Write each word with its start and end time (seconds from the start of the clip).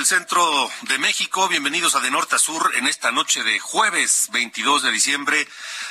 Del 0.00 0.06
centro 0.06 0.70
de 0.88 0.96
México. 0.96 1.46
Bienvenidos 1.48 1.94
a 1.94 2.00
De 2.00 2.10
Norte 2.10 2.36
a 2.36 2.38
Sur 2.38 2.72
en 2.76 2.86
esta 2.86 3.12
noche 3.12 3.44
de 3.44 3.58
jueves 3.58 4.30
22 4.32 4.84
de 4.84 4.92
diciembre 4.92 5.46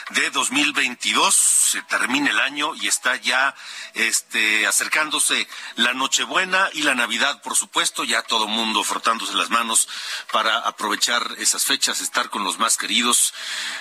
de 0.10 0.30
2022. 0.32 1.36
Se 1.36 1.82
termina 1.84 2.32
el 2.32 2.40
año 2.40 2.74
y 2.76 2.88
está 2.88 3.16
ya 3.18 3.56
este, 3.94 4.66
acercándose 4.66 5.48
la 5.76 5.94
Nochebuena 5.94 6.70
y 6.74 6.82
la 6.82 6.96
Navidad, 6.96 7.42
por 7.42 7.56
supuesto. 7.56 8.04
Ya 8.04 8.22
todo 8.24 8.48
mundo 8.48 8.84
frotándose 8.84 9.34
las 9.34 9.50
manos 9.50 9.88
para 10.32 10.60
aprovechar 10.60 11.36
esas 11.38 11.66
fechas, 11.66 12.02
estar 12.02 12.30
con 12.30 12.44
los 12.44 12.58
más 12.58 12.78
queridos, 12.78 13.34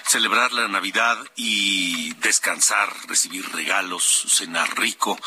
celebrar 0.04 0.52
la 0.52 0.68
Navidad 0.68 1.16
y 1.36 2.12
descansar, 2.14 2.92
recibir 3.06 3.50
regalos, 3.52 4.26
cenar 4.28 4.78
rico. 4.78 5.18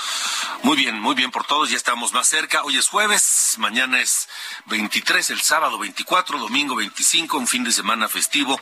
Muy 0.64 0.78
bien, 0.78 1.00
muy 1.00 1.16
bien 1.16 1.32
por 1.32 1.46
todos. 1.46 1.72
Ya 1.72 1.78
estamos 1.78 2.14
más 2.14 2.28
cerca. 2.28 2.64
Hoy 2.64 2.78
es 2.78 2.90
jueves, 2.90 3.56
mañana 3.58 4.02
es 4.02 4.30
23, 4.68 5.32
el 5.32 5.42
sábado 5.42 5.80
24, 5.80 6.38
domingo 6.38 6.76
25, 6.76 7.38
un 7.38 7.48
fin 7.48 7.64
de 7.64 7.72
semana 7.72 8.08
festivo. 8.08 8.60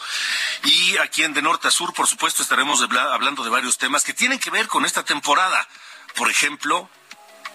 Y 0.64 0.98
aquí 1.00 1.24
en 1.24 1.34
De 1.34 1.42
Norte 1.42 1.68
a 1.68 1.72
Sur, 1.72 1.94
por 1.94 2.08
supuesto, 2.08 2.29
estaremos 2.40 2.82
habla- 2.82 3.14
hablando 3.14 3.44
de 3.44 3.50
varios 3.50 3.78
temas 3.78 4.04
que 4.04 4.14
tienen 4.14 4.40
que 4.40 4.50
ver 4.52 4.68
con 4.68 4.86
esta 4.86 5.04
temporada. 5.04 5.68
Por 6.16 6.30
ejemplo, 6.30 6.90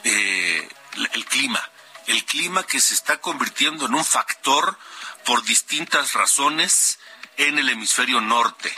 eh, 0.05 0.69
el 1.13 1.25
clima. 1.27 1.63
El 2.07 2.25
clima 2.25 2.65
que 2.65 2.81
se 2.81 2.95
está 2.95 3.19
convirtiendo 3.19 3.87
en 3.87 3.95
un 3.95 4.05
factor 4.05 4.79
por 5.25 5.43
distintas 5.45 6.13
razones 6.13 6.99
en 7.37 7.59
el 7.59 7.69
hemisferio 7.69 8.21
norte. 8.21 8.75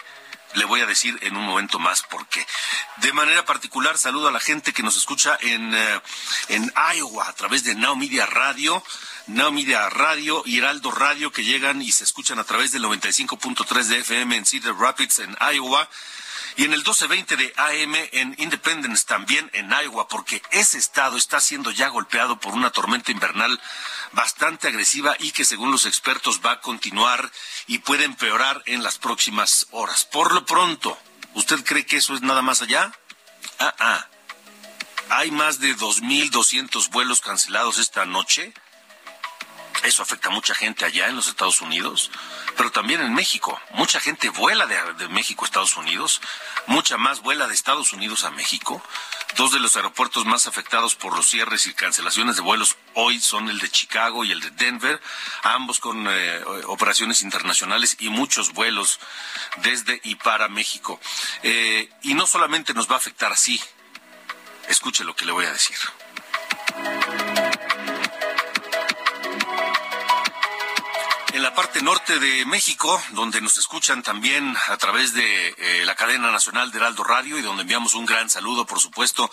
Le 0.57 0.65
voy 0.65 0.81
a 0.81 0.87
decir 0.87 1.19
en 1.23 1.37
un 1.37 1.45
momento 1.45 1.79
más 1.79 2.03
por 2.03 2.27
qué. 2.29 2.45
De 2.97 3.13
manera 3.13 3.45
particular, 3.45 3.97
saludo 3.97 4.29
a 4.29 4.33
la 4.33 4.41
gente 4.41 4.73
que 4.73 4.83
nos 4.83 4.97
escucha 4.97 5.39
en, 5.41 5.75
eh, 5.75 6.01
en 6.49 6.73
Iowa 6.95 7.29
a 7.29 7.33
través 7.35 7.65
de 7.65 7.75
Now 7.75 7.95
Media 7.95 8.27
Radio. 8.27 8.83
Now 9.29 9.51
Media 9.53 9.89
Radio 9.91 10.43
y 10.45 10.59
Heraldo 10.59 10.91
Radio 10.91 11.33
que 11.33 11.45
llegan 11.45 11.83
y 11.83 11.93
se 11.93 12.05
escuchan 12.05 12.39
a 12.39 12.45
través 12.45 12.73
del 12.73 12.85
95.3 12.85 13.85
de 13.85 13.99
FM 13.99 14.37
en 14.37 14.47
Cedar 14.47 14.77
Rapids, 14.77 15.19
en 15.19 15.37
Iowa. 15.55 15.89
Y 16.57 16.65
en 16.65 16.73
el 16.73 16.79
1220 16.79 17.37
de 17.37 17.53
AM 17.57 17.95
en 18.13 18.35
Independence, 18.39 19.05
también 19.07 19.51
en 19.53 19.71
Iowa, 19.71 20.09
porque 20.09 20.41
ese 20.53 20.79
estado 20.79 21.19
está 21.19 21.39
siendo 21.41 21.71
ya 21.71 21.89
golpeado 21.89 22.41
por 22.41 22.55
una 22.55 22.71
tormenta 22.71 23.13
invernal 23.13 23.61
bastante 24.13 24.69
agresiva 24.69 25.17
y 25.19 25.33
que 25.33 25.45
según 25.45 25.71
los 25.71 25.85
expertos 25.85 26.41
va 26.45 26.53
a 26.53 26.61
continuar 26.63 27.31
y 27.67 27.79
puede 27.79 28.05
empeorar 28.05 28.63
en 28.65 28.83
las 28.83 28.97
próximas 28.97 29.67
horas. 29.71 30.07
Por 30.07 30.33
lo 30.33 30.47
pronto, 30.47 30.99
¿usted 31.35 31.63
cree 31.63 31.85
que 31.85 31.99
eso 31.99 32.15
es 32.15 32.23
nada 32.23 32.41
más 32.41 32.63
allá? 32.63 32.91
Ah, 33.59 33.75
ah. 33.79 34.07
Hay 35.11 35.31
más 35.31 35.61
de 35.61 35.77
2.200 35.77 36.91
vuelos 36.91 37.21
cancelados 37.21 37.79
esta 37.79 38.07
noche. 38.07 38.55
Eso 39.83 40.03
afecta 40.03 40.29
a 40.29 40.33
mucha 40.33 40.55
gente 40.55 40.85
allá 40.85 41.09
en 41.09 41.17
los 41.17 41.29
Estados 41.29 41.61
Unidos, 41.61 42.11
pero 42.57 42.71
también 42.73 43.01
en 43.01 43.15
México. 43.15 43.61
Mucha 43.73 44.01
gente 44.01 44.31
vuela 44.31 44.67
de, 44.67 45.09
México 45.09 45.45
a 45.45 45.47
Estados 45.47 45.77
Unidos, 45.77 46.21
mucha 46.67 46.97
más 46.97 47.21
vuela 47.21 47.47
de 47.47 47.55
Estados 47.55 47.93
Unidos 47.93 48.25
a 48.25 48.31
México. 48.31 48.83
Dos 49.37 49.53
de 49.53 49.61
los 49.61 49.77
aeropuertos 49.77 50.25
más 50.25 50.47
afectados 50.47 50.95
por 50.95 51.15
los 51.15 51.27
cierres 51.29 51.67
y 51.67 51.75
cancelaciones 51.75 52.37
de 52.37 52.43
vuelos 52.43 52.77
hoy 52.95 53.21
son 53.21 53.51
el 53.51 53.59
de 53.59 53.69
Chicago 53.69 54.25
y 54.25 54.33
el 54.33 54.41
de 54.41 54.51
Denver, 54.51 55.01
ambos 55.43 55.79
con 55.79 56.07
eh, 56.09 56.43
operaciones 56.67 57.23
internacionales 57.23 57.97
y 58.01 58.09
muchos 58.09 58.53
vuelos 58.53 58.99
desde 59.59 60.01
y 60.05 60.15
para 60.15 60.49
México. 60.49 60.99
Eh, 61.43 61.91
y 62.03 62.15
no 62.15 62.27
solamente 62.27 62.73
nos 62.73 62.89
va 62.89 62.95
a 62.95 62.99
afectar 62.99 63.31
así, 63.33 63.61
escuche 64.69 65.05
lo 65.05 65.15
que 65.15 65.27
le 65.27 65.33
voy 65.33 65.45
a 65.45 65.53
decir. 65.53 65.77
En 71.37 71.43
la 71.43 71.53
parte 71.53 71.83
norte 71.83 72.19
de 72.19 72.47
México, 72.47 72.99
donde 73.11 73.43
nos 73.43 73.59
escuchan 73.59 74.03
también 74.03 74.57
a 74.69 74.79
través 74.79 75.13
de 75.13 75.55
eh, 75.59 75.85
la 75.85 75.95
cadena 75.95 76.31
nacional 76.31 76.71
de 76.71 76.79
Heraldo 76.79 77.05
Radio 77.05 77.37
y 77.37 77.43
donde 77.43 77.61
enviamos 77.61 77.93
un 77.93 78.07
gran 78.07 78.31
saludo, 78.31 78.65
por 78.65 78.81
supuesto, 78.81 79.31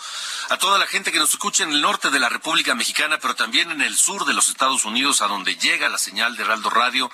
a 0.50 0.58
toda 0.58 0.78
la 0.78 0.86
gente 0.86 1.12
que 1.12 1.18
nos 1.18 1.30
escucha 1.30 1.62
en 1.62 1.70
el 1.70 1.80
norte 1.80 2.10
de 2.10 2.20
la 2.20 2.28
República 2.28 2.74
Mexicana, 2.74 3.18
pero 3.20 3.34
también 3.34 3.70
en 3.70 3.80
el 3.80 3.96
sur 3.96 4.26
de 4.26 4.34
los 4.34 4.50
Estados 4.50 4.84
Unidos, 4.84 5.22
a 5.22 5.28
donde 5.28 5.56
llega 5.56 5.88
la 5.88 5.96
señal 5.96 6.36
de 6.36 6.42
Heraldo 6.42 6.68
Radio, 6.68 7.10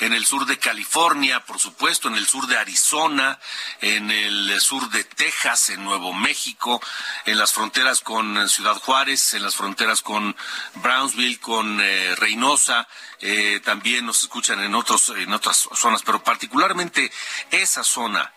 en 0.00 0.12
el 0.12 0.26
sur 0.26 0.44
de 0.44 0.58
California, 0.58 1.44
por 1.44 1.60
supuesto, 1.60 2.08
en 2.08 2.16
el 2.16 2.26
sur 2.26 2.48
de 2.48 2.58
Arizona, 2.58 3.38
en 3.80 4.10
el 4.10 4.60
sur 4.60 4.90
de 4.90 5.04
Texas, 5.04 5.70
en 5.70 5.84
Nuevo 5.84 6.12
México, 6.12 6.82
en 7.26 7.38
las 7.38 7.52
fronteras 7.52 8.00
con 8.00 8.48
Ciudad 8.48 8.74
Juárez, 8.78 9.34
en 9.34 9.44
las 9.44 9.54
fronteras 9.54 10.02
con 10.02 10.34
Brownsville, 10.74 11.38
con 11.38 11.80
eh, 11.80 12.16
Reynosa, 12.16 12.88
eh, 13.24 13.60
también 13.64 14.04
nos 14.04 14.31
en 14.48 14.74
otros 14.74 15.10
en 15.10 15.32
otras 15.32 15.68
zonas, 15.74 16.02
pero 16.02 16.22
particularmente 16.22 17.12
esa 17.50 17.84
zona 17.84 18.32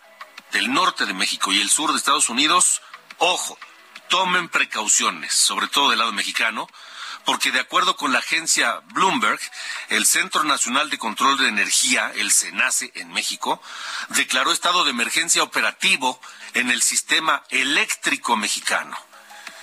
del 0.51 0.72
norte 0.72 1.06
de 1.06 1.13
México 1.13 1.51
y 1.51 1.61
el 1.61 1.69
sur 1.69 1.91
de 1.91 1.97
Estados 1.97 2.29
Unidos, 2.29 2.81
ojo, 3.17 3.57
tomen 4.09 4.50
precauciones, 4.50 5.33
sobre 5.33 5.67
todo 5.67 5.89
del 5.89 6.00
lado 6.00 6.11
mexicano, 6.11 6.67
porque 7.25 7.51
de 7.51 7.59
acuerdo 7.59 7.95
con 7.95 8.13
la 8.13 8.19
agencia 8.19 8.81
Bloomberg, 8.94 9.39
el 9.89 10.06
Centro 10.06 10.44
Nacional 10.44 10.89
de 10.89 11.00
Control 11.00 11.38
de 11.38 11.47
Energía, 11.47 12.12
el 12.16 12.31
CENACE 12.31 12.91
en 12.95 13.12
México, 13.12 13.62
declaró 14.09 14.51
estado 14.51 14.83
de 14.83 14.91
emergencia 14.91 15.44
operativo 15.44 16.19
en 16.53 16.69
el 16.69 16.81
sistema 16.83 17.44
eléctrico 17.50 18.38
mexicano. 18.38 18.95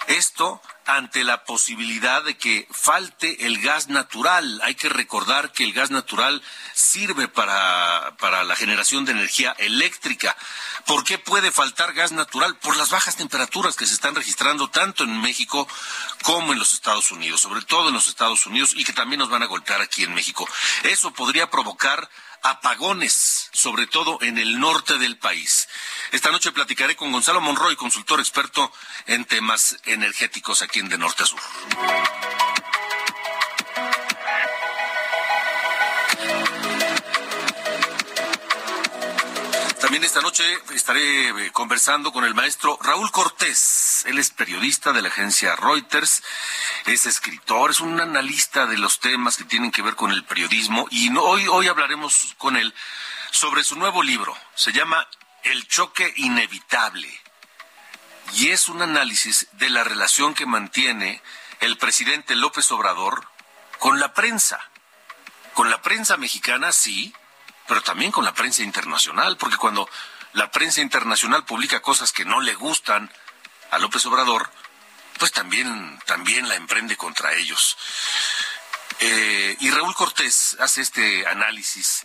Esto 0.08 0.60
ante 0.86 1.24
la 1.24 1.44
posibilidad 1.44 2.22
de 2.22 2.36
que 2.36 2.66
falte 2.70 3.46
el 3.46 3.60
gas 3.60 3.88
natural. 3.88 4.60
Hay 4.62 4.74
que 4.74 4.88
recordar 4.88 5.52
que 5.52 5.64
el 5.64 5.72
gas 5.72 5.90
natural 5.90 6.42
sirve 6.74 7.28
para, 7.28 8.16
para 8.18 8.44
la 8.44 8.56
generación 8.56 9.04
de 9.04 9.12
energía 9.12 9.54
eléctrica. 9.58 10.36
¿Por 10.86 11.04
qué 11.04 11.18
puede 11.18 11.52
faltar 11.52 11.92
gas 11.92 12.12
natural? 12.12 12.56
Por 12.56 12.76
las 12.76 12.90
bajas 12.90 13.16
temperaturas 13.16 13.76
que 13.76 13.86
se 13.86 13.94
están 13.94 14.14
registrando 14.14 14.68
tanto 14.68 15.04
en 15.04 15.20
México 15.20 15.68
como 16.22 16.52
en 16.52 16.58
los 16.58 16.72
Estados 16.72 17.10
Unidos, 17.10 17.40
sobre 17.40 17.62
todo 17.62 17.88
en 17.88 17.94
los 17.94 18.06
Estados 18.06 18.46
Unidos 18.46 18.72
y 18.74 18.84
que 18.84 18.92
también 18.92 19.18
nos 19.18 19.30
van 19.30 19.42
a 19.42 19.46
golpear 19.46 19.80
aquí 19.80 20.04
en 20.04 20.14
México. 20.14 20.48
Eso 20.82 21.12
podría 21.12 21.50
provocar 21.50 22.08
apagones, 22.42 23.48
sobre 23.52 23.86
todo 23.86 24.18
en 24.20 24.38
el 24.38 24.58
norte 24.58 24.98
del 24.98 25.16
país. 25.18 25.68
Esta 26.10 26.30
noche 26.30 26.52
platicaré 26.52 26.96
con 26.96 27.12
Gonzalo 27.12 27.40
Monroy, 27.40 27.76
consultor 27.76 28.20
experto 28.20 28.72
en 29.06 29.24
temas 29.24 29.78
energéticos 29.84 30.62
aquí 30.62 30.80
en 30.80 30.88
De 30.88 30.98
Norte 30.98 31.22
a 31.22 31.26
Sur. 31.26 31.40
También 39.92 40.06
esta 40.06 40.22
noche 40.22 40.42
estaré 40.74 41.28
eh, 41.28 41.50
conversando 41.52 42.14
con 42.14 42.24
el 42.24 42.34
maestro 42.34 42.78
Raúl 42.80 43.12
Cortés. 43.12 44.02
Él 44.06 44.18
es 44.18 44.30
periodista 44.30 44.90
de 44.90 45.02
la 45.02 45.08
agencia 45.08 45.54
Reuters 45.54 46.22
es 46.86 47.04
escritor, 47.04 47.72
es 47.72 47.80
un 47.80 48.00
analista 48.00 48.64
de 48.64 48.78
los 48.78 49.00
temas 49.00 49.36
que 49.36 49.44
tienen 49.44 49.70
que 49.70 49.82
ver 49.82 49.94
con 49.94 50.10
el 50.10 50.24
periodismo 50.24 50.86
y 50.90 51.14
hoy, 51.14 51.46
hoy 51.46 51.68
hablaremos 51.68 52.34
con 52.38 52.56
él 52.56 52.72
sobre 53.32 53.64
su 53.64 53.76
nuevo 53.76 54.02
libro. 54.02 54.34
Se 54.54 54.72
llama 54.72 55.06
El 55.42 55.68
choque 55.68 56.10
inevitable 56.16 57.10
y 58.32 58.48
es 58.48 58.70
un 58.70 58.80
análisis 58.80 59.48
de 59.52 59.68
la 59.68 59.84
relación 59.84 60.32
que 60.32 60.46
mantiene 60.46 61.20
el 61.60 61.76
presidente 61.76 62.34
López 62.34 62.72
Obrador 62.72 63.28
con 63.78 64.00
la 64.00 64.14
prensa. 64.14 64.58
Con 65.52 65.68
la 65.68 65.82
prensa 65.82 66.16
mexicana, 66.16 66.72
sí, 66.72 67.12
pero 67.72 67.84
también 67.84 68.12
con 68.12 68.26
la 68.26 68.34
prensa 68.34 68.62
internacional, 68.62 69.38
porque 69.38 69.56
cuando 69.56 69.88
la 70.34 70.50
prensa 70.50 70.82
internacional 70.82 71.46
publica 71.46 71.80
cosas 71.80 72.12
que 72.12 72.26
no 72.26 72.42
le 72.42 72.52
gustan 72.52 73.10
a 73.70 73.78
López 73.78 74.04
Obrador, 74.04 74.50
pues 75.18 75.32
también, 75.32 75.98
también 76.04 76.50
la 76.50 76.56
emprende 76.56 76.98
contra 76.98 77.32
ellos. 77.32 77.78
Eh, 79.00 79.56
y 79.60 79.70
Raúl 79.70 79.94
Cortés 79.94 80.54
hace 80.60 80.82
este 80.82 81.26
análisis 81.26 82.04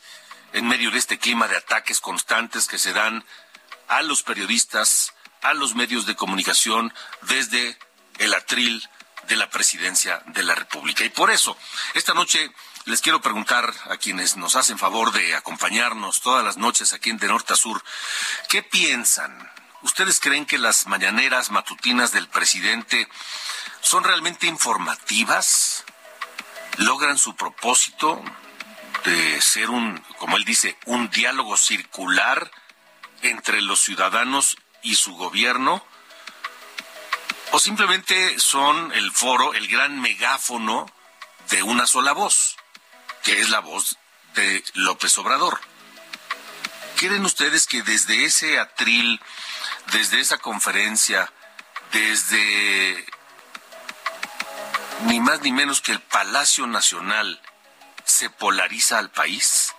en 0.53 0.69
medio 0.69 0.89
de 0.89 0.99
este 0.99 1.19
clima 1.19 1.49
de 1.49 1.57
ataques 1.57 1.99
constantes 1.99 2.65
que 2.67 2.77
se 2.77 2.93
dan 2.93 3.25
a 3.89 4.03
los 4.03 4.23
periodistas, 4.23 5.11
a 5.41 5.53
los 5.53 5.75
medios 5.75 6.05
de 6.05 6.15
comunicación 6.15 6.93
desde 7.23 7.77
el 8.19 8.33
atril 8.33 8.87
de 9.27 9.35
la 9.35 9.49
presidencia 9.49 10.23
de 10.27 10.43
la 10.43 10.55
República. 10.55 11.03
Y 11.03 11.09
por 11.09 11.29
eso, 11.29 11.57
esta 11.93 12.13
noche 12.13 12.53
les 12.87 13.01
quiero 13.01 13.21
preguntar 13.21 13.73
a 13.89 13.97
quienes 13.97 14.37
nos 14.37 14.55
hacen 14.55 14.79
favor 14.79 15.11
de 15.11 15.35
acompañarnos 15.35 16.21
todas 16.21 16.43
las 16.43 16.55
noches 16.55 16.93
aquí 16.93 17.09
en 17.09 17.17
De 17.17 17.27
Norte 17.27 17.51
a 17.51 17.57
Sur, 17.57 17.83
¿qué 18.47 18.63
piensan? 18.63 19.51
¿Ustedes 19.81 20.21
creen 20.21 20.45
que 20.45 20.57
las 20.57 20.87
mañaneras 20.87 21.51
matutinas 21.51 22.13
del 22.13 22.29
presidente 22.29 23.09
son 23.81 24.05
realmente 24.05 24.47
informativas? 24.47 25.83
¿Logran 26.77 27.17
su 27.17 27.35
propósito 27.35 28.23
de 29.03 29.41
ser 29.41 29.69
un, 29.69 30.01
como 30.17 30.37
él 30.37 30.45
dice, 30.45 30.77
un 30.85 31.09
diálogo 31.09 31.57
circular 31.57 32.49
entre 33.21 33.61
los 33.61 33.81
ciudadanos 33.81 34.55
y 34.81 34.95
su 34.95 35.13
gobierno? 35.17 35.85
¿O 37.51 37.59
simplemente 37.59 38.39
son 38.39 38.93
el 38.93 39.11
foro, 39.11 39.53
el 39.55 39.67
gran 39.67 39.99
megáfono 39.99 40.85
de 41.49 41.63
una 41.63 41.85
sola 41.85 42.13
voz, 42.13 42.56
que 43.27 43.41
es 43.41 43.49
la 43.49 43.59
voz 43.59 43.97
de 44.35 44.63
López 44.75 45.17
Obrador? 45.17 45.59
¿Quieren 46.95 47.25
ustedes 47.25 47.67
que 47.67 47.81
desde 47.81 48.23
ese 48.23 48.57
atril, 48.57 49.19
desde 49.91 50.21
esa 50.21 50.37
conferencia, 50.37 51.29
desde 51.91 53.05
ni 55.07 55.19
más 55.19 55.41
ni 55.41 55.51
menos 55.51 55.81
que 55.81 55.91
el 55.91 55.99
Palacio 55.99 56.67
Nacional 56.67 57.41
se 58.05 58.29
polariza 58.29 58.97
al 58.97 59.11
país? 59.11 59.73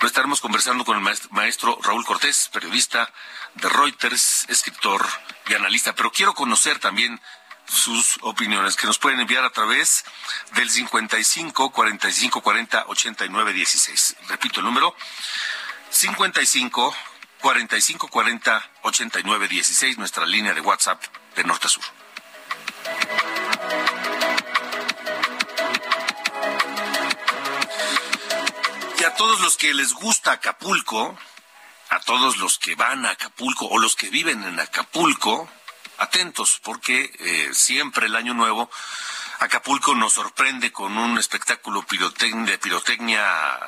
Lo 0.00 0.06
estaremos 0.06 0.40
conversando 0.40 0.86
con 0.86 0.96
el 0.96 1.18
maestro 1.32 1.78
Raúl 1.82 2.06
Cortés, 2.06 2.48
periodista 2.50 3.12
de 3.56 3.68
Reuters, 3.68 4.46
escritor 4.48 5.06
y 5.46 5.52
analista, 5.52 5.94
pero 5.94 6.10
quiero 6.10 6.32
conocer 6.32 6.78
también 6.78 7.20
sus 7.70 8.18
opiniones 8.22 8.76
que 8.76 8.86
nos 8.86 8.98
pueden 8.98 9.20
enviar 9.20 9.44
a 9.44 9.50
través 9.50 10.04
del 10.54 10.68
55 10.68 11.70
45 11.70 12.42
40 12.42 12.84
89 12.88 13.52
16. 13.52 14.16
Repito 14.28 14.60
el 14.60 14.66
número 14.66 14.94
55 15.90 16.94
45 17.40 18.08
40 18.08 18.70
89 18.82 19.48
16, 19.48 19.98
nuestra 19.98 20.26
línea 20.26 20.52
de 20.52 20.60
WhatsApp 20.60 21.02
de 21.36 21.44
norte 21.44 21.66
a 21.66 21.70
sur. 21.70 21.84
Y 28.98 29.04
a 29.04 29.14
todos 29.14 29.40
los 29.40 29.56
que 29.56 29.72
les 29.72 29.94
gusta 29.94 30.32
Acapulco, 30.32 31.16
a 31.88 32.00
todos 32.00 32.36
los 32.36 32.58
que 32.58 32.74
van 32.74 33.06
a 33.06 33.10
Acapulco 33.10 33.66
o 33.66 33.78
los 33.78 33.96
que 33.96 34.10
viven 34.10 34.42
en 34.44 34.60
Acapulco, 34.60 35.48
atentos, 36.00 36.60
porque 36.64 37.12
eh, 37.18 37.50
siempre 37.52 38.06
el 38.06 38.16
año 38.16 38.34
nuevo 38.34 38.70
Acapulco 39.40 39.94
nos 39.94 40.12
sorprende 40.12 40.70
con 40.70 40.98
un 40.98 41.18
espectáculo 41.18 41.84
de 41.88 42.58
pirotecnia 42.58 43.58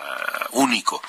uh, 0.51 0.61
único. 0.61 1.03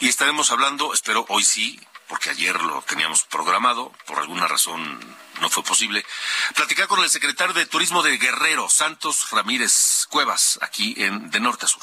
Y 0.00 0.08
estaremos 0.08 0.50
hablando, 0.50 0.94
espero 0.94 1.26
hoy 1.28 1.44
sí, 1.44 1.78
porque 2.06 2.30
ayer 2.30 2.58
lo 2.62 2.80
teníamos 2.82 3.24
programado, 3.24 3.92
por 4.06 4.18
alguna 4.18 4.48
razón 4.48 4.98
no 5.42 5.50
fue 5.50 5.62
posible, 5.62 6.06
platicar 6.54 6.88
con 6.88 7.00
el 7.00 7.10
secretario 7.10 7.52
de 7.52 7.66
Turismo 7.66 8.02
de 8.02 8.16
Guerrero, 8.16 8.70
Santos 8.70 9.30
Ramírez 9.30 10.06
Cuevas, 10.08 10.58
aquí 10.62 10.94
en 10.96 11.30
de 11.30 11.40
norte 11.40 11.66
a 11.66 11.68
sur. 11.68 11.82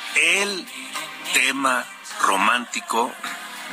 el 0.15 0.67
tema 1.33 1.85
romántico 2.21 3.13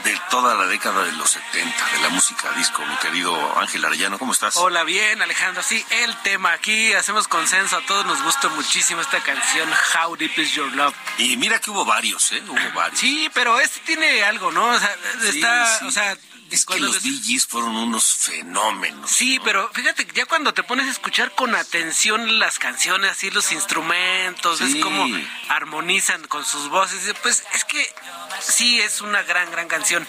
de 0.04 0.16
toda 0.30 0.54
la 0.54 0.66
década 0.66 1.04
de 1.04 1.12
los 1.12 1.30
70, 1.30 1.86
de 1.92 2.00
la 2.02 2.08
música 2.10 2.50
disco, 2.52 2.84
mi 2.86 2.96
querido 2.96 3.58
Ángel 3.58 3.84
Arellano, 3.84 4.18
¿cómo 4.18 4.32
estás? 4.32 4.56
Hola, 4.56 4.84
bien, 4.84 5.20
Alejandro. 5.20 5.62
Sí, 5.62 5.84
el 6.02 6.16
tema. 6.22 6.52
Aquí 6.52 6.92
hacemos 6.92 7.26
consenso, 7.28 7.76
a 7.76 7.80
todos 7.86 8.06
nos 8.06 8.22
gusta 8.22 8.48
muchísimo 8.48 9.00
esta 9.00 9.20
canción, 9.20 9.68
How 9.94 10.16
Deep 10.16 10.38
Is 10.38 10.52
Your 10.52 10.72
Love. 10.72 10.94
Y 11.18 11.36
mira 11.36 11.58
que 11.58 11.70
hubo 11.70 11.84
varios, 11.84 12.32
¿eh? 12.32 12.42
Hubo 12.46 12.72
varios. 12.74 13.00
Sí, 13.00 13.28
pero 13.34 13.58
este 13.60 13.80
tiene 13.80 14.22
algo, 14.22 14.52
¿no? 14.52 14.66
O 14.66 14.78
sea, 14.78 14.96
está, 15.24 15.80
o 15.86 15.90
sea, 15.90 16.16
es 16.50 16.64
que 16.64 16.78
los 16.78 17.02
DJs 17.02 17.46
fueron 17.46 17.76
unos 17.76 18.14
fenómenos. 18.14 19.10
Sí, 19.10 19.38
pero 19.44 19.70
fíjate, 19.72 20.06
ya 20.14 20.26
cuando 20.26 20.54
te 20.54 20.62
pones 20.62 20.86
a 20.86 20.90
escuchar 20.90 21.34
con 21.34 21.54
atención 21.54 22.38
las 22.38 22.58
canciones, 22.58 23.10
así 23.10 23.30
los 23.30 23.52
instrumentos, 23.52 24.60
es 24.60 24.76
como 24.76 25.06
armonizan 25.48 26.26
con 26.26 26.44
sus 26.44 26.68
voces, 26.68 27.14
pues 27.22 27.44
es 27.54 27.64
que 27.64 27.94
sí, 28.40 28.80
es 28.80 29.00
una 29.00 29.22
gran, 29.22 29.50
gran 29.50 29.68
canción. 29.68 30.06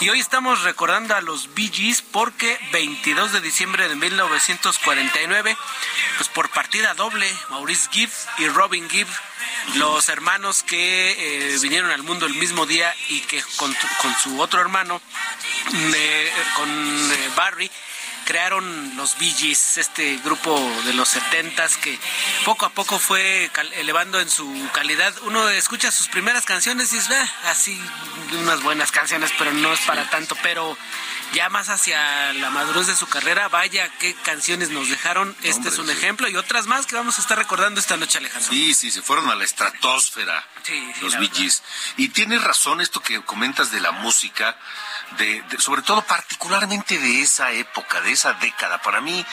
Y 0.00 0.08
hoy 0.08 0.20
estamos 0.20 0.62
recordando 0.62 1.14
a 1.14 1.20
los 1.20 1.54
Bee 1.54 1.70
Gees 1.72 2.02
porque 2.02 2.58
22 2.72 3.32
de 3.32 3.40
diciembre 3.40 3.88
de 3.88 3.94
1949, 3.96 5.56
pues 6.16 6.28
por 6.30 6.50
partida 6.50 6.94
doble, 6.94 7.30
Maurice 7.50 7.88
Gibb 7.90 8.10
y 8.38 8.48
Robin 8.48 8.88
Gibb 8.88 9.08
los 9.74 10.08
hermanos 10.08 10.62
que 10.62 11.52
eh, 11.52 11.58
vinieron 11.60 11.90
al 11.90 12.02
mundo 12.02 12.26
el 12.26 12.34
mismo 12.34 12.66
día 12.66 12.94
y 13.08 13.20
que 13.20 13.42
con, 13.56 13.74
su 14.22 14.40
otro 14.40 14.60
hermano, 14.60 15.00
con 16.56 16.70
eh, 17.12 17.30
Barry, 17.36 17.70
crearon 18.28 18.94
los 18.94 19.18
Bee 19.18 19.32
Gees, 19.32 19.78
este 19.78 20.18
grupo 20.18 20.54
de 20.84 20.92
los 20.92 21.08
setentas 21.08 21.78
que 21.78 21.98
poco 22.44 22.66
a 22.66 22.68
poco 22.68 22.98
fue 22.98 23.50
elevando 23.76 24.20
en 24.20 24.28
su 24.28 24.68
calidad. 24.74 25.14
Uno 25.22 25.48
escucha 25.48 25.90
sus 25.90 26.08
primeras 26.08 26.44
canciones 26.44 26.92
y 26.92 26.98
es 26.98 27.08
ah, 27.08 27.32
así 27.46 27.80
unas 28.38 28.62
buenas 28.62 28.92
canciones, 28.92 29.32
pero 29.38 29.50
no 29.54 29.72
es 29.72 29.80
para 29.80 30.10
tanto. 30.10 30.36
Pero 30.42 30.76
ya 31.32 31.48
más 31.48 31.68
hacia 31.68 32.32
la 32.34 32.50
madurez 32.50 32.86
de 32.86 32.96
su 32.96 33.06
carrera, 33.06 33.48
vaya 33.48 33.88
qué 33.98 34.14
canciones 34.14 34.70
nos 34.70 34.88
dejaron. 34.88 35.36
Este 35.42 35.68
es 35.68 35.78
un 35.78 35.90
ejemplo 35.90 36.28
y 36.28 36.36
otras 36.36 36.66
más 36.66 36.86
que 36.86 36.96
vamos 36.96 37.18
a 37.18 37.22
estar 37.22 37.38
recordando 37.38 37.80
esta 37.80 37.96
noche, 37.96 38.18
Alejandro. 38.18 38.50
Sí, 38.50 38.74
sí, 38.74 38.90
se 38.90 39.02
fueron 39.02 39.28
a 39.30 39.34
la 39.34 39.44
estratosfera 39.44 40.44
los 41.00 41.16
Gees. 41.16 41.62
Y 41.96 42.08
tienes 42.08 42.42
razón 42.42 42.80
esto 42.80 43.00
que 43.00 43.20
comentas 43.22 43.70
de 43.70 43.80
la 43.80 43.92
música, 43.92 44.56
de, 45.18 45.42
sobre 45.58 45.82
todo 45.82 46.02
particularmente 46.02 46.98
de 46.98 47.22
esa 47.22 47.52
época, 47.52 48.00
de 48.00 48.12
esa 48.12 48.34
década. 48.34 48.80
Para 48.82 49.00
mí, 49.00 49.24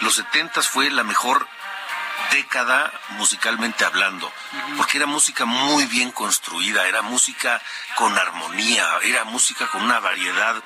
los 0.00 0.14
setentas 0.14 0.68
fue 0.68 0.90
la 0.90 1.04
mejor 1.04 1.46
década 2.34 2.92
musicalmente 3.10 3.84
hablando, 3.84 4.30
porque 4.76 4.96
era 4.98 5.06
música 5.06 5.44
muy 5.44 5.86
bien 5.86 6.10
construida, 6.10 6.88
era 6.88 7.02
música 7.02 7.62
con 7.96 8.16
armonía, 8.18 8.86
era 9.04 9.24
música 9.24 9.68
con 9.68 9.82
una 9.82 10.00
variedad 10.00 10.56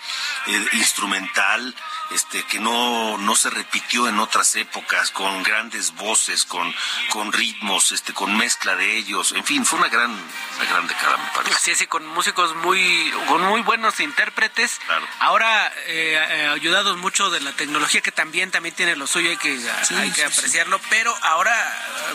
eh, 0.46 0.66
instrumental 0.72 1.74
este 2.10 2.42
que 2.44 2.58
no, 2.58 3.18
no 3.18 3.36
se 3.36 3.50
repitió 3.50 4.08
en 4.08 4.18
otras 4.18 4.54
épocas, 4.56 5.10
con 5.10 5.42
grandes 5.42 5.94
voces, 5.94 6.44
con, 6.44 6.74
con 7.10 7.32
ritmos, 7.32 7.92
este, 7.92 8.12
con 8.12 8.36
mezcla 8.36 8.76
de 8.76 8.96
ellos, 8.96 9.32
en 9.32 9.44
fin, 9.44 9.64
fue 9.64 9.78
una 9.78 9.88
gran, 9.88 10.10
una 10.10 10.70
gran 10.70 10.86
década, 10.86 11.16
me 11.16 11.30
parece. 11.34 11.54
Así 11.54 11.70
es, 11.72 11.80
y 11.82 11.86
con 11.86 12.06
músicos 12.06 12.54
muy, 12.56 13.12
con 13.26 13.42
muy 13.42 13.60
buenos 13.62 14.00
intérpretes. 14.00 14.80
Ahora, 15.20 15.72
eh, 15.86 16.48
ayudados 16.52 16.96
mucho 16.96 17.30
de 17.30 17.40
la 17.40 17.52
tecnología, 17.52 18.00
que 18.00 18.12
también, 18.12 18.50
también 18.50 18.74
tiene 18.74 18.96
lo 18.96 19.06
suyo, 19.06 19.30
hay 19.30 19.36
que, 19.36 19.58
hay 19.96 20.10
que 20.10 20.24
apreciarlo, 20.24 20.80
pero 20.90 21.14
ahora, 21.22 21.54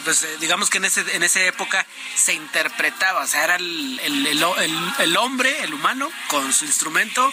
pues 0.03 0.23
eh, 0.23 0.37
digamos 0.39 0.69
que 0.69 0.77
en 0.77 0.85
ese, 0.85 1.01
en 1.15 1.23
esa 1.23 1.41
época 1.41 1.85
se 2.15 2.33
interpretaba, 2.33 3.21
o 3.21 3.27
sea, 3.27 3.43
era 3.43 3.55
el, 3.57 3.99
el, 4.03 4.45
el, 4.99 5.17
hombre, 5.17 5.63
el 5.63 5.73
humano, 5.73 6.09
con 6.27 6.51
su 6.53 6.65
instrumento, 6.65 7.31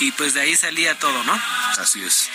y 0.00 0.10
pues 0.12 0.34
de 0.34 0.40
ahí 0.40 0.56
salía 0.56 0.98
todo, 0.98 1.22
¿no? 1.24 1.40
Así 1.78 1.91
es. 2.00 2.28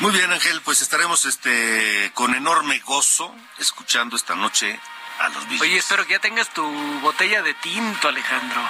Muy 0.00 0.12
bien, 0.12 0.30
Ángel, 0.32 0.60
pues 0.62 0.82
estaremos 0.82 1.24
este 1.24 2.10
con 2.14 2.34
enorme 2.34 2.78
gozo 2.80 3.34
escuchando 3.58 4.16
esta 4.16 4.34
noche 4.34 4.78
a 5.20 5.28
los 5.28 5.42
Beatles. 5.48 5.62
Oye, 5.62 5.78
espero 5.78 6.06
que 6.06 6.14
ya 6.14 6.18
tengas 6.18 6.52
tu 6.52 6.64
botella 7.00 7.42
de 7.42 7.54
tinto, 7.54 8.08
Alejandro. 8.08 8.68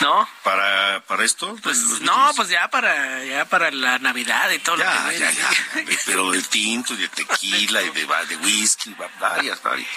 ¿No? 0.00 0.28
¿Para, 0.44 1.00
para 1.06 1.24
esto? 1.24 1.56
Pues, 1.62 2.00
no, 2.02 2.30
pues 2.36 2.48
ya 2.48 2.68
para, 2.68 3.24
ya 3.24 3.44
para 3.46 3.70
la 3.72 3.98
Navidad 3.98 4.48
y 4.50 4.58
todo 4.60 4.76
lo 4.76 4.84
que 4.84 5.18
ya, 5.18 5.30
ya. 5.30 5.50
Pero 6.06 6.30
de 6.30 6.40
tinto 6.42 6.94
y 6.94 6.98
de 6.98 7.08
tequila 7.08 7.82
y 7.82 7.90
de, 7.90 8.06
de 8.28 8.36
whisky, 8.36 8.94
varias, 9.18 9.60
varias. 9.62 9.88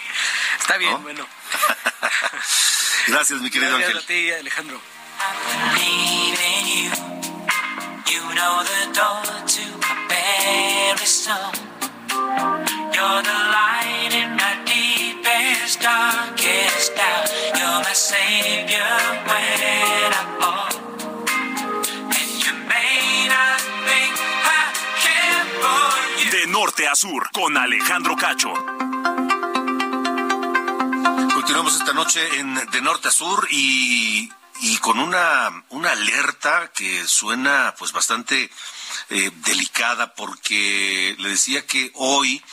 Está 0.59 0.77
bien, 0.77 1.01
bueno. 1.03 1.25
Gracias, 3.07 3.41
mi 3.41 3.51
querido 3.51 3.77
Gracias 3.77 3.95
Ángel. 3.97 4.03
a 4.03 4.07
ti, 4.07 4.31
Alejandro. 4.31 4.81
You 8.11 8.19
know 8.35 8.55
the 8.71 8.83
door 8.99 9.23
to 9.55 9.63
my 9.83 9.95
very 10.11 11.07
soul. 11.07 11.51
You're 12.95 13.21
the 13.29 13.39
light 13.55 14.11
in 14.21 14.35
my 14.35 14.53
deepest, 14.65 15.79
darkest 15.79 16.93
doubt. 16.97 17.31
You're 17.57 17.81
my 17.87 17.93
savior 17.93 18.91
when 19.29 20.11
I 20.19 20.23
fall. 20.39 20.71
And 22.19 22.31
you 22.43 22.53
may 22.67 23.27
not 23.31 23.61
think 23.87 24.13
I 24.43 24.61
care 25.03 25.45
for 25.61 25.91
you. 26.19 26.31
De 26.31 26.47
norte 26.51 26.89
a 26.89 26.95
sur, 26.95 27.29
con 27.31 27.55
Alejandro 27.55 28.17
Cacho. 28.17 28.53
Continuamos 31.33 31.75
esta 31.75 31.93
noche 31.93 32.19
en 32.39 32.55
De 32.73 32.81
Norte 32.81 33.07
a 33.07 33.11
Sur 33.11 33.47
y 33.51 34.29
y 34.61 34.77
con 34.77 34.99
una, 34.99 35.63
una 35.69 35.91
alerta 35.91 36.71
que 36.73 37.07
suena 37.07 37.73
pues 37.77 37.91
bastante 37.91 38.49
eh, 39.09 39.31
delicada 39.37 40.13
porque 40.13 41.15
le 41.17 41.29
decía 41.29 41.65
que 41.65 41.91
hoy 41.95 42.43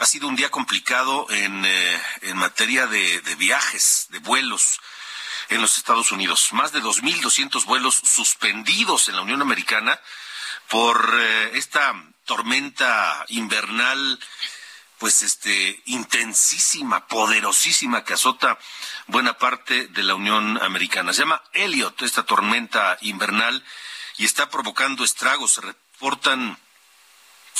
ha 0.00 0.06
sido 0.06 0.26
un 0.26 0.34
día 0.34 0.50
complicado 0.50 1.28
en, 1.30 1.64
eh, 1.64 2.02
en 2.22 2.36
materia 2.36 2.88
de, 2.88 3.20
viajes, 3.38 4.08
de 4.10 4.18
vuelos 4.18 4.80
en 5.50 5.60
los 5.60 5.76
Estados 5.76 6.10
Unidos. 6.10 6.48
Más 6.52 6.72
de 6.72 6.82
2.200 6.82 7.64
vuelos 7.64 7.94
suspendidos 7.94 9.08
en 9.08 9.14
la 9.14 9.22
Unión 9.22 9.40
Americana 9.40 10.00
por 10.68 11.14
eh, 11.16 11.52
esta 11.54 11.94
tormenta 12.24 13.24
invernal 13.28 14.18
pues 15.02 15.22
este 15.22 15.82
intensísima, 15.86 17.08
poderosísima 17.08 18.04
que 18.04 18.14
azota 18.14 18.56
buena 19.08 19.36
parte 19.36 19.88
de 19.88 20.04
la 20.04 20.14
Unión 20.14 20.62
Americana. 20.62 21.12
Se 21.12 21.22
llama 21.22 21.42
Elliot, 21.54 22.02
esta 22.02 22.22
tormenta 22.22 22.96
invernal, 23.00 23.64
y 24.18 24.24
está 24.24 24.48
provocando 24.48 25.02
estragos. 25.02 25.54
Se 25.54 25.60
reportan 25.60 26.56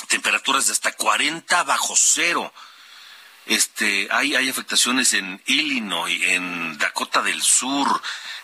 temperaturas 0.06 0.66
de 0.66 0.72
hasta 0.72 0.92
40 0.92 1.64
bajo 1.64 1.94
cero. 1.96 2.54
Este, 3.46 4.06
hay, 4.12 4.36
hay 4.36 4.48
afectaciones 4.48 5.12
en 5.12 5.42
Illinois, 5.46 6.22
en 6.22 6.78
Dakota 6.78 7.22
del 7.22 7.42
Sur, 7.42 8.00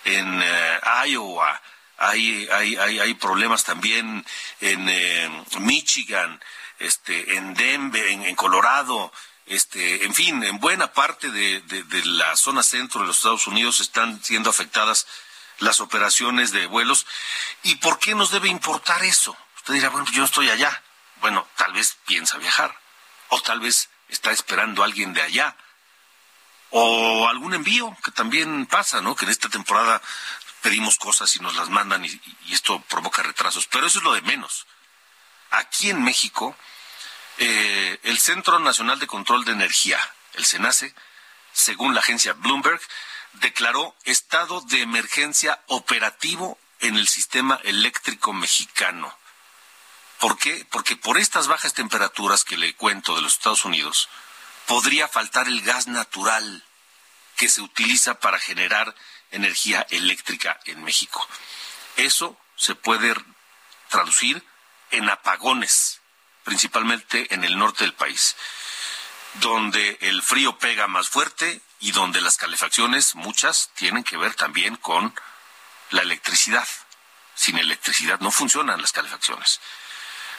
en 0.07 0.43
eh, 0.43 0.81
Iowa, 1.07 1.63
hay, 1.99 2.49
hay, 2.51 2.75
hay, 2.75 2.99
hay, 2.99 3.15
problemas 3.15 3.63
también 3.63 4.27
en 4.61 4.89
eh, 4.89 5.45
Michigan, 5.61 6.41
este, 6.79 7.37
en 7.37 7.55
Denver, 7.55 8.07
en, 8.07 8.35
Colorado, 8.37 9.13
este, 9.47 10.05
en 10.05 10.15
fin, 10.15 10.43
en 10.45 10.59
buena 10.59 10.93
parte 10.93 11.31
de, 11.31 11.61
de, 11.61 12.05
la 12.05 12.37
zona 12.37 12.63
centro 12.63 13.01
de 13.01 13.07
los 13.09 13.17
Estados 13.17 13.47
Unidos 13.47 13.81
están 13.81 14.23
siendo 14.23 14.51
afectadas 14.51 15.07
las 15.59 15.81
operaciones 15.81 16.53
de 16.53 16.67
vuelos. 16.67 17.07
¿Y 17.63 17.77
por 17.77 17.99
qué 17.99 18.15
nos 18.15 18.31
debe 18.31 18.49
importar 18.49 19.03
eso? 19.05 19.37
Usted 19.57 19.75
dirá, 19.75 19.89
bueno, 19.89 20.07
yo 20.13 20.25
estoy 20.25 20.51
allá. 20.51 20.83
Bueno, 21.21 21.47
tal 21.57 21.73
vez 21.73 21.97
piensa 22.07 22.39
viajar. 22.39 22.79
O 23.29 23.41
tal 23.41 23.61
vez 23.61 23.91
está 24.09 24.31
esperando 24.31 24.83
a 24.83 24.87
alguien 24.87 25.13
de 25.13 25.23
allá. 25.23 25.57
O 26.71 27.27
algún 27.29 27.55
envío, 27.55 27.97
que 28.05 28.13
también 28.13 28.67
pasa, 28.67 29.01
¿no? 29.01 29.17
Que 29.17 29.25
en 29.25 29.31
esta 29.31 29.49
temporada 29.49 30.01
pedimos 30.61 30.97
cosas 30.97 31.35
y 31.37 31.41
nos 31.41 31.57
las 31.57 31.71
mandan 31.71 32.05
y 32.05 32.21
esto 32.53 32.81
provoca 32.89 33.23
retrasos. 33.23 33.67
Pero 33.67 33.87
eso 33.87 33.99
es 33.99 34.05
lo 34.05 34.13
de 34.13 34.23
menos. 34.23 34.67
Aquí 35.51 35.91
en 35.91 36.03
México, 36.03 36.57
eh, 37.39 38.01
el 38.03 38.19
Centro 38.19 38.59
Nacional 38.59 38.99
de 38.99 39.07
Control 39.07 39.45
de 39.45 39.53
Energía, 39.53 39.99
el 40.35 40.45
CENACE, 40.45 40.95
según 41.53 41.95
la 41.95 42.01
agencia 42.01 42.33
Bloomberg, 42.35 42.81
declaró 43.35 43.97
estado 44.05 44.61
de 44.63 44.83
emergencia 44.83 45.63
operativo 45.67 46.59
en 46.81 46.97
el 46.97 47.09
sistema 47.09 47.61
eléctrico 47.65 48.33
mexicano. 48.33 49.17
¿Por 50.19 50.37
qué? 50.39 50.67
Porque 50.71 50.97
por 50.97 51.19
estas 51.19 51.47
bajas 51.47 51.75
temperaturas 51.75 52.45
que 52.45 52.57
le 52.57 52.75
cuento 52.75 53.15
de 53.15 53.23
los 53.23 53.35
Estados 53.35 53.65
Unidos, 53.65 54.09
podría 54.67 55.09
faltar 55.09 55.47
el 55.47 55.63
gas 55.63 55.87
natural 55.87 56.65
que 57.37 57.49
se 57.49 57.61
utiliza 57.61 58.19
para 58.19 58.39
generar 58.39 58.95
energía 59.31 59.87
eléctrica 59.91 60.59
en 60.65 60.83
México. 60.83 61.27
Eso 61.97 62.37
se 62.57 62.75
puede 62.75 63.15
traducir 63.89 64.45
en 64.91 65.09
apagones, 65.09 66.01
principalmente 66.49 67.35
en 67.35 67.45
el 67.45 67.59
norte 67.59 67.85
del 67.85 67.93
país, 67.93 68.35
donde 69.35 69.99
el 70.01 70.23
frío 70.23 70.59
pega 70.59 70.87
más 70.87 71.11
fuerte 71.11 71.61
y 71.79 71.93
donde 71.93 72.23
las 72.23 72.39
calefacciones, 72.39 73.15
muchas, 73.17 73.69
tienen 73.75 74.03
que 74.03 74.17
ver 74.17 74.33
también 74.33 74.77
con 74.77 75.15
la 75.91 76.01
electricidad. 76.01 76.67
Sin 77.35 77.59
electricidad 77.59 78.19
no 78.21 78.31
funcionan 78.31 78.81
las 78.81 78.93
calefacciones. 78.93 79.61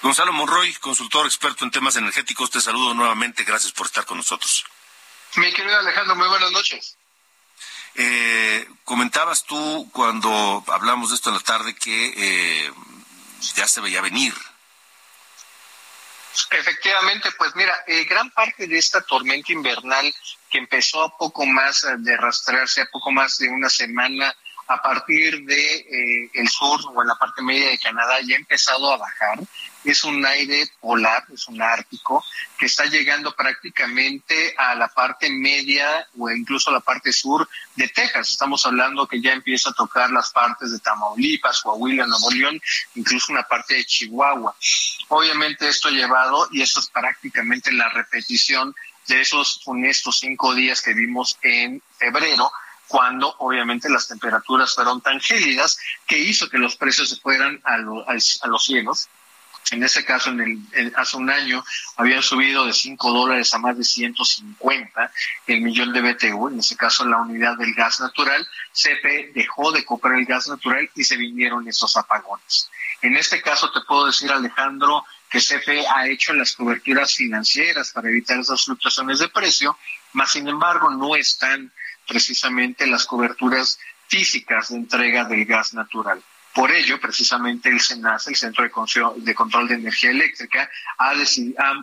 Gonzalo 0.01 0.33
Monroy, 0.33 0.73
consultor 0.75 1.27
experto 1.27 1.63
en 1.63 1.69
temas 1.69 1.95
energéticos, 1.95 2.49
te 2.49 2.59
saludo 2.59 2.95
nuevamente. 2.95 3.43
Gracias 3.43 3.71
por 3.71 3.85
estar 3.85 4.05
con 4.05 4.17
nosotros. 4.17 4.65
Mi 5.35 5.53
querido 5.53 5.77
Alejandro, 5.77 6.15
muy 6.15 6.27
buenas 6.27 6.51
noches. 6.51 6.97
Eh, 7.93 8.67
comentabas 8.83 9.43
tú 9.43 9.87
cuando 9.93 10.63
hablamos 10.69 11.09
de 11.09 11.15
esto 11.17 11.29
en 11.29 11.35
la 11.35 11.41
tarde 11.43 11.75
que 11.75 12.13
eh, 12.17 12.73
ya 13.53 13.67
se 13.67 13.79
veía 13.79 14.01
venir. 14.01 14.33
Efectivamente, 16.51 17.29
pues 17.37 17.55
mira, 17.55 17.83
eh, 17.87 18.05
gran 18.05 18.29
parte 18.31 18.67
de 18.67 18.77
esta 18.77 19.01
tormenta 19.01 19.51
invernal 19.51 20.13
que 20.49 20.57
empezó 20.57 21.03
a 21.03 21.17
poco 21.17 21.45
más 21.45 21.85
de 21.99 22.17
rastrearse, 22.17 22.81
a 22.81 22.89
poco 22.91 23.11
más 23.11 23.37
de 23.37 23.49
una 23.49 23.69
semana 23.69 24.35
a 24.69 24.79
partir 24.83 25.43
de 25.45 25.75
eh, 25.77 26.29
el 26.33 26.47
sur 26.47 26.79
o 26.93 27.01
en 27.01 27.07
la 27.07 27.15
parte 27.15 27.41
media 27.41 27.69
de 27.69 27.79
Canadá 27.79 28.19
ya 28.21 28.35
ha 28.35 28.39
empezado 28.39 28.93
a 28.93 28.97
bajar. 28.97 29.39
Es 29.83 30.03
un 30.03 30.23
aire 30.23 30.69
polar, 30.79 31.25
es 31.33 31.47
un 31.47 31.59
ártico 31.59 32.23
que 32.57 32.67
está 32.67 32.85
llegando 32.85 33.35
prácticamente 33.35 34.53
a 34.57 34.75
la 34.75 34.87
parte 34.89 35.29
media 35.31 36.07
o 36.19 36.29
incluso 36.29 36.69
a 36.69 36.73
la 36.73 36.81
parte 36.81 37.11
sur 37.11 37.49
de 37.75 37.87
Texas. 37.87 38.29
Estamos 38.29 38.63
hablando 38.67 39.07
que 39.07 39.19
ya 39.19 39.33
empieza 39.33 39.71
a 39.71 39.73
tocar 39.73 40.11
las 40.11 40.29
partes 40.29 40.71
de 40.71 40.79
Tamaulipas, 40.79 41.61
Coahuila, 41.61 42.05
Nuevo 42.05 42.29
León, 42.29 42.61
incluso 42.93 43.31
una 43.31 43.43
parte 43.43 43.73
de 43.73 43.85
Chihuahua. 43.85 44.55
Obviamente 45.07 45.67
esto 45.67 45.87
ha 45.87 45.91
llevado, 45.91 46.47
y 46.51 46.61
esto 46.61 46.79
es 46.79 46.89
prácticamente 46.89 47.71
la 47.71 47.89
repetición 47.89 48.75
de 49.07 49.21
esos 49.21 49.61
funestos 49.63 50.19
cinco 50.19 50.53
días 50.53 50.83
que 50.83 50.93
vimos 50.93 51.39
en 51.41 51.81
febrero, 51.97 52.51
cuando 52.89 53.35
obviamente 53.37 53.87
las 53.87 54.07
temperaturas 54.07 54.73
fueron 54.73 54.99
tan 54.99 55.21
gélidas 55.21 55.79
que 56.07 56.17
hizo 56.17 56.49
que 56.49 56.57
los 56.57 56.75
precios 56.75 57.09
se 57.09 57.17
fueran 57.17 57.61
a, 57.63 57.75
a, 57.75 58.47
los 58.47 58.65
cielos. 58.65 59.07
En 59.71 59.83
ese 59.83 60.03
caso, 60.03 60.31
en 60.31 60.65
el, 60.73 60.93
hace 60.95 61.15
un 61.15 61.29
año 61.29 61.63
habían 61.97 62.23
subido 62.23 62.65
de 62.65 62.73
5 62.73 63.13
dólares 63.13 63.53
a 63.53 63.59
más 63.59 63.77
de 63.77 63.83
150 63.83 65.11
el 65.45 65.61
millón 65.61 65.93
de 65.93 66.01
BTU. 66.01 66.47
En 66.47 66.59
ese 66.59 66.75
caso, 66.75 67.05
la 67.05 67.17
unidad 67.17 67.55
del 67.57 67.75
gas 67.75 67.99
natural, 67.99 68.47
CP 68.73 69.33
dejó 69.35 69.71
de 69.71 69.85
comprar 69.85 70.15
el 70.15 70.25
gas 70.25 70.47
natural 70.47 70.89
y 70.95 71.03
se 71.03 71.15
vinieron 71.15 71.67
esos 71.67 71.95
apagones. 71.95 72.71
En 73.03 73.15
este 73.15 73.39
caso, 73.39 73.71
te 73.71 73.81
puedo 73.81 74.07
decir, 74.07 74.31
Alejandro, 74.31 75.05
que 75.29 75.37
CFE 75.37 75.85
ha 75.87 76.07
hecho 76.07 76.33
las 76.33 76.53
coberturas 76.53 77.13
financieras 77.13 77.91
para 77.91 78.09
evitar 78.09 78.39
esas 78.39 78.65
fluctuaciones 78.65 79.19
de 79.19 79.29
precio, 79.29 79.77
más 80.13 80.31
sin 80.31 80.47
embargo 80.47 80.89
no 80.89 81.15
están 81.15 81.71
precisamente 82.09 82.87
las 82.87 83.05
coberturas 83.05 83.79
físicas 84.07 84.69
de 84.69 84.77
entrega 84.77 85.23
del 85.23 85.45
gas 85.45 85.73
natural. 85.73 86.21
Por 86.53 86.71
ello, 86.71 86.99
precisamente 86.99 87.69
el 87.69 87.79
SENAS, 87.79 88.27
el 88.27 88.35
Centro 88.35 88.63
de 88.63 89.35
Control 89.35 89.67
de 89.67 89.75
Energía 89.75 90.09
Eléctrica, 90.09 90.67
ha, 90.97 91.13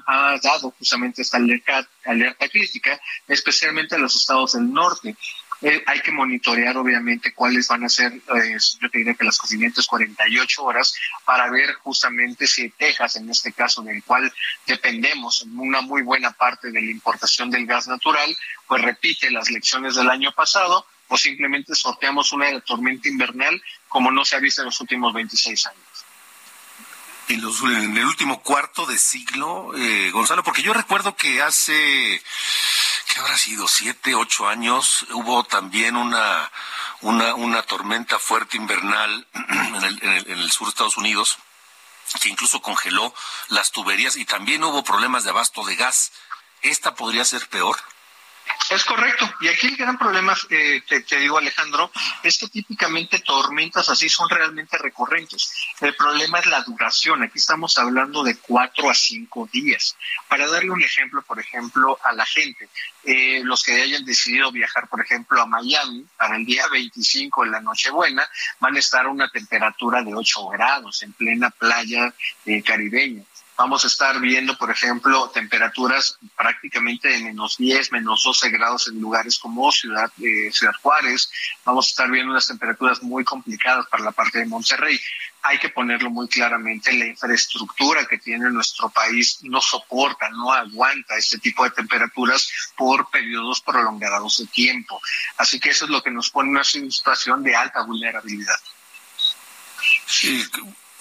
ha, 0.06 0.38
dado 0.42 0.73
justamente 0.73 1.23
esta 1.23 1.38
alerta 1.38 2.49
crítica, 2.49 3.00
especialmente 3.28 3.95
a 3.95 3.99
los 3.99 4.16
estados 4.16 4.54
del 4.54 4.71
norte, 4.73 5.16
eh, 5.62 5.82
hay 5.86 6.00
que 6.00 6.12
monitorear 6.12 6.76
obviamente 6.76 7.32
cuáles 7.32 7.68
van 7.68 7.84
a 7.84 7.88
ser, 7.88 8.12
eh, 8.12 8.56
yo 8.80 8.90
te 8.90 8.98
diría 8.98 9.14
que 9.14 9.25
las 9.25 9.36
siguientes 9.36 9.86
48 9.86 10.62
horas 10.62 10.94
para 11.25 11.50
ver 11.50 11.72
justamente 11.75 12.46
si 12.46 12.68
Texas, 12.70 13.16
en 13.16 13.30
este 13.30 13.52
caso 13.52 13.82
del 13.82 14.02
cual 14.04 14.30
dependemos 14.66 15.42
en 15.42 15.58
una 15.58 15.80
muy 15.80 16.02
buena 16.02 16.32
parte 16.32 16.70
de 16.70 16.82
la 16.82 16.90
importación 16.90 17.50
del 17.50 17.66
gas 17.66 17.88
natural, 17.88 18.36
pues 18.66 18.82
repite 18.82 19.30
las 19.30 19.50
lecciones 19.50 19.94
del 19.94 20.10
año 20.10 20.30
pasado 20.32 20.86
o 21.08 21.16
simplemente 21.16 21.75
sorteamos 21.75 22.32
una 22.32 22.60
tormenta 22.60 23.08
invernal 23.08 23.62
como 23.88 24.10
no 24.10 24.25
se 24.25 24.36
ha 24.36 24.40
visto 24.40 24.60
en 24.60 24.66
los 24.66 24.80
últimos 24.80 25.14
26 25.14 25.66
años. 25.66 25.80
En, 27.28 27.40
los, 27.40 27.60
el 27.62 28.04
último 28.04 28.40
cuarto 28.42 28.86
de 28.86 28.98
siglo, 28.98 29.72
eh, 29.76 30.10
Gonzalo, 30.12 30.44
porque 30.44 30.62
yo 30.62 30.72
recuerdo 30.72 31.16
que 31.16 31.42
hace 31.42 32.22
¿qué 33.16 33.23
habrá 33.23 33.38
sido? 33.38 33.66
Siete, 33.66 34.14
ocho 34.14 34.46
años, 34.46 35.06
hubo 35.12 35.42
también 35.44 35.96
una, 35.96 36.52
una, 37.00 37.35
una 37.35 37.62
tormenta 37.62 38.18
fuerte 38.18 38.58
invernal 38.58 39.26
en 39.35 39.75
el, 39.85 40.02
en, 40.02 40.12
el, 40.12 40.30
en 40.32 40.38
el 40.38 40.50
sur 40.50 40.66
de 40.66 40.70
Estados 40.70 40.99
Unidos 40.99 41.38
que 42.20 42.28
incluso 42.28 42.61
congeló 42.61 43.14
las 43.49 43.73
tuberías 43.73 44.16
y 44.16 44.26
también 44.26 44.62
hubo 44.62 44.85
problemas 44.85 45.25
de 45.25 45.30
abasto 45.30 45.64
de 45.64 45.76
gas. 45.76 46.12
¿Esta 46.61 46.94
podría 46.94 47.25
ser 47.25 47.49
peor? 47.49 47.76
Es 48.68 48.84
correcto. 48.84 49.32
Y 49.40 49.48
aquí 49.48 49.68
el 49.68 49.76
gran 49.76 49.96
problema, 49.96 50.36
eh, 50.50 50.82
te, 50.88 51.18
digo 51.18 51.38
Alejandro, 51.38 51.90
es 52.22 52.36
que 52.38 52.48
típicamente 52.48 53.20
tormentas 53.20 53.88
así 53.88 54.08
son 54.08 54.28
realmente 54.28 54.76
recurrentes. 54.76 55.52
El 55.80 55.94
problema 55.94 56.40
es 56.40 56.46
la 56.46 56.62
duración. 56.62 57.22
Aquí 57.22 57.38
estamos 57.38 57.78
hablando 57.78 58.24
de 58.24 58.36
cuatro 58.38 58.90
a 58.90 58.94
cinco 58.94 59.48
días. 59.52 59.96
Para 60.28 60.48
darle 60.48 60.70
un 60.70 60.82
ejemplo, 60.82 61.22
por 61.22 61.38
ejemplo, 61.38 61.98
a 62.02 62.12
la 62.12 62.26
gente, 62.26 62.68
eh, 63.04 63.40
los 63.44 63.62
que 63.62 63.80
hayan 63.80 64.04
decidido 64.04 64.50
viajar, 64.50 64.88
por 64.88 65.00
ejemplo, 65.00 65.40
a 65.40 65.46
Miami 65.46 66.04
para 66.16 66.36
el 66.36 66.44
día 66.44 66.66
25 66.66 67.44
de 67.44 67.50
la 67.50 67.60
Nochebuena, 67.60 68.28
van 68.58 68.74
a 68.74 68.80
estar 68.80 69.06
a 69.06 69.10
una 69.10 69.30
temperatura 69.30 70.02
de 70.02 70.12
8 70.12 70.48
grados 70.48 71.02
en 71.02 71.12
plena 71.12 71.50
playa 71.50 72.12
eh, 72.44 72.62
caribeña 72.62 73.22
vamos 73.56 73.84
a 73.84 73.88
estar 73.88 74.20
viendo, 74.20 74.56
por 74.56 74.70
ejemplo, 74.70 75.30
temperaturas 75.30 76.18
prácticamente 76.36 77.08
de 77.08 77.25
menos 77.25 77.56
10, 77.56 77.92
menos 77.92 78.22
12 78.22 78.50
grados 78.50 78.88
en 78.88 79.00
lugares 79.00 79.38
como 79.38 79.72
Ciudad, 79.72 80.10
eh, 80.22 80.50
Ciudad 80.52 80.75
Juárez. 80.82 81.30
Vamos 81.64 81.86
a 81.86 81.90
estar 81.90 82.10
viendo 82.10 82.32
unas 82.32 82.46
temperaturas 82.46 83.02
muy 83.02 83.25
complicadas 83.25 83.86
para 83.88 84.04
la 84.04 84.12
parte 84.12 84.38
de 84.38 84.46
Monterrey. 84.46 85.00
Hay 85.42 85.58
que 85.58 85.68
ponerlo 85.68 86.10
muy 86.10 86.28
claramente, 86.28 86.92
la 86.92 87.06
infraestructura 87.06 88.04
que 88.06 88.18
tiene 88.18 88.50
nuestro 88.50 88.90
país 88.90 89.38
no 89.42 89.60
soporta, 89.60 90.28
no 90.30 90.52
aguanta 90.52 91.16
este 91.16 91.38
tipo 91.38 91.64
de 91.64 91.70
temperaturas 91.70 92.50
por 92.76 93.08
periodos 93.10 93.60
prolongados 93.60 94.38
de 94.38 94.46
tiempo. 94.46 95.00
Así 95.36 95.60
que 95.60 95.70
eso 95.70 95.84
es 95.84 95.90
lo 95.90 96.02
que 96.02 96.10
nos 96.10 96.30
pone 96.30 96.48
en 96.48 96.56
una 96.56 96.64
situación 96.64 97.42
de 97.42 97.54
alta 97.54 97.82
vulnerabilidad. 97.82 98.58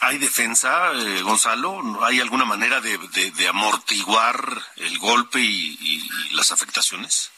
¿Hay 0.06 0.20
defensa, 0.20 0.92
eh, 0.94 1.24
Gonzalo? 1.24 2.06
¿Hay 2.06 2.20
alguna 2.20 2.46
manera 2.46 2.80
de, 2.80 3.48
amortiguar 3.50 4.38
el 4.76 5.00
golpe 5.00 5.40
y, 5.40 6.08
las 6.34 6.52
afectaciones? 6.52 7.32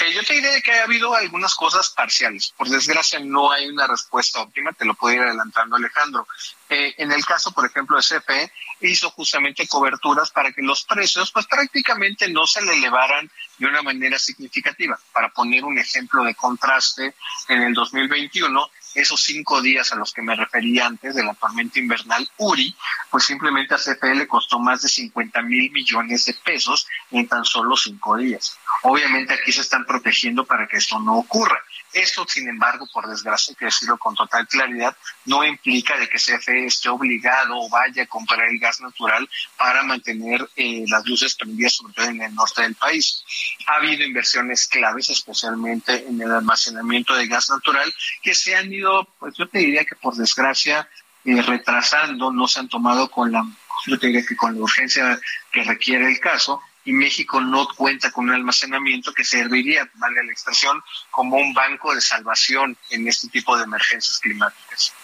Eh, 0.00 0.12
yo 0.12 0.22
te 0.22 0.34
diré 0.34 0.60
que 0.60 0.72
ha 0.72 0.84
habido 0.84 1.14
algunas 1.14 1.54
cosas 1.54 1.88
parciales. 1.88 2.52
Por 2.54 2.68
desgracia 2.68 3.20
no 3.20 3.50
hay 3.50 3.68
una 3.68 3.86
respuesta 3.86 4.40
óptima, 4.40 4.74
te 4.74 4.84
lo 4.84 4.92
puedo 4.96 5.14
ir 5.14 5.22
adelantando 5.22 5.76
Alejandro. 5.76 6.28
Eh, 6.68 6.94
en 6.98 7.10
el 7.10 7.24
caso, 7.24 7.52
por 7.52 7.64
ejemplo, 7.64 7.96
de 7.96 8.02
CFE, 8.02 8.52
hizo 8.82 9.10
justamente 9.10 9.66
coberturas 9.66 10.30
para 10.30 10.52
que 10.52 10.60
los 10.60 10.84
precios 10.84 11.32
pues 11.32 11.46
prácticamente 11.46 12.28
no 12.28 12.46
se 12.46 12.60
le 12.60 12.74
elevaran 12.74 13.30
de 13.56 13.66
una 13.66 13.80
manera 13.80 14.18
significativa. 14.18 14.98
Para 15.12 15.30
poner 15.30 15.64
un 15.64 15.78
ejemplo 15.78 16.22
de 16.22 16.34
contraste, 16.34 17.14
en 17.48 17.62
el 17.62 17.72
2021 17.72 18.70
esos 19.00 19.22
cinco 19.22 19.62
días 19.62 19.92
a 19.92 19.96
los 19.96 20.12
que 20.12 20.22
me 20.22 20.34
refería 20.34 20.86
antes 20.86 21.14
de 21.14 21.24
la 21.24 21.34
tormenta 21.34 21.78
invernal 21.78 22.28
Uri, 22.36 22.74
pues 23.10 23.24
simplemente 23.24 23.74
a 23.74 23.78
CFE 23.78 24.14
le 24.14 24.28
costó 24.28 24.58
más 24.58 24.82
de 24.82 24.88
50 24.88 25.42
mil 25.42 25.70
millones 25.70 26.24
de 26.26 26.34
pesos 26.34 26.86
en 27.10 27.28
tan 27.28 27.44
solo 27.44 27.76
cinco 27.76 28.16
días. 28.16 28.56
Obviamente 28.82 29.34
aquí 29.34 29.52
se 29.52 29.60
están 29.60 29.84
protegiendo 29.84 30.44
para 30.44 30.66
que 30.66 30.76
esto 30.76 30.98
no 30.98 31.18
ocurra. 31.18 31.62
Esto, 31.92 32.26
sin 32.28 32.48
embargo, 32.48 32.86
por 32.92 33.08
desgracia, 33.08 33.52
hay 33.52 33.56
que 33.56 33.64
decirlo 33.66 33.96
con 33.96 34.14
total 34.14 34.46
claridad, 34.46 34.96
no 35.24 35.44
implica 35.44 35.96
de 35.96 36.08
que 36.08 36.18
CFE 36.18 36.66
esté 36.66 36.88
obligado 36.88 37.58
o 37.58 37.68
vaya 37.68 38.02
a 38.02 38.06
comprar 38.06 38.48
el 38.48 38.58
gas 38.58 38.80
natural 38.80 39.28
para 39.56 39.82
mantener 39.82 40.48
eh, 40.56 40.84
las 40.86 41.06
luces 41.06 41.34
prendidas, 41.34 41.74
sobre 41.74 41.94
todo 41.94 42.06
en 42.06 42.22
el 42.22 42.34
norte 42.34 42.62
del 42.62 42.74
país. 42.74 43.24
Ha 43.66 43.76
habido 43.76 44.04
inversiones 44.04 44.68
claves, 44.68 45.08
especialmente 45.08 46.06
en 46.06 46.20
el 46.20 46.30
almacenamiento 46.30 47.14
de 47.14 47.26
gas 47.26 47.48
natural, 47.48 47.92
que 48.22 48.34
se 48.34 48.54
han 48.54 48.72
ido, 48.72 49.08
pues 49.18 49.34
yo 49.36 49.48
te 49.48 49.58
diría 49.58 49.84
que 49.84 49.96
por 49.96 50.14
desgracia, 50.14 50.88
eh, 51.24 51.42
retrasando, 51.42 52.32
no 52.32 52.46
se 52.46 52.60
han 52.60 52.68
tomado 52.68 53.10
con 53.10 53.32
la, 53.32 53.44
yo 53.86 53.98
te 53.98 54.08
diría 54.08 54.24
que 54.26 54.36
con 54.36 54.54
la 54.54 54.60
urgencia 54.60 55.18
que 55.50 55.62
requiere 55.64 56.06
el 56.08 56.20
caso, 56.20 56.60
y 56.88 56.92
México 56.94 57.38
no 57.38 57.68
cuenta 57.76 58.10
con 58.10 58.30
un 58.30 58.34
almacenamiento 58.34 59.12
que 59.12 59.22
serviría, 59.22 59.90
valga 59.96 60.22
la 60.22 60.32
expresión, 60.32 60.82
como 61.10 61.36
un 61.36 61.52
banco 61.52 61.94
de 61.94 62.00
salvación 62.00 62.78
en 62.88 63.06
este 63.06 63.28
tipo 63.28 63.58
de 63.58 63.64
emergencias 63.64 64.18
climáticas. 64.18 64.94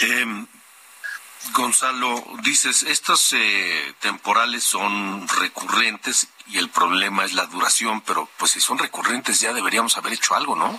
Em, 0.00 0.46
Gonzalo, 1.52 2.24
dices, 2.42 2.84
estos 2.84 3.34
eh, 3.34 3.94
temporales 4.00 4.64
son 4.64 5.28
recurrentes 5.28 6.28
y 6.46 6.56
el 6.56 6.70
problema 6.70 7.26
es 7.26 7.34
la 7.34 7.44
duración, 7.44 8.00
pero 8.00 8.30
pues 8.38 8.52
si 8.52 8.62
son 8.62 8.78
recurrentes 8.78 9.40
ya 9.40 9.52
deberíamos 9.52 9.98
haber 9.98 10.14
hecho 10.14 10.34
algo, 10.34 10.56
¿no? 10.56 10.78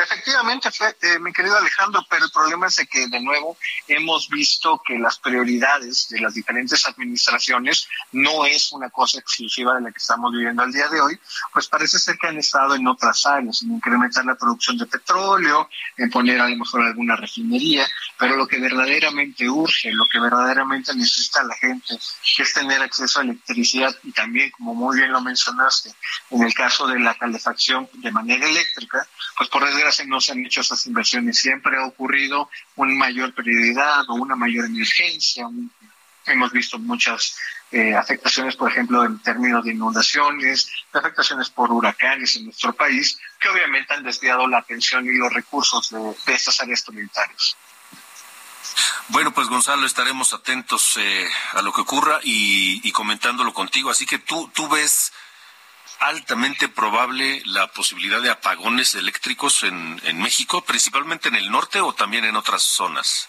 Efectivamente, 0.00 0.68
eh, 1.02 1.18
mi 1.18 1.32
querido 1.32 1.56
Alejandro, 1.56 2.06
pero 2.08 2.26
el 2.26 2.30
problema 2.30 2.68
es 2.68 2.80
que 2.88 3.08
de 3.08 3.20
nuevo 3.20 3.56
hemos 3.88 4.28
visto 4.28 4.80
que 4.86 4.96
las 4.96 5.18
prioridades 5.18 6.08
de 6.08 6.20
las 6.20 6.34
diferentes 6.34 6.86
administraciones 6.86 7.88
no 8.12 8.46
es 8.46 8.70
una 8.70 8.90
cosa 8.90 9.18
exclusiva 9.18 9.74
de 9.74 9.80
la 9.80 9.90
que 9.90 9.98
estamos 9.98 10.30
viviendo 10.32 10.62
al 10.62 10.70
día 10.70 10.86
de 10.88 11.00
hoy, 11.00 11.18
pues 11.52 11.66
parece 11.66 11.98
ser 11.98 12.16
que 12.16 12.28
han 12.28 12.38
estado 12.38 12.76
en 12.76 12.86
otras 12.86 13.26
áreas, 13.26 13.62
en 13.62 13.72
incrementar 13.72 14.24
la 14.24 14.36
producción 14.36 14.78
de 14.78 14.86
petróleo, 14.86 15.68
en 15.96 16.10
poner 16.10 16.40
a 16.40 16.48
lo 16.48 16.56
mejor 16.56 16.82
alguna 16.82 17.16
refinería, 17.16 17.84
pero 18.16 18.36
lo 18.36 18.46
que 18.46 18.60
verdaderamente 18.60 19.50
urge, 19.50 19.90
lo 19.90 20.06
que 20.06 20.20
verdaderamente 20.20 20.94
necesita 20.94 21.42
la 21.42 21.56
gente, 21.56 21.98
es 22.38 22.52
tener 22.52 22.80
acceso 22.82 23.18
a 23.18 23.22
electricidad 23.24 23.96
y 24.04 24.12
también, 24.12 24.52
como 24.52 24.74
muy 24.74 24.96
bien 24.96 25.10
lo 25.10 25.20
mencionaste, 25.20 25.92
en 26.30 26.42
el 26.44 26.54
caso 26.54 26.86
de 26.86 27.00
la 27.00 27.14
calefacción 27.14 27.88
de 27.94 28.12
manera 28.12 28.46
eléctrica, 28.46 29.04
pues 29.36 29.48
por 29.48 29.64
desgracia 29.64 29.87
no 30.06 30.20
se 30.20 30.32
han 30.32 30.44
hecho 30.44 30.60
esas 30.60 30.86
inversiones. 30.86 31.38
Siempre 31.38 31.76
ha 31.76 31.86
ocurrido 31.86 32.50
una 32.76 32.94
mayor 32.94 33.34
prioridad 33.34 34.08
o 34.08 34.14
una 34.14 34.36
mayor 34.36 34.66
emergencia. 34.66 35.48
hemos 36.26 36.52
visto 36.52 36.78
muchas 36.78 37.36
eh, 37.70 37.94
afectaciones, 37.94 38.56
por 38.56 38.70
ejemplo, 38.70 39.04
en 39.04 39.18
términos 39.18 39.64
de 39.64 39.72
inundaciones, 39.72 40.70
afectaciones 40.92 41.50
por 41.50 41.70
huracanes 41.70 42.36
en 42.36 42.46
nuestro 42.46 42.72
país, 42.72 43.18
que 43.40 43.48
obviamente 43.48 43.94
han 43.94 44.02
desviado 44.02 44.46
la 44.46 44.58
atención 44.58 45.04
y 45.06 45.16
los 45.16 45.32
recursos 45.32 45.90
de, 45.90 45.98
de 45.98 46.34
estas 46.34 46.60
áreas 46.60 46.82
prioritarias. 46.82 47.56
Bueno, 49.08 49.32
pues 49.32 49.48
Gonzalo, 49.48 49.86
estaremos 49.86 50.32
atentos 50.34 50.96
eh, 50.98 51.28
a 51.52 51.62
lo 51.62 51.72
que 51.72 51.80
ocurra 51.80 52.20
y, 52.22 52.86
y, 52.86 52.92
comentándolo 52.92 53.54
contigo. 53.54 53.90
Así 53.90 54.04
que 54.04 54.18
tú, 54.18 54.50
tú 54.54 54.68
ves 54.68 55.12
altamente 56.00 56.68
probable 56.68 57.42
la 57.46 57.66
posibilidad 57.68 58.20
de 58.20 58.30
apagones 58.30 58.94
eléctricos 58.94 59.62
en, 59.62 60.00
en 60.04 60.20
México, 60.20 60.62
principalmente 60.62 61.28
en 61.28 61.36
el 61.36 61.50
norte 61.50 61.80
o 61.80 61.92
también 61.92 62.24
en 62.24 62.36
otras 62.36 62.62
zonas? 62.62 63.28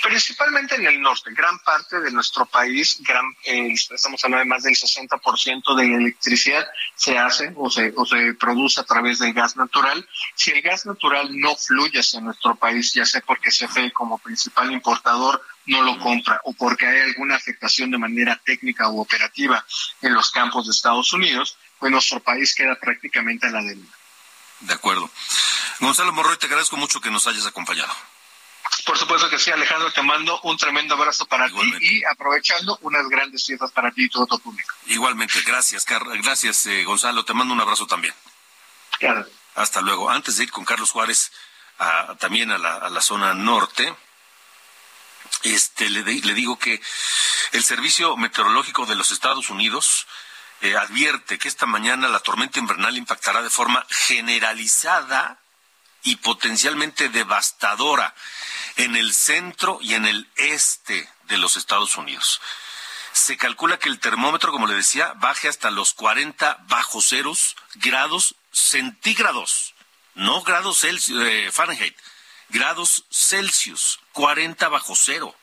Principalmente 0.00 0.74
en 0.76 0.86
el 0.86 1.00
norte, 1.00 1.30
gran 1.32 1.58
parte 1.58 2.00
de 2.00 2.10
nuestro 2.10 2.46
país, 2.46 2.96
gran, 3.00 3.24
eh, 3.44 3.72
estamos 3.72 4.24
hablando 4.24 4.44
de 4.44 4.48
más 4.48 4.62
del 4.62 4.74
60% 4.74 5.76
de 5.76 5.88
la 5.88 5.96
electricidad 5.96 6.66
se 6.94 7.18
hace 7.18 7.52
o 7.56 7.70
se, 7.70 7.92
o 7.94 8.06
se 8.06 8.34
produce 8.34 8.80
a 8.80 8.84
través 8.84 9.18
del 9.18 9.34
gas 9.34 9.54
natural. 9.56 10.08
Si 10.34 10.50
el 10.50 10.62
gas 10.62 10.86
natural 10.86 11.28
no 11.38 11.54
fluye 11.56 12.00
hacia 12.00 12.20
nuestro 12.20 12.56
país, 12.56 12.94
ya 12.94 13.04
sea 13.04 13.20
porque 13.20 13.50
CFE 13.50 13.92
como 13.92 14.18
principal 14.18 14.72
importador 14.72 15.42
no 15.66 15.82
lo 15.82 15.98
compra 15.98 16.40
o 16.44 16.54
porque 16.54 16.86
hay 16.86 17.00
alguna 17.02 17.36
afectación 17.36 17.90
de 17.90 17.98
manera 17.98 18.40
técnica 18.44 18.88
u 18.88 19.00
operativa 19.00 19.64
en 20.00 20.14
los 20.14 20.30
campos 20.30 20.66
de 20.66 20.72
Estados 20.72 21.12
Unidos, 21.12 21.58
pues 21.82 21.90
nuestro 21.90 22.20
país 22.20 22.54
queda 22.54 22.76
prácticamente 22.76 23.48
a 23.48 23.50
la 23.50 23.60
deriva. 23.60 23.92
De 24.60 24.72
acuerdo. 24.72 25.10
Gonzalo 25.80 26.12
Morroy, 26.12 26.36
te 26.36 26.46
agradezco 26.46 26.76
mucho 26.76 27.00
que 27.00 27.10
nos 27.10 27.26
hayas 27.26 27.44
acompañado. 27.44 27.92
Por 28.86 28.96
supuesto 28.96 29.28
que 29.28 29.36
sí, 29.36 29.50
Alejandro, 29.50 29.92
te 29.92 30.00
mando 30.00 30.40
un 30.42 30.56
tremendo 30.56 30.94
abrazo 30.94 31.26
para 31.26 31.48
ti 31.48 31.54
y 31.80 32.04
aprovechando 32.04 32.78
unas 32.82 33.08
grandes 33.08 33.44
fiestas 33.44 33.72
para 33.72 33.90
ti 33.90 34.04
y 34.04 34.08
todo 34.08 34.28
tu 34.28 34.38
público. 34.38 34.72
Igualmente, 34.86 35.40
gracias, 35.44 35.84
gracias 36.22 36.66
eh, 36.66 36.84
Gonzalo, 36.84 37.24
te 37.24 37.34
mando 37.34 37.52
un 37.52 37.60
abrazo 37.60 37.84
también. 37.88 38.14
Claro. 39.00 39.26
Hasta 39.56 39.80
luego. 39.80 40.08
Antes 40.08 40.36
de 40.36 40.44
ir 40.44 40.52
con 40.52 40.64
Carlos 40.64 40.92
Juárez 40.92 41.32
también 42.20 42.52
a 42.52 42.58
la, 42.58 42.76
a 42.76 42.90
la, 42.90 43.00
zona 43.00 43.34
norte, 43.34 43.92
este, 45.42 45.90
le, 45.90 46.04
le, 46.04 46.34
digo 46.34 46.60
que 46.60 46.80
el 47.50 47.64
Servicio 47.64 48.16
Meteorológico 48.16 48.86
de 48.86 48.94
los 48.94 49.10
Estados 49.10 49.50
Unidos 49.50 50.06
advierte 50.76 51.38
que 51.38 51.48
esta 51.48 51.66
mañana 51.66 52.08
la 52.08 52.20
tormenta 52.20 52.58
invernal 52.58 52.96
impactará 52.96 53.42
de 53.42 53.50
forma 53.50 53.84
generalizada 53.90 55.38
y 56.04 56.16
potencialmente 56.16 57.08
devastadora 57.08 58.14
en 58.76 58.96
el 58.96 59.12
centro 59.12 59.78
y 59.80 59.94
en 59.94 60.06
el 60.06 60.28
este 60.36 61.08
de 61.24 61.38
los 61.38 61.56
Estados 61.56 61.96
Unidos. 61.96 62.40
Se 63.12 63.36
calcula 63.36 63.78
que 63.78 63.88
el 63.88 63.98
termómetro, 63.98 64.52
como 64.52 64.66
le 64.66 64.74
decía, 64.74 65.12
baje 65.16 65.48
hasta 65.48 65.70
los 65.70 65.92
40 65.94 66.58
bajo 66.68 67.02
ceros 67.02 67.56
grados 67.74 68.34
centígrados, 68.52 69.74
no 70.14 70.42
grados 70.42 70.80
Celsius, 70.80 71.22
eh, 71.22 71.50
Fahrenheit, 71.52 71.96
grados 72.48 73.04
Celsius, 73.10 74.00
40 74.12 74.68
bajo 74.68 74.94
cero. 74.94 75.34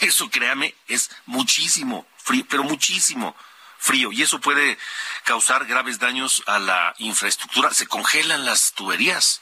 Eso, 0.00 0.30
créame, 0.30 0.74
es 0.88 1.10
muchísimo 1.26 2.06
frío, 2.16 2.44
pero 2.48 2.62
muchísimo 2.64 3.36
frío. 3.82 4.12
Y 4.12 4.22
eso 4.22 4.40
puede 4.40 4.78
causar 5.24 5.66
graves 5.66 5.98
daños 5.98 6.42
a 6.46 6.58
la 6.60 6.94
infraestructura. 6.98 7.74
Se 7.74 7.88
congelan 7.88 8.44
las 8.44 8.72
tuberías 8.72 9.40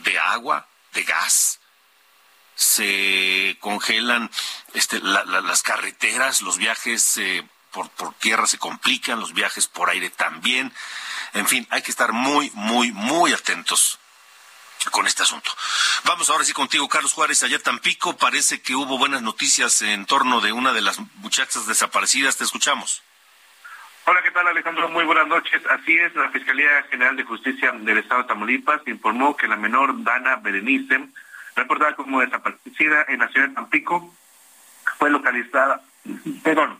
de 0.00 0.18
agua, 0.18 0.68
de 0.92 1.04
gas. 1.04 1.60
Se 2.54 3.56
congelan 3.60 4.30
este, 4.74 5.00
las 5.00 5.62
carreteras, 5.62 6.42
los 6.42 6.58
viajes 6.58 7.16
eh, 7.16 7.48
por, 7.70 7.88
por 7.90 8.14
tierra 8.14 8.46
se 8.46 8.58
complican, 8.58 9.20
los 9.20 9.32
viajes 9.32 9.68
por 9.68 9.88
aire 9.88 10.10
también. 10.10 10.72
En 11.32 11.46
fin, 11.46 11.66
hay 11.70 11.82
que 11.82 11.90
estar 11.90 12.12
muy, 12.12 12.50
muy, 12.54 12.92
muy 12.92 13.32
atentos 13.32 13.98
con 14.90 15.06
este 15.06 15.22
asunto. 15.22 15.50
Vamos 16.04 16.28
ahora 16.28 16.44
sí 16.44 16.52
contigo, 16.52 16.88
Carlos 16.88 17.12
Juárez, 17.12 17.42
allá 17.42 17.58
Tampico. 17.58 18.16
Parece 18.16 18.60
que 18.60 18.74
hubo 18.74 18.98
buenas 18.98 19.22
noticias 19.22 19.80
en 19.82 20.04
torno 20.04 20.40
de 20.40 20.52
una 20.52 20.72
de 20.72 20.82
las 20.82 20.98
muchachas 21.16 21.66
desaparecidas. 21.66 22.36
Te 22.36 22.44
escuchamos. 22.44 23.02
Hola, 24.10 24.22
¿qué 24.22 24.30
tal 24.30 24.48
Alejandro? 24.48 24.88
Muy 24.88 25.04
buenas 25.04 25.28
noches. 25.28 25.60
Así 25.68 25.94
es, 25.98 26.14
la 26.14 26.30
Fiscalía 26.30 26.82
General 26.90 27.14
de 27.14 27.24
Justicia 27.24 27.72
del 27.72 27.98
Estado 27.98 28.22
de 28.22 28.28
Tamaulipas 28.28 28.80
informó 28.86 29.36
que 29.36 29.46
la 29.46 29.56
menor 29.56 30.02
Dana 30.02 30.36
Berenice, 30.36 31.10
reportada 31.54 31.94
como 31.94 32.22
desaparecida 32.22 33.04
en 33.08 33.18
la 33.18 33.28
ciudad 33.28 33.48
de 33.48 33.54
Tampico, 33.54 34.14
fue 34.96 35.10
localizada, 35.10 35.82
perdón, 36.42 36.78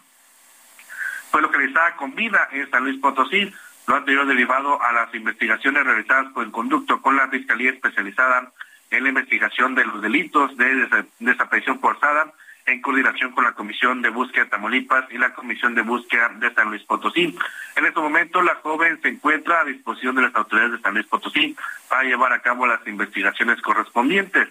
fue 1.31 1.43
localizada 1.43 1.97
con 1.97 2.15
vida 2.15 2.49
en 2.51 2.71
San 2.71 2.85
Luis 2.85 2.99
Potosí 2.99 3.53
lo 3.87 3.97
anterior 3.97 4.27
derivado 4.27 4.83
a 4.83 4.91
las 4.93 5.15
investigaciones 5.15 5.85
realizadas 5.85 6.33
por 6.33 6.45
el 6.45 6.51
conducto 6.51 7.03
con 7.03 7.15
la 7.15 7.29
Fiscalía 7.29 7.73
Especializada 7.73 8.53
en 8.91 9.03
la 9.03 9.09
investigación 9.11 9.75
de 9.75 9.85
los 9.85 10.01
delitos 10.01 10.57
de 10.57 11.07
desaparición 11.19 11.79
forzada 11.79 12.33
en 12.69 12.83
coordinación 12.83 13.33
con 13.33 13.45
la 13.45 13.53
Comisión 13.53 14.03
de 14.03 14.11
Búsqueda 14.11 14.45
de 14.45 14.51
Tamaulipas 14.51 15.11
y 15.11 15.17
la 15.17 15.33
Comisión 15.33 15.75
de 15.75 15.81
Búsqueda 15.83 16.29
de 16.39 16.53
San 16.53 16.69
Luis 16.69 16.83
Potosí. 16.85 17.35
En 17.77 17.87
este 17.87 17.99
momento, 17.99 18.43
la 18.43 18.57
joven 18.57 19.01
se 19.01 19.09
encuentra 19.09 19.61
a 19.61 19.65
disposición 19.65 20.17
de 20.17 20.23
las 20.23 20.35
autoridades 20.35 20.73
de 20.73 20.81
San 20.81 20.93
Luis 20.93 21.07
Potosí 21.07 21.57
para 21.89 22.03
llevar 22.03 22.33
a 22.33 22.41
cabo 22.41 22.67
las 22.67 22.87
investigaciones 22.87 23.61
correspondientes. 23.63 24.49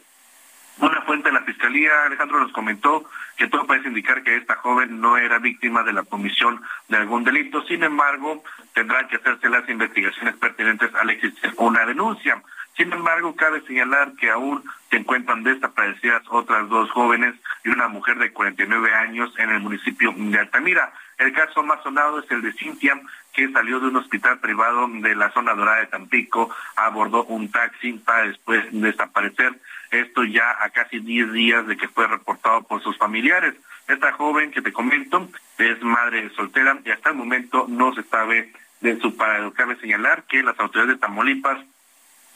Una 0.79 1.01
fuente 1.01 1.29
de 1.29 1.33
la 1.33 1.41
Fiscalía, 1.41 2.05
Alejandro, 2.05 2.39
nos 2.39 2.51
comentó 2.51 3.07
que 3.35 3.47
todo 3.47 3.67
parece 3.67 3.87
indicar 3.87 4.23
que 4.23 4.35
esta 4.35 4.55
joven 4.55 4.99
no 4.99 5.17
era 5.17 5.37
víctima 5.37 5.83
de 5.83 5.93
la 5.93 6.03
comisión 6.03 6.61
de 6.87 6.97
algún 6.97 7.23
delito. 7.23 7.63
Sin 7.65 7.83
embargo, 7.83 8.43
tendrán 8.73 9.07
que 9.07 9.17
hacerse 9.17 9.47
las 9.49 9.67
investigaciones 9.69 10.35
pertinentes 10.37 10.93
al 10.95 11.09
existir 11.11 11.53
una 11.57 11.85
denuncia. 11.85 12.41
Sin 12.77 12.93
embargo, 12.93 13.35
cabe 13.35 13.61
señalar 13.61 14.13
que 14.13 14.29
aún 14.29 14.63
se 14.91 14.97
encuentran 14.97 15.43
desaparecidas 15.43 16.21
otras 16.29 16.69
dos 16.69 16.91
jóvenes 16.91 17.33
y 17.65 17.69
una 17.69 17.87
mujer 17.87 18.19
de 18.19 18.31
49 18.31 18.93
años 18.93 19.33
en 19.39 19.49
el 19.49 19.61
municipio 19.61 20.13
de 20.15 20.37
Altamira. 20.37 20.93
El 21.17 21.33
caso 21.33 21.63
más 21.63 21.81
sonado 21.81 22.19
es 22.19 22.29
el 22.29 22.43
de 22.43 22.53
Cintia, 22.53 23.01
que 23.33 23.51
salió 23.51 23.79
de 23.79 23.87
un 23.87 23.95
hospital 23.95 24.39
privado 24.39 24.87
de 24.87 25.15
la 25.15 25.31
zona 25.31 25.55
dorada 25.55 25.79
de 25.79 25.87
Tampico, 25.87 26.55
abordó 26.75 27.23
un 27.23 27.49
taxi 27.49 27.93
para 27.93 28.27
después 28.27 28.63
desaparecer. 28.71 29.59
Esto 29.89 30.23
ya 30.23 30.63
a 30.63 30.69
casi 30.69 30.99
10 30.99 31.33
días 31.33 31.65
de 31.65 31.77
que 31.77 31.87
fue 31.87 32.05
reportado 32.07 32.61
por 32.61 32.83
sus 32.83 32.95
familiares. 32.99 33.55
Esta 33.87 34.11
joven 34.11 34.51
que 34.51 34.61
te 34.61 34.71
comento 34.71 35.27
es 35.57 35.81
madre 35.81 36.29
soltera 36.35 36.77
y 36.85 36.91
hasta 36.91 37.09
el 37.09 37.15
momento 37.15 37.65
no 37.67 37.95
se 37.95 38.03
sabe 38.03 38.53
de 38.81 38.99
su 38.99 39.17
paradero. 39.17 39.51
Cabe 39.53 39.77
señalar 39.77 40.25
que 40.27 40.43
las 40.43 40.59
autoridades 40.59 40.95
de 40.95 41.01
Tamaulipas 41.01 41.65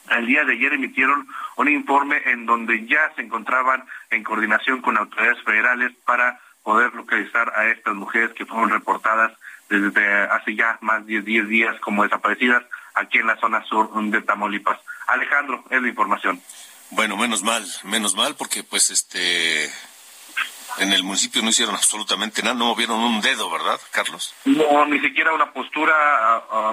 el 0.09 0.25
día 0.25 0.43
de 0.43 0.53
ayer 0.53 0.73
emitieron 0.73 1.27
un 1.55 1.69
informe 1.69 2.21
en 2.25 2.45
donde 2.45 2.85
ya 2.85 3.11
se 3.15 3.21
encontraban 3.21 3.85
en 4.09 4.23
coordinación 4.23 4.81
con 4.81 4.97
autoridades 4.97 5.41
federales 5.43 5.91
para 6.05 6.39
poder 6.63 6.93
localizar 6.93 7.51
a 7.55 7.67
estas 7.67 7.95
mujeres 7.95 8.31
que 8.33 8.45
fueron 8.45 8.69
reportadas 8.69 9.31
desde 9.69 10.23
hace 10.23 10.55
ya 10.55 10.77
más 10.81 11.05
de 11.05 11.21
10 11.21 11.47
días 11.47 11.79
como 11.79 12.03
desaparecidas 12.03 12.63
aquí 12.93 13.19
en 13.19 13.27
la 13.27 13.37
zona 13.37 13.63
sur 13.63 13.89
de 13.93 14.21
Tamaulipas. 14.21 14.79
Alejandro, 15.07 15.63
es 15.69 15.81
la 15.81 15.87
información. 15.87 16.41
Bueno, 16.91 17.15
menos 17.15 17.41
mal, 17.41 17.65
menos 17.85 18.15
mal 18.15 18.35
porque 18.35 18.63
pues 18.63 18.89
este 18.89 19.65
en 20.77 20.93
el 20.93 21.03
municipio 21.03 21.41
no 21.41 21.49
hicieron 21.49 21.75
absolutamente 21.75 22.41
nada, 22.43 22.55
no 22.55 22.65
movieron 22.65 22.99
un 22.99 23.21
dedo, 23.21 23.49
¿verdad, 23.49 23.79
Carlos? 23.91 24.33
No, 24.45 24.85
ni 24.85 24.99
siquiera 24.99 25.33
una 25.33 25.51
postura, 25.51 25.93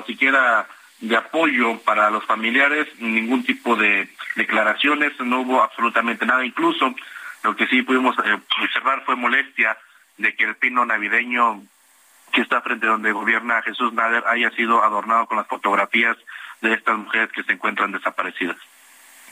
siquiera 0.07 0.69
de 1.00 1.16
apoyo 1.16 1.78
para 1.80 2.11
los 2.11 2.24
familiares, 2.24 2.88
ningún 2.98 3.44
tipo 3.44 3.76
de 3.76 4.08
declaraciones, 4.37 5.12
no 5.20 5.40
hubo 5.40 5.62
absolutamente 5.62 6.26
nada. 6.26 6.44
Incluso 6.44 6.94
lo 7.42 7.56
que 7.56 7.66
sí 7.68 7.82
pudimos 7.82 8.16
eh, 8.24 8.38
observar 8.62 9.04
fue 9.04 9.16
molestia 9.16 9.76
de 10.16 10.34
que 10.34 10.44
el 10.44 10.56
pino 10.56 10.84
navideño 10.84 11.62
que 12.32 12.42
está 12.42 12.61
frente 12.61 12.87
a 12.87 12.90
donde 12.90 13.12
gobierna 13.12 13.62
Jesús 13.62 13.92
Nader 13.92 14.24
haya 14.26 14.50
sido 14.50 14.82
adornado 14.82 15.26
con 15.26 15.38
las 15.38 15.46
fotografías 15.46 16.16
de 16.61 16.74
estas 16.74 16.98
mujeres 16.98 17.30
que 17.32 17.42
se 17.44 17.52
encuentran 17.52 17.92
desaparecidas. 17.92 18.56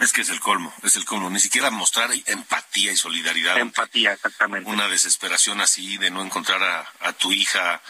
Es 0.00 0.12
que 0.12 0.20
es 0.20 0.28
el 0.28 0.40
colmo, 0.40 0.72
es 0.82 0.96
el 0.96 1.04
colmo. 1.04 1.30
Ni 1.30 1.40
siquiera 1.40 1.70
mostrar 1.70 2.10
empatía 2.26 2.92
y 2.92 2.96
solidaridad. 2.96 3.58
Empatía, 3.58 4.12
exactamente. 4.12 4.68
Una 4.70 4.88
desesperación 4.88 5.60
así 5.60 5.96
de 5.96 6.10
no 6.10 6.22
encontrar 6.22 6.60
a, 7.00 7.12
tu 7.14 7.32
hija 7.32 7.80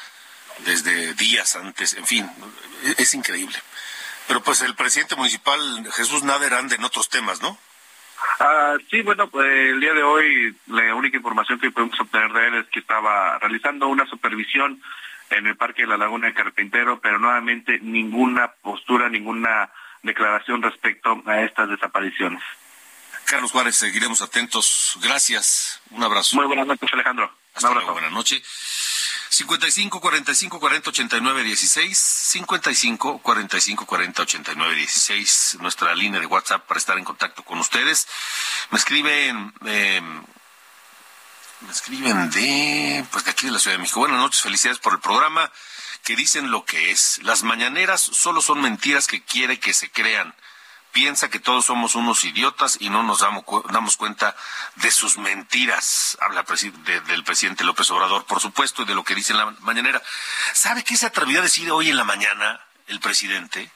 desde 0.59 1.15
días 1.15 1.57
antes. 1.57 1.95
En 1.95 2.07
fin, 2.07 2.31
es, 2.85 2.99
es, 2.99 3.15
increíble. 3.15 3.57
Pero 4.27 4.43
pues 4.43 4.63
el 4.63 4.75
presidente 4.75 5.17
municipal, 5.17 5.61
Jesús 5.93 6.23
Nader, 6.23 6.55
anda 6.55 6.75
en 6.75 6.85
otros 6.85 7.09
temas, 7.09 7.41
¿no? 7.41 7.59
Ah, 8.41 8.77
sí, 8.91 9.03
bueno, 9.03 9.29
pues 9.29 9.47
el 9.47 9.81
día 9.81 9.95
de 9.95 10.03
hoy 10.03 10.57
la 10.67 10.95
única 10.95 11.17
información 11.17 11.59
que 11.59 11.71
podemos 11.71 11.99
obtener 12.01 12.33
de 12.33 12.49
él 12.49 12.55
es 12.57 12.67
que 12.69 12.81
estaba 12.81 13.39
realizando 13.39 13.89
una 13.89 14.07
supervisión 14.07 14.83
en 15.31 15.47
el 15.47 15.57
Parque 15.57 15.83
de 15.83 15.89
la 15.89 15.97
Laguna 15.97 16.29
de 16.29 16.35
Carpintero, 16.35 17.01
pero 17.01 17.19
nuevamente 17.19 17.79
ninguna 17.81 18.53
postura, 18.63 19.09
ninguna 19.09 19.71
declaración 20.03 20.63
respecto 20.63 21.23
a 21.27 21.43
estas 21.43 21.69
desapariciones. 21.69 22.43
Carlos 23.25 23.51
Juárez, 23.51 23.77
seguiremos 23.77 24.23
atentos. 24.23 24.99
Gracias. 25.03 25.81
Un 25.91 26.05
abrazo. 26.05 26.37
Muy 26.37 26.47
buenas 26.47 26.67
noches, 26.67 26.89
Alejandro. 26.93 27.33
Hasta 27.55 27.73
luego. 27.73 27.93
Buenas 27.93 28.13
noches. 28.13 28.43
55 29.29 30.01
45 30.01 30.61
40 30.61 30.91
89 30.91 31.43
16 31.45 31.99
55 31.99 33.19
45 33.19 33.87
40 33.87 34.23
89 34.23 34.75
16 34.77 35.59
nuestra 35.61 35.95
línea 35.95 36.21
de 36.21 36.27
WhatsApp 36.27 36.67
para 36.67 36.79
estar 36.79 36.99
en 36.99 37.05
contacto 37.05 37.45
con 37.45 37.59
ustedes 37.59 38.07
me 38.71 38.79
escriben 38.79 39.53
eh, 39.67 40.01
me 41.61 41.73
escriben 41.73 42.31
de 42.31 43.05
pues 43.11 43.25
de 43.25 43.31
aquí 43.31 43.47
de 43.47 43.53
la 43.53 43.59
Ciudad 43.59 43.77
de 43.77 43.81
México 43.81 44.01
buenas 44.01 44.19
noches 44.19 44.43
felicidades 44.43 44.79
por 44.79 44.93
el 44.93 45.01
programa 45.01 45.51
que 46.07 46.15
dicen 46.15 46.53
lo 46.53 46.65
que 46.65 46.93
es. 46.93 47.19
Las 47.25 47.43
mañaneras 47.43 48.01
solo 48.01 48.41
son 48.41 48.61
mentiras 48.61 49.09
que 49.09 49.25
quiere 49.25 49.59
que 49.59 49.75
se 49.75 49.91
crean. 49.91 50.33
Piensa 50.97 51.29
que 51.29 51.41
todos 51.41 51.67
somos 51.67 51.95
unos 51.95 52.25
idiotas 52.25 52.79
y 52.81 52.89
no 52.89 53.03
nos 53.03 53.19
damos, 53.19 53.45
damos 53.71 53.99
cuenta 53.99 54.35
de 54.77 54.91
sus 54.91 55.19
mentiras. 55.19 56.17
Habla 56.23 56.43
del 56.43 57.23
presidente 57.23 57.65
López 57.65 57.91
Obrador, 57.91 58.25
por 58.25 58.41
supuesto, 58.41 58.81
y 58.81 58.87
de 58.87 58.95
lo 58.95 59.05
que 59.05 59.15
dice 59.15 59.35
en 59.35 59.39
la 59.41 59.51
mañanera. 59.61 60.03
¿Sabe 60.55 60.85
qué 60.85 60.97
se 60.97 61.05
atrevió 61.05 61.41
a 61.41 61.43
decir 61.43 61.71
hoy 61.71 61.91
en 61.91 61.99
la 61.99 62.05
mañana 62.05 62.65
el 62.87 62.99
presidente? 62.99 63.71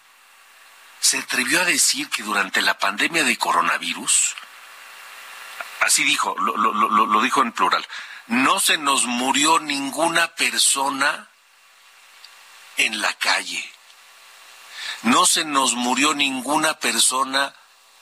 Se 1.01 1.19
atrevió 1.19 1.61
a 1.61 1.67
decir 1.67 2.09
que 2.09 2.23
durante 2.23 2.63
la 2.63 2.79
pandemia 2.79 3.23
de 3.23 3.37
coronavirus, 3.37 4.35
así 5.83 6.05
dijo, 6.05 6.35
lo, 6.39 6.57
lo 6.57 7.21
dijo 7.21 7.43
en 7.43 7.53
plural, 7.53 7.87
no 8.29 8.61
se 8.61 8.79
nos 8.79 9.05
murió 9.05 9.59
ninguna 9.59 10.29
persona 10.29 11.29
en 12.79 12.99
la 13.03 13.13
calle. 13.13 13.71
No 15.03 15.27
se 15.27 15.45
nos 15.45 15.75
murió 15.75 16.15
ninguna 16.15 16.75
persona 16.75 17.55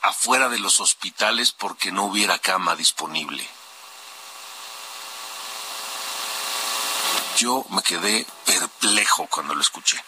afuera 0.03 0.49
de 0.49 0.59
los 0.59 0.81
hospitales 0.81 1.53
porque 1.53 1.93
no 1.93 2.05
hubiera 2.05 2.39
cama 2.39 2.77
disponible. 2.77 3.47
Yo 7.37 7.65
me 7.71 7.83
quedé 7.83 8.27
perplejo 8.45 9.27
cuando 9.27 9.55
lo 9.55 9.61
escuché. 9.61 10.03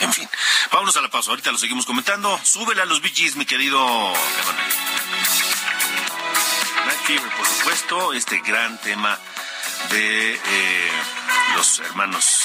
En 0.00 0.12
fin, 0.12 0.28
vámonos 0.70 0.96
a 0.96 1.00
la 1.00 1.10
pausa. 1.10 1.30
Ahorita 1.30 1.50
lo 1.50 1.58
seguimos 1.58 1.84
comentando. 1.84 2.38
Súbele 2.44 2.82
a 2.82 2.84
los 2.84 3.02
BGs, 3.02 3.34
mi 3.34 3.44
querido 3.44 3.80
Night 6.86 7.00
Fever, 7.04 7.36
por 7.36 7.46
supuesto, 7.46 8.12
este 8.12 8.38
gran 8.40 8.80
tema 8.80 9.18
de 9.90 10.34
eh, 10.34 10.92
los 11.56 11.80
hermanos. 11.80 12.44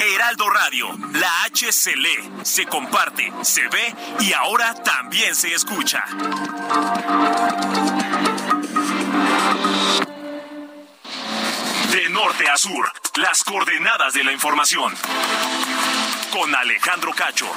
Heraldo 0.00 0.50
Radio, 0.50 0.88
la 1.12 1.44
H 1.44 1.72
se 1.72 1.96
lee, 1.96 2.30
se 2.42 2.66
comparte, 2.66 3.32
se 3.42 3.68
ve 3.68 3.94
y 4.20 4.32
ahora 4.32 4.74
también 4.74 5.34
se 5.34 5.54
escucha. 5.54 6.04
De 11.90 12.08
norte 12.10 12.48
a 12.48 12.56
sur, 12.56 12.92
las 13.16 13.44
coordenadas 13.44 14.14
de 14.14 14.24
la 14.24 14.32
información. 14.32 14.94
Con 16.32 16.54
Alejandro 16.54 17.12
Cacho. 17.12 17.50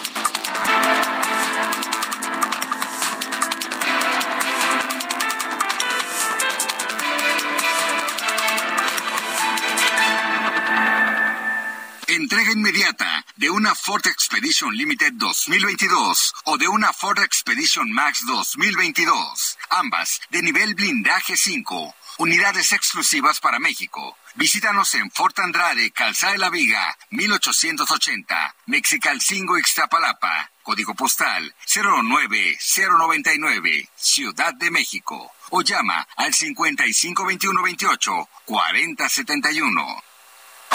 Entrega 12.26 12.54
inmediata 12.54 13.24
de 13.36 13.52
una 13.52 13.76
Ford 13.76 14.08
Expedition 14.08 14.76
Limited 14.76 15.14
2022 15.14 16.34
o 16.46 16.58
de 16.58 16.68
una 16.68 16.92
Ford 16.92 17.20
Expedition 17.20 17.92
Max 17.92 18.26
2022. 18.26 19.60
Ambas 19.70 20.20
de 20.32 20.42
nivel 20.42 20.74
blindaje 20.74 21.38
5. 21.38 21.94
Unidades 22.18 22.72
exclusivas 22.72 23.40
para 23.40 23.60
México. 23.60 24.18
Visítanos 24.34 24.96
en 24.96 25.12
Fort 25.12 25.38
Andrade, 25.38 25.92
Calzada 25.92 26.32
de 26.32 26.40
la 26.40 26.50
Viga, 26.50 26.98
1880, 27.12 28.56
Mexicalcingo, 28.66 29.60
Ixtapalapa. 29.60 30.50
Código 30.64 30.96
postal 30.96 31.54
09099, 31.68 33.88
Ciudad 33.96 34.56
de 34.56 34.72
México. 34.72 35.32
O 35.52 35.62
llama 35.62 36.08
al 36.18 36.34
552128 36.34 38.30
4071. 38.46 40.04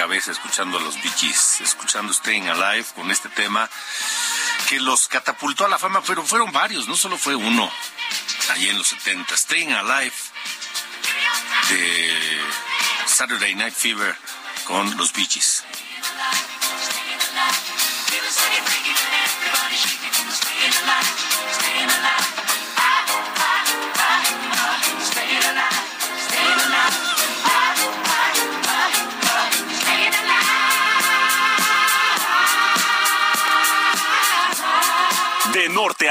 Cabeza 0.07 0.31
escuchando 0.31 0.79
a 0.79 0.81
los 0.83 0.95
Gees, 0.99 1.61
escuchando 1.63 2.13
Staying 2.13 2.47
Alive 2.49 2.87
con 2.95 3.11
este 3.11 3.29
tema 3.29 3.69
que 4.69 4.79
los 4.79 5.09
catapultó 5.09 5.65
a 5.65 5.69
la 5.69 5.81
fama, 5.81 6.01
pero 6.07 6.23
fueron 6.23 6.53
varios, 6.53 6.87
no 6.87 6.95
solo 6.95 7.19
fue 7.19 7.35
uno 7.35 7.69
allí 8.53 8.69
en 8.69 8.79
los 8.79 8.87
70. 8.87 9.37
Staying 9.37 9.73
Alive 9.73 10.15
de 11.71 12.41
Saturday 13.07 13.57
Night 13.57 13.75
Fever 13.75 14.17
con 14.65 14.97
los 14.97 15.13
Bee 15.13 15.27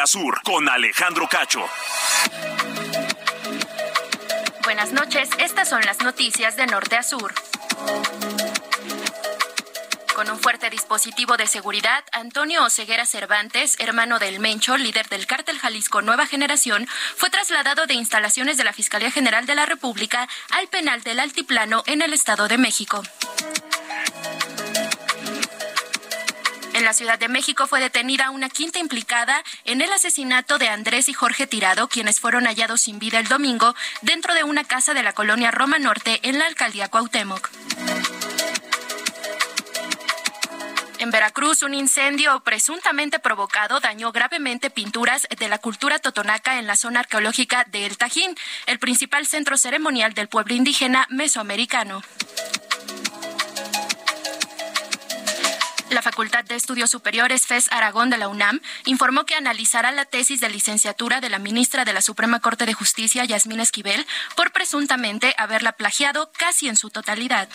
Sur, 0.05 0.39
con 0.43 0.69
Alejandro 0.69 1.27
Cacho. 1.27 1.65
Buenas 4.63 4.91
noches, 4.91 5.29
estas 5.39 5.67
son 5.67 5.81
las 5.81 5.99
noticias 5.99 6.55
de 6.55 6.67
norte 6.67 6.95
a 6.95 7.01
sur. 7.01 7.33
Con 10.13 10.29
un 10.29 10.39
fuerte 10.39 10.69
dispositivo 10.69 11.37
de 11.37 11.47
seguridad, 11.47 12.03
Antonio 12.11 12.63
Oseguera 12.63 13.05
Cervantes, 13.05 13.77
hermano 13.79 14.19
del 14.19 14.39
Mencho, 14.39 14.77
líder 14.77 15.09
del 15.09 15.25
cártel 15.25 15.57
Jalisco 15.57 16.01
Nueva 16.01 16.27
Generación, 16.27 16.87
fue 17.17 17.29
trasladado 17.29 17.87
de 17.87 17.95
instalaciones 17.95 18.57
de 18.57 18.63
la 18.63 18.73
Fiscalía 18.73 19.11
General 19.11 19.45
de 19.45 19.55
la 19.55 19.65
República 19.65 20.27
al 20.51 20.67
penal 20.67 21.01
del 21.01 21.19
Altiplano 21.19 21.83
en 21.87 22.01
el 22.01 22.13
Estado 22.13 22.47
de 22.47 22.57
México. 22.57 23.01
En 26.85 26.89
la 26.89 26.93
Ciudad 26.93 27.17
de 27.17 27.29
México 27.29 27.65
fue 27.65 27.79
detenida 27.79 28.29
una 28.29 28.47
quinta 28.47 28.77
implicada 28.77 29.43
en 29.63 29.81
el 29.81 29.91
asesinato 29.91 30.59
de 30.59 30.69
Andrés 30.69 31.09
y 31.09 31.13
Jorge 31.13 31.47
Tirado, 31.47 31.87
quienes 31.87 32.19
fueron 32.19 32.45
hallados 32.45 32.81
sin 32.81 32.99
vida 32.99 33.17
el 33.17 33.27
domingo 33.27 33.73
dentro 34.03 34.35
de 34.35 34.43
una 34.43 34.63
casa 34.63 34.93
de 34.93 35.01
la 35.01 35.13
colonia 35.13 35.49
Roma 35.49 35.79
Norte 35.79 36.19
en 36.21 36.37
la 36.37 36.45
alcaldía 36.45 36.87
Cuauhtémoc. 36.87 37.49
En 40.99 41.09
Veracruz, 41.09 41.63
un 41.63 41.73
incendio 41.73 42.39
presuntamente 42.41 43.17
provocado 43.17 43.79
dañó 43.79 44.11
gravemente 44.11 44.69
pinturas 44.69 45.27
de 45.35 45.49
la 45.49 45.57
cultura 45.57 45.97
totonaca 45.97 46.59
en 46.59 46.67
la 46.67 46.75
zona 46.75 46.99
arqueológica 46.99 47.65
de 47.67 47.87
El 47.87 47.97
Tajín, 47.97 48.35
el 48.67 48.77
principal 48.77 49.25
centro 49.25 49.57
ceremonial 49.57 50.13
del 50.13 50.27
pueblo 50.27 50.53
indígena 50.53 51.07
mesoamericano. 51.09 52.03
La 55.95 56.01
Facultad 56.01 56.43
de 56.43 56.55
Estudios 56.55 56.91
Superiores 56.91 57.47
FES 57.47 57.71
Aragón 57.71 58.09
de 58.09 58.17
la 58.17 58.27
UNAM 58.27 58.59
informó 58.83 59.25
que 59.25 59.35
analizará 59.35 59.93
la 59.93 60.03
tesis 60.03 60.41
de 60.41 60.49
licenciatura 60.49 61.21
de 61.21 61.29
la 61.29 61.39
ministra 61.39 61.85
de 61.85 61.93
la 61.93 62.01
Suprema 62.01 62.41
Corte 62.41 62.65
de 62.65 62.73
Justicia, 62.73 63.23
Yasmín 63.23 63.61
Esquivel, 63.61 64.05
por 64.35 64.51
presuntamente 64.51 65.33
haberla 65.37 65.71
plagiado 65.71 66.33
casi 66.37 66.67
en 66.67 66.75
su 66.75 66.89
totalidad. 66.89 67.47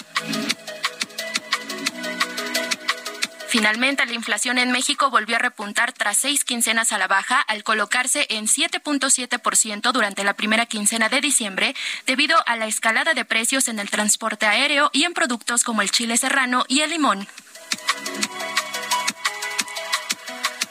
Finalmente, 3.49 4.07
la 4.07 4.15
inflación 4.15 4.57
en 4.57 4.73
México 4.73 5.11
volvió 5.11 5.37
a 5.37 5.41
repuntar 5.41 5.93
tras 5.93 6.17
seis 6.17 6.43
quincenas 6.43 6.93
a 6.93 6.99
la 6.99 7.09
baja 7.09 7.43
al 7.43 7.63
colocarse 7.63 8.27
en 8.31 8.47
7.7% 8.47 9.93
durante 9.93 10.25
la 10.25 10.33
primera 10.33 10.65
quincena 10.65 11.11
de 11.11 11.21
diciembre 11.21 11.75
debido 12.07 12.39
a 12.47 12.57
la 12.57 12.69
escalada 12.69 13.13
de 13.13 13.27
precios 13.27 13.69
en 13.69 13.79
el 13.79 13.91
transporte 13.91 14.47
aéreo 14.47 14.89
y 14.95 15.05
en 15.05 15.13
productos 15.13 15.63
como 15.63 15.83
el 15.83 15.91
chile 15.91 16.17
serrano 16.17 16.65
y 16.69 16.81
el 16.81 16.89
limón. 16.89 17.29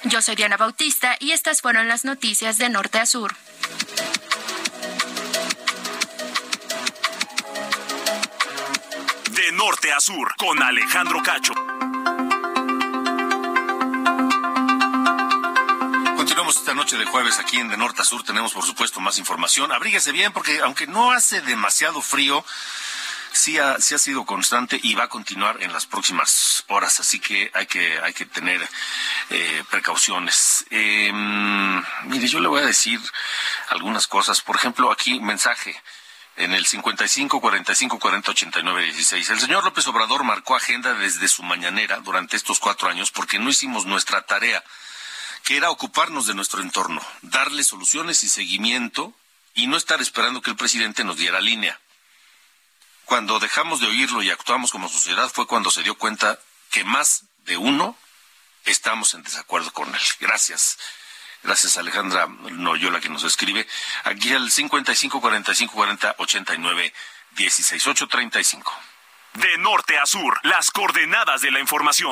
Yo 0.09 0.23
soy 0.23 0.35
Diana 0.35 0.57
Bautista 0.57 1.15
y 1.19 1.33
estas 1.33 1.61
fueron 1.61 1.87
las 1.87 2.03
noticias 2.03 2.57
de 2.57 2.69
Norte 2.69 2.99
a 2.99 3.05
Sur. 3.05 3.35
De 9.31 9.51
norte 9.51 9.91
a 9.93 9.99
sur, 9.99 10.33
con 10.37 10.63
Alejandro 10.63 11.21
Cacho. 11.21 11.53
Continuamos 16.15 16.57
esta 16.57 16.73
noche 16.73 16.97
de 16.97 17.05
jueves 17.05 17.37
aquí 17.37 17.57
en 17.57 17.69
De 17.69 17.77
Norte 17.77 18.01
a 18.01 18.05
Sur. 18.05 18.23
Tenemos, 18.23 18.53
por 18.53 18.63
supuesto, 18.63 18.99
más 18.99 19.19
información. 19.19 19.71
Abríguese 19.71 20.11
bien 20.11 20.33
porque 20.33 20.59
aunque 20.61 20.87
no 20.87 21.11
hace 21.11 21.41
demasiado 21.41 22.01
frío, 22.01 22.43
sí 23.31 23.57
ha, 23.57 23.79
sí 23.79 23.95
ha 23.95 23.99
sido 23.99 24.25
constante 24.25 24.79
y 24.81 24.95
va 24.95 25.05
a 25.05 25.09
continuar 25.09 25.61
en 25.61 25.71
las 25.73 25.85
próximas 25.85 26.63
horas, 26.67 26.99
así 26.99 27.19
que 27.19 27.51
hay 27.53 27.65
que, 27.65 27.99
hay 27.99 28.13
que 28.13 28.25
tener 28.25 28.67
eh, 29.29 29.63
precauciones. 29.69 30.65
Eh, 30.69 31.11
mire, 32.05 32.27
yo 32.27 32.39
le 32.39 32.47
voy 32.47 32.61
a 32.61 32.65
decir 32.65 32.99
algunas 33.69 34.07
cosas. 34.07 34.41
Por 34.41 34.55
ejemplo, 34.55 34.91
aquí 34.91 35.19
mensaje 35.19 35.79
en 36.39 36.53
el 36.53 36.65
55 36.65 37.41
45 37.41 37.99
40 37.99 38.31
89 38.31 38.83
16. 38.83 39.29
El 39.29 39.39
señor 39.39 39.63
López 39.63 39.85
Obrador 39.87 40.23
marcó 40.23 40.55
agenda 40.55 40.93
desde 40.93 41.27
su 41.27 41.43
mañanera 41.43 41.99
durante 41.99 42.37
estos 42.37 42.59
cuatro 42.59 42.89
años 42.89 43.11
porque 43.11 43.39
no 43.39 43.49
hicimos 43.49 43.85
nuestra 43.85 44.21
tarea, 44.25 44.63
que 45.43 45.57
era 45.57 45.69
ocuparnos 45.69 46.27
de 46.27 46.33
nuestro 46.33 46.61
entorno, 46.61 47.01
darle 47.21 47.63
soluciones 47.63 48.23
y 48.23 48.29
seguimiento 48.29 49.13
y 49.53 49.67
no 49.67 49.75
estar 49.75 50.01
esperando 50.01 50.41
que 50.41 50.51
el 50.51 50.55
presidente 50.55 51.03
nos 51.03 51.17
diera 51.17 51.41
línea. 51.41 51.79
Cuando 53.09 53.39
dejamos 53.39 53.79
de 53.79 53.87
oírlo 53.87 54.21
y 54.21 54.29
actuamos 54.29 54.71
como 54.71 54.87
sociedad 54.87 55.31
fue 55.33 55.47
cuando 55.47 55.71
se 55.71 55.81
dio 55.81 55.95
cuenta 55.95 56.37
que 56.69 56.83
más 56.83 57.25
de 57.39 57.57
uno 57.57 57.97
estamos 58.65 59.15
en 59.15 59.23
desacuerdo 59.23 59.73
con 59.73 59.87
él. 59.89 60.01
Gracias. 60.19 60.77
Gracias 61.41 61.75
Alejandra 61.77 62.27
Noyola 62.27 62.99
que 62.99 63.09
nos 63.09 63.23
escribe. 63.23 63.67
Aquí 64.03 64.31
al 64.31 64.51
55 64.51 65.21
45 65.21 65.73
40 65.73 66.15
89 66.19 66.93
16 67.31 67.87
835. 67.87 68.79
De 69.33 69.57
norte 69.57 69.97
a 69.97 70.05
sur, 70.05 70.39
las 70.43 70.69
coordenadas 70.69 71.41
de 71.41 71.49
la 71.49 71.59
información. 71.59 72.11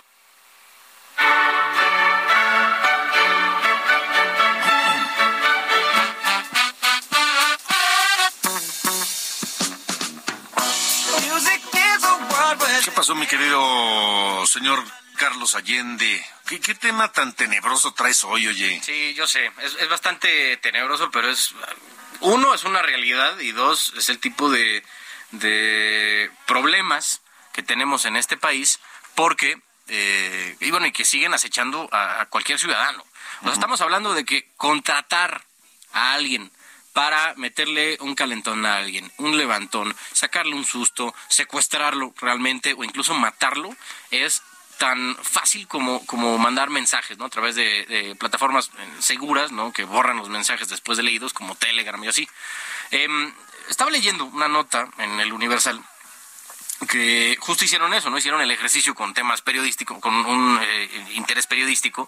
Pasó, 13.08 13.16
mi 13.16 13.26
querido 13.26 14.46
señor 14.48 14.84
Carlos 15.16 15.56
Allende? 15.56 16.26
¿Qué, 16.46 16.60
qué 16.60 16.76
tema 16.76 17.10
tan 17.10 17.32
tenebroso 17.34 17.94
traes 17.94 18.26
hoy, 18.26 18.48
oye? 18.48 18.82
Sí, 18.84 19.14
yo 19.14 19.26
sé, 19.26 19.50
es, 19.64 19.76
es 19.76 19.88
bastante 19.88 20.58
tenebroso, 20.58 21.10
pero 21.10 21.30
es 21.30 21.56
uno 22.20 22.54
es 22.54 22.66
una 22.66 22.82
realidad 22.82 23.40
y 23.40 23.54
dos 23.54 23.94
es 23.96 24.10
el 24.10 24.20
tipo 24.20 24.50
de, 24.50 24.84
de 25.32 26.30
problemas 26.48 27.22
que 27.54 27.64
tenemos 27.64 28.04
en 28.04 28.18
este 28.18 28.36
país 28.36 28.82
porque 29.16 29.58
eh, 29.88 30.58
y 30.60 30.70
bueno 30.72 30.88
y 30.88 30.92
que 30.92 31.06
siguen 31.06 31.34
acechando 31.34 31.88
a, 31.94 32.20
a 32.20 32.26
cualquier 32.26 32.60
ciudadano. 32.60 33.06
O 33.40 33.44
sea, 33.46 33.54
estamos 33.54 33.80
hablando 33.80 34.14
de 34.16 34.26
que 34.26 34.50
contratar 34.58 35.46
a 35.94 36.12
alguien 36.12 36.52
para 36.98 37.36
meterle 37.36 37.96
un 38.02 38.16
calentón 38.16 38.66
a 38.66 38.78
alguien, 38.78 39.12
un 39.18 39.38
levantón, 39.38 39.96
sacarle 40.14 40.56
un 40.56 40.66
susto, 40.66 41.14
secuestrarlo 41.28 42.12
realmente 42.20 42.74
o 42.74 42.84
incluso 42.84 43.14
matarlo, 43.14 43.70
es 44.10 44.42
tan 44.80 45.16
fácil 45.22 45.68
como, 45.68 46.04
como 46.08 46.40
mandar 46.40 46.72
mensajes, 46.72 47.20
¿no? 47.20 47.26
A 47.26 47.30
través 47.30 47.54
de, 47.54 48.16
plataformas 48.20 48.72
eh, 48.80 48.88
seguras, 48.98 49.52
¿no? 49.52 49.72
Que 49.74 49.84
borran 49.84 50.18
los 50.18 50.30
mensajes 50.30 50.70
después 50.70 50.98
de 50.98 51.04
leídos, 51.04 51.34
como 51.34 51.54
Telegram 51.54 52.04
y 52.04 52.08
así. 52.08 52.28
Em, 52.90 53.32
estaba 53.70 53.92
leyendo 53.92 54.26
una 54.26 54.48
nota 54.48 54.90
en 54.98 55.20
el 55.20 55.32
Universal 55.34 55.80
que 56.86 57.38
justo 57.40 57.66
hicieron 57.66 57.94
eso, 57.94 58.10
¿no? 58.10 58.18
Hicieron 58.18 58.42
el 58.42 58.52
ejercicio 58.52 58.94
con 58.94 59.14
temas 59.14 59.42
periodísticos, 59.42 60.00
con 60.00 60.14
un 60.14 60.60
eh, 60.62 60.90
interés 61.16 61.48
periodístico, 61.48 62.08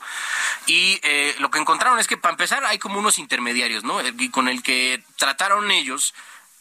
y 0.68 1.00
eh, 1.04 1.36
lo 1.40 1.50
que 1.50 1.60
encontraron 1.60 2.00
es 2.00 2.08
que 2.08 2.18
para 2.18 2.34
empezar 2.34 2.64
hay 2.66 2.78
como 2.78 3.00
unos 3.00 3.18
intermediarios, 3.18 3.84
¿no? 3.84 4.00
Y 4.06 4.30
con 4.30 4.48
el 4.48 4.62
que 4.62 5.04
trataron 5.18 5.72
ellos 5.72 6.14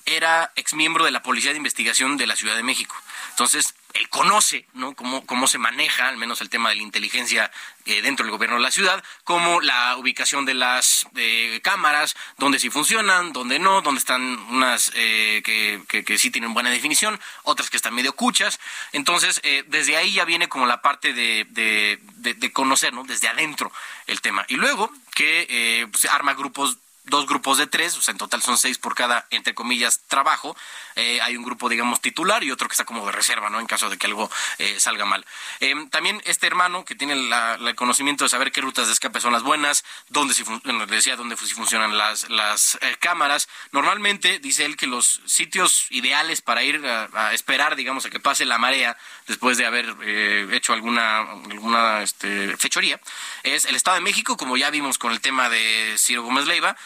era 0.07 0.53
exmiembro 0.57 1.05
de 1.05 1.11
la 1.11 1.23
Policía 1.23 1.51
de 1.51 1.59
Investigación 1.59 2.17
de 2.17 2.27
la 2.27 2.37
Ciudad 2.37 2.57
de 2.57 2.63
México. 2.63 2.97
Entonces, 3.31 3.75
él 3.95 4.09
conoce, 4.09 4.67
¿no? 4.75 4.95
Cómo, 4.95 5.25
cómo 5.25 5.47
se 5.47 5.59
maneja, 5.59 6.09
al 6.09 6.17
menos 6.17 6.41
el 6.41 6.51
tema 6.51 6.69
de 6.69 6.77
la 6.77 6.83
inteligencia 6.83 7.51
eh, 7.87 8.03
dentro 8.03 8.25
del 8.25 8.33
gobierno 8.33 8.57
de 8.57 8.63
la 8.63 8.71
ciudad, 8.71 9.03
como 9.25 9.61
la 9.61 9.97
ubicación 9.97 10.45
de 10.45 10.55
las 10.55 11.07
eh, 11.17 11.61
cámaras, 11.63 12.15
dónde 12.37 12.59
sí 12.59 12.71
funcionan, 12.71 13.33
dónde 13.33 13.59
no, 13.59 13.81
dónde 13.81 13.99
están 13.99 14.23
unas 14.51 14.93
eh, 14.95 15.43
que, 15.45 15.81
que, 15.89 16.05
que 16.05 16.19
sí 16.19 16.31
tienen 16.31 16.55
buena 16.55 16.71
definición, 16.71 17.19
otras 17.45 17.71
que 17.71 17.77
están 17.77 17.95
medio 17.95 18.13
cuchas. 18.15 18.61
Entonces, 18.93 19.41
eh, 19.43 19.65
desde 19.69 19.97
ahí 19.97 20.13
ya 20.13 20.25
viene 20.25 20.49
como 20.49 20.67
la 20.67 20.83
parte 20.83 21.13
de, 21.13 21.47
de, 21.51 21.99
de, 22.17 22.35
de 22.35 22.53
conocer, 22.53 22.93
¿no? 22.93 23.05
Desde 23.05 23.29
adentro 23.29 23.73
el 24.07 24.21
tema. 24.21 24.45
Y 24.49 24.57
luego 24.57 24.93
que 25.15 25.47
eh, 25.49 25.87
se 25.97 26.09
arma 26.09 26.35
grupos 26.35 26.79
dos 27.09 27.27
grupos 27.27 27.59
de 27.59 27.67
tres, 27.67 27.97
o 27.97 28.03
sea, 28.03 28.13
en 28.13 28.19
total 28.19 28.43
son 28.43 28.59
seis 28.59 28.79
por 28.79 28.95
cada, 28.95 29.27
entre 29.31 29.55
comillas, 29.55 30.01
trabajo. 30.09 30.57
Eh, 30.97 31.21
hay 31.21 31.37
un 31.37 31.45
grupo, 31.45 31.69
digamos, 31.69 32.01
titular 32.01 32.43
y 32.45 32.51
otro 32.51 32.69
que 32.69 32.73
está 32.73 32.85
como 32.85 33.07
de 33.07 33.13
reserva, 33.13 33.51
¿no? 33.51 33.61
En 33.61 33.67
caso 33.67 33.91
de 33.91 33.99
que 33.99 34.07
algo 34.07 34.31
eh, 34.59 34.79
salga 34.81 35.05
mal. 35.05 35.25
Eh, 35.61 35.75
también 35.91 36.21
este 36.25 36.47
hermano 36.47 36.85
que 36.85 36.95
tiene 36.95 37.17
la, 37.17 37.55
el 37.55 37.75
conocimiento 37.75 38.25
de 38.25 38.31
saber 38.31 38.53
qué 38.53 38.61
rutas 38.61 38.87
de 38.87 38.93
escape 38.93 39.21
son 39.21 39.33
las 39.33 39.43
buenas, 39.43 39.85
dónde 40.09 40.35
si 40.35 40.43
bueno, 40.43 40.87
decía 40.87 41.17
dónde 41.17 41.37
si 41.37 41.55
funcionan 41.55 41.97
las, 41.97 42.29
las 42.31 42.79
eh, 42.81 42.97
cámaras. 42.99 43.49
Normalmente 43.73 44.39
dice 44.39 44.65
él 44.65 44.77
que 44.77 44.87
los 44.87 45.21
sitios 45.27 45.87
ideales 45.91 46.41
para 46.41 46.63
ir 46.63 46.85
a, 46.87 47.09
a 47.15 47.35
esperar, 47.35 47.77
digamos, 47.77 48.05
a 48.07 48.11
que 48.11 48.21
pase 48.21 48.45
la 48.45 48.59
marea 48.59 48.97
después 49.27 49.59
de 49.59 49.67
haber 49.67 49.95
eh, 50.03 50.49
hecho 50.53 50.73
alguna, 50.73 51.21
alguna 51.21 52.03
este, 52.03 52.57
fechoría, 52.57 53.01
es 53.43 53.65
el 53.65 53.77
Estado 53.77 53.97
de 53.97 54.03
México, 54.03 54.37
como 54.37 54.57
ya 54.57 54.71
vimos 54.71 54.99
con 54.99 55.13
el 55.13 55.21
tema 55.21 55.49
de 55.49 55.95
Ciro 55.99 56.23
Gómez 56.23 56.47
Leiva, 56.47 56.77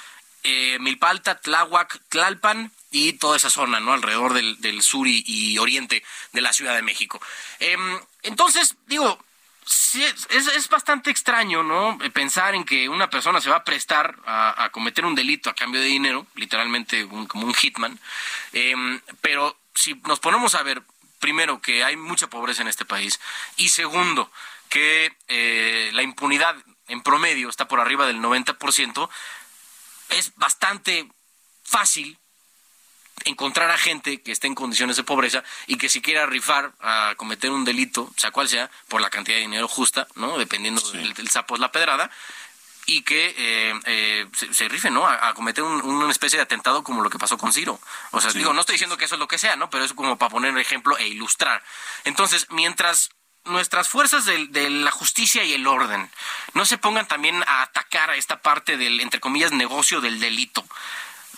eh, 0.43 0.78
Milpalta, 0.80 1.40
Tláhuac, 1.40 2.01
Tlalpan 2.09 2.70
y 2.90 3.14
toda 3.14 3.36
esa 3.36 3.51
zona, 3.51 3.80
¿no? 3.80 3.93
Alrededor 3.93 4.34
del, 4.34 4.61
del 4.61 4.82
sur 4.82 5.07
y, 5.09 5.59
oriente 5.59 6.03
de 6.32 6.40
la 6.40 6.53
Ciudad 6.53 6.74
de 6.74 6.82
México. 6.82 7.20
Em, 7.61 8.01
entonces, 8.22 8.76
digo, 8.86 9.18
sí, 9.64 10.03
es, 10.05 10.26
es 10.49 10.68
bastante 10.68 11.11
extraño, 11.11 11.62
¿no? 11.62 11.99
Eh, 12.03 12.11
Pensar 12.11 12.55
en 12.55 12.64
que 12.64 12.88
una 12.88 13.09
persona 13.09 13.40
se 13.40 13.51
va 13.51 13.57
a 13.57 13.64
prestar 13.64 14.16
a, 14.26 14.64
a 14.64 14.70
cometer 14.70 15.05
un 15.05 15.14
delito 15.14 15.49
a 15.49 15.55
cambio 15.55 15.80
de 15.80 15.86
dinero, 15.86 16.26
literalmente 16.34 17.05
un- 17.05 17.26
como 17.26 17.47
un 17.47 17.55
hitman. 17.55 17.99
Em, 18.53 19.01
pero 19.20 19.57
si 19.74 19.95
nos 20.07 20.20
ponemos 20.20 20.55
a 20.55 20.62
ver 20.62 20.82
primero, 21.18 21.61
que 21.62 21.84
hay 21.84 21.97
mucha 21.97 22.26
pobreza 22.28 22.62
en 22.62 22.68
este 22.68 22.84
país 22.84 23.20
y 23.57 23.68
segundo, 23.68 24.30
que 24.68 25.14
eh, 25.28 25.90
la 25.95 26.03
impunidad 26.03 26.57
en 26.88 27.01
promedio 27.03 27.49
está 27.49 27.68
por 27.68 27.78
arriba 27.80 28.07
del 28.07 28.18
90%, 28.20 29.09
es 30.11 30.34
bastante 30.36 31.09
fácil 31.62 32.18
encontrar 33.24 33.70
a 33.70 33.78
gente 33.78 34.20
que 34.22 34.32
esté 34.32 34.46
en 34.46 34.55
condiciones 34.55 34.96
de 34.96 35.05
pobreza 35.05 35.44
y 35.66 35.76
que 35.76 35.88
si 35.88 36.00
quiera 36.00 36.26
rifar 36.26 36.72
a 36.80 37.14
cometer 37.16 37.50
un 37.50 37.64
delito, 37.64 38.12
sea 38.16 38.30
cual 38.30 38.48
sea, 38.48 38.70
por 38.88 39.00
la 39.00 39.11
cantidad 39.11 39.36
de 39.36 39.42
dinero 39.42 39.68
justa, 39.68 40.09
¿no? 40.14 40.38
Dependiendo 40.38 40.80
del, 40.92 41.28
sapo 41.28 41.55
es 41.55 41.61
la 41.61 41.72
pedrada, 41.72 42.11
y 42.84 43.03
que 43.03 43.34
eh, 43.38 43.80
eh, 43.86 44.26
se, 44.53 44.68
rife, 44.68 44.90
¿no? 44.90 45.07
A, 45.07 45.32
cometer 45.34 45.62
una 45.62 46.11
especie 46.11 46.36
de 46.36 46.42
atentado 46.42 46.82
como 46.82 47.03
lo 47.03 47.11
que 47.11 47.18
pasó 47.18 47.38
con 47.38 47.53
Ciro. 47.53 47.80
O 48.11 48.20
sea, 48.20 48.32
digo, 48.32 48.53
no 48.53 48.61
estoy 48.61 48.74
diciendo 48.74 48.96
que 48.96 49.05
eso 49.05 49.14
es 49.14 49.20
lo 49.20 49.28
que 49.28 49.38
sea, 49.38 49.55
¿no? 49.55 49.70
Pero 49.70 49.84
es 49.84 49.92
como 49.92 50.18
para 50.18 50.30
poner 50.30 50.50
un 50.50 50.59
ejemplo 50.59 50.98
e 50.98 51.07
ilustrar. 51.07 51.62
Entonces, 52.05 52.48
mientras 52.50 53.11
nuestras 53.45 53.88
fuerzas 53.88 54.24
de, 54.24 54.47
de, 54.49 54.70
la 54.70 54.90
justicia 54.90 55.45
y 55.45 55.53
el 55.53 55.66
orden 55.66 56.11
no 56.55 56.64
se 56.64 56.78
pongan 56.78 57.09
también 57.09 57.43
a 57.47 57.62
atacar 57.62 58.11
a 58.11 58.16
esta 58.16 58.40
parte 58.40 58.76
del, 58.76 59.01
entre 59.01 59.20
comillas, 59.20 59.53
negocio 59.53 60.01
del 60.01 60.20
delito, 60.20 60.64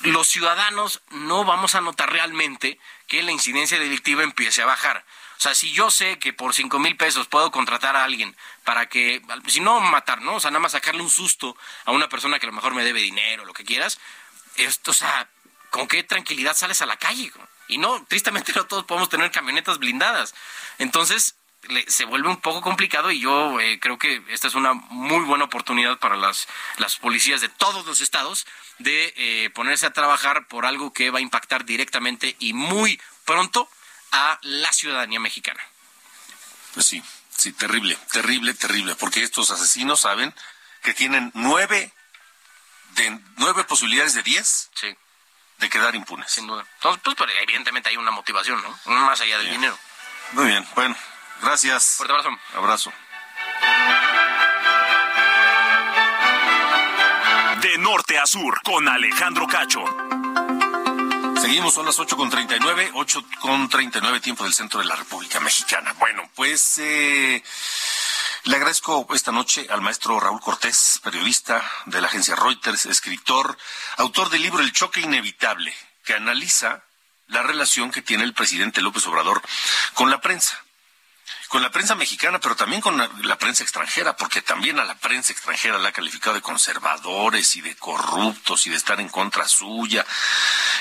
los 0.05 0.29
ciudadanos 0.29 1.01
no 1.11 1.45
vamos 1.45 1.75
a 1.75 1.81
notar 1.81 2.13
realmente 2.13 2.79
que 3.07 3.23
la 3.23 3.33
incidencia 3.33 3.79
delictiva 3.79 4.23
empiece 4.23 4.63
a 4.63 4.67
bajar. 4.67 5.05
O 5.39 5.41
sea, 5.41 5.55
si 5.55 5.73
yo 5.73 5.91
sé 5.91 6.19
que 6.19 6.33
por 6.33 6.55
cinco 6.55 6.79
mil 6.79 6.97
pesos 6.97 7.27
puedo 7.27 7.51
contratar 7.51 7.97
a 7.97 8.05
alguien 8.05 8.37
para 8.65 8.87
que, 8.89 9.23
si 9.47 9.61
no 9.61 9.81
matar, 9.81 10.23
¿no? 10.23 10.37
O 10.37 10.41
sea, 10.41 10.51
nada 10.51 10.61
más 10.61 10.73
sacarle 10.73 11.03
un 11.03 11.11
susto 11.11 11.57
a 11.85 11.93
una 11.93 12.09
persona 12.09 12.39
que 12.39 12.47
a 12.47 12.51
lo 12.51 12.55
mejor 12.55 12.75
me 12.75 12.85
debe 12.85 13.01
dinero, 13.01 13.45
lo 13.45 13.53
que 13.53 13.65
quieras, 13.65 13.99
esto, 14.57 14.93
o 14.93 14.95
sea, 14.95 15.29
¿con 15.71 15.89
qué 15.89 16.03
tranquilidad 16.03 16.57
sales 16.57 16.83
a 16.83 16.87
la 16.87 16.97
calle? 16.97 17.33
Y 17.69 17.79
no, 17.79 18.05
tristemente 18.07 18.53
no 18.57 18.67
todos 18.67 18.85
podemos 18.85 19.09
tener 19.09 19.31
camionetas 19.31 19.79
blindadas. 19.79 20.35
Entonces, 20.79 21.37
se 21.87 22.05
vuelve 22.05 22.29
un 22.29 22.41
poco 22.41 22.61
complicado 22.61 23.11
y 23.11 23.21
yo 23.21 23.61
eh, 23.61 23.79
creo 23.81 23.99
que 23.99 24.23
esta 24.29 24.49
es 24.49 24.55
una 24.55 24.75
muy 24.75 25.25
buena 25.25 25.45
oportunidad 25.45 25.99
para 25.99 26.17
las, 26.17 26.47
las 26.79 26.97
policías 26.97 27.41
de 27.41 27.49
todos 27.49 27.87
los 27.87 28.01
estados 28.01 28.47
de 28.79 29.13
eh, 29.17 29.51
ponerse 29.51 29.87
a 29.87 29.93
trabajar 29.93 30.47
por 30.47 30.67
algo 30.67 30.93
que 30.93 31.11
va 31.11 31.19
a 31.19 31.23
impactar 31.23 31.65
directamente 31.65 32.37
y 32.39 32.53
muy 32.53 33.01
pronto 33.25 33.69
a 34.13 34.39
la 34.43 34.73
ciudadanía 34.73 35.21
mexicana. 35.21 35.63
Pues 36.75 36.87
sí, 36.87 37.03
sí, 37.37 37.53
terrible, 37.53 37.97
terrible, 38.13 38.55
terrible, 38.55 38.95
porque 38.97 39.23
estos 39.23 39.51
asesinos 39.51 40.01
saben 40.01 40.35
que 40.83 40.95
tienen 40.95 41.31
nueve, 41.35 41.93
de, 42.91 43.21
nueve 43.37 43.65
posibilidades 43.65 44.15
de 44.15 44.23
diez 44.23 44.71
de 45.59 45.71
quedar 45.71 45.95
impunes. 45.95 46.31
Sin 46.31 46.47
duda. 46.47 46.67
Entonces, 46.77 47.01
pues, 47.05 47.17
pero 47.17 47.31
evidentemente 47.41 47.89
hay 47.89 47.97
una 47.97 48.11
motivación, 48.11 48.63
¿no? 48.63 48.95
Más 49.07 49.21
allá 49.21 49.39
del 49.39 49.51
dinero. 49.51 49.79
Muy 50.33 50.47
bien, 50.47 50.67
bueno, 50.75 50.97
gracias. 51.43 51.97
Fuerte 51.97 52.15
abrazo. 52.15 52.31
Abrazo. 52.55 52.93
De 57.61 57.79
norte 57.79 58.19
a 58.19 58.27
sur, 58.27 58.61
con 58.63 58.89
Alejandro 58.89 59.47
Cacho. 59.47 59.85
Seguimos, 61.41 61.75
son 61.75 61.85
las 61.87 61.99
8 61.99 62.17
con 62.17 62.31
39, 62.31 62.93
8 62.95 63.25
con 63.41 63.69
39 63.69 64.21
tiempo 64.21 64.45
del 64.45 64.55
centro 64.55 64.81
de 64.81 64.87
la 64.87 64.97
República 64.97 65.41
Mexicana. 65.41 65.93
Bueno, 65.99 66.29
pues 66.35 66.79
eh, 66.79 67.43
le 68.45 68.57
agradezco 68.57 69.07
esta 69.15 69.31
noche 69.31 69.67
al 69.71 69.83
maestro 69.83 70.19
Raúl 70.21 70.41
Cortés, 70.41 71.01
periodista 71.03 71.63
de 71.87 72.01
la 72.01 72.07
agencia 72.07 72.35
Reuters, 72.35 72.87
escritor, 72.87 73.59
autor 73.99 74.31
del 74.31 74.43
libro 74.43 74.61
El 74.61 74.73
choque 74.73 75.01
inevitable, 75.01 75.75
que 76.03 76.15
analiza 76.15 76.83
la 77.27 77.43
relación 77.43 77.91
que 77.91 78.03
tiene 78.03 78.25
el 78.25 78.33
presidente 78.33 78.81
López 78.81 79.07
Obrador 79.07 79.43
con 79.93 80.11
la 80.11 80.21
prensa 80.23 80.64
con 81.49 81.63
la 81.63 81.71
prensa 81.71 81.95
mexicana, 81.95 82.41
pero 82.41 82.57
también 82.57 82.81
con 82.81 82.97
la, 82.99 83.39
prensa 83.39 83.63
extranjera, 83.63 84.17
porque 84.17 84.43
también 84.43 84.79
a 84.79 84.85
la 84.85 84.95
prensa 84.97 85.33
extranjera 85.33 85.79
la 85.79 85.91
ha 85.91 85.93
calificado 85.93 86.35
de 86.35 86.43
conservadores 86.43 87.57
y 87.57 87.61
de 87.61 87.77
corruptos 87.77 88.67
y 88.67 88.71
de 88.71 88.77
estar 88.77 89.01
en 89.01 89.09
contra 89.09 89.47
suya 89.47 90.05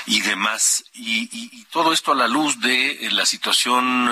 y 0.06 0.20
demás. 0.20 0.84
Y, 0.94 1.64
todo 1.66 1.92
esto 1.92 2.12
a 2.12 2.14
la 2.14 2.28
luz 2.28 2.60
de 2.60 3.06
eh, 3.06 3.10
la 3.10 3.26
situación 3.26 4.08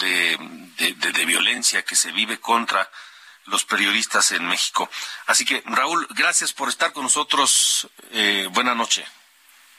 eh, 0.00 0.36
de, 0.78 1.24
violencia 1.26 1.84
que 1.84 1.96
se 1.96 2.10
vive 2.12 2.40
contra 2.40 2.90
los 3.46 3.64
periodistas 3.64 4.32
en 4.32 4.46
México. 4.46 4.90
Así 5.26 5.44
que, 5.44 5.62
Raúl, 5.66 6.06
gracias 6.10 6.52
por 6.52 6.68
estar 6.68 6.92
con 6.92 7.04
nosotros. 7.04 7.88
Eh, 8.10 8.48
noches. 8.52 9.06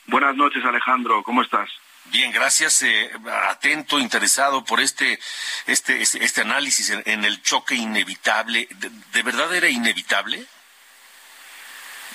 Buenas 0.07 0.35
noches, 0.35 0.63
Alejandro. 0.65 1.23
¿Cómo 1.23 1.41
estás? 1.41 1.69
Bien, 2.05 2.31
gracias. 2.31 2.83
Eh, 2.83 3.11
atento, 3.49 3.99
interesado 3.99 4.63
por 4.63 4.79
este, 4.79 5.19
este, 5.65 6.01
este, 6.01 6.23
este 6.23 6.41
análisis 6.41 6.89
en, 6.89 7.25
el 7.25 7.41
choque 7.41 7.75
inevitable. 7.75 8.67
¿De, 9.11 9.23
verdad 9.23 9.53
era 9.55 9.69
inevitable? 9.69 10.45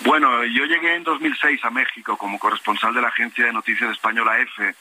Bueno, 0.00 0.44
yo 0.44 0.64
llegué 0.66 0.94
en 0.94 1.02
2006 1.02 1.64
a 1.64 1.70
México 1.70 2.16
como 2.16 2.38
corresponsal 2.38 2.94
de 2.94 3.02
la 3.02 3.08
agencia 3.08 3.46
de 3.46 3.52
noticias 3.52 3.90
española 3.90 4.38
EFE, 4.38 4.76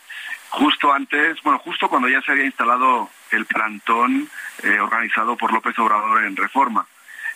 justo 0.49 0.93
antes, 0.93 1.41
bueno, 1.41 1.57
justo 1.59 1.89
cuando 1.89 2.07
ya 2.07 2.21
se 2.21 2.31
había 2.31 2.45
instalado 2.45 3.09
el 3.31 3.45
plantón 3.47 4.29
eh, 4.61 4.79
organizado 4.79 5.35
por 5.35 5.51
López 5.51 5.77
Obrador 5.79 6.23
en 6.23 6.35
Reforma. 6.35 6.85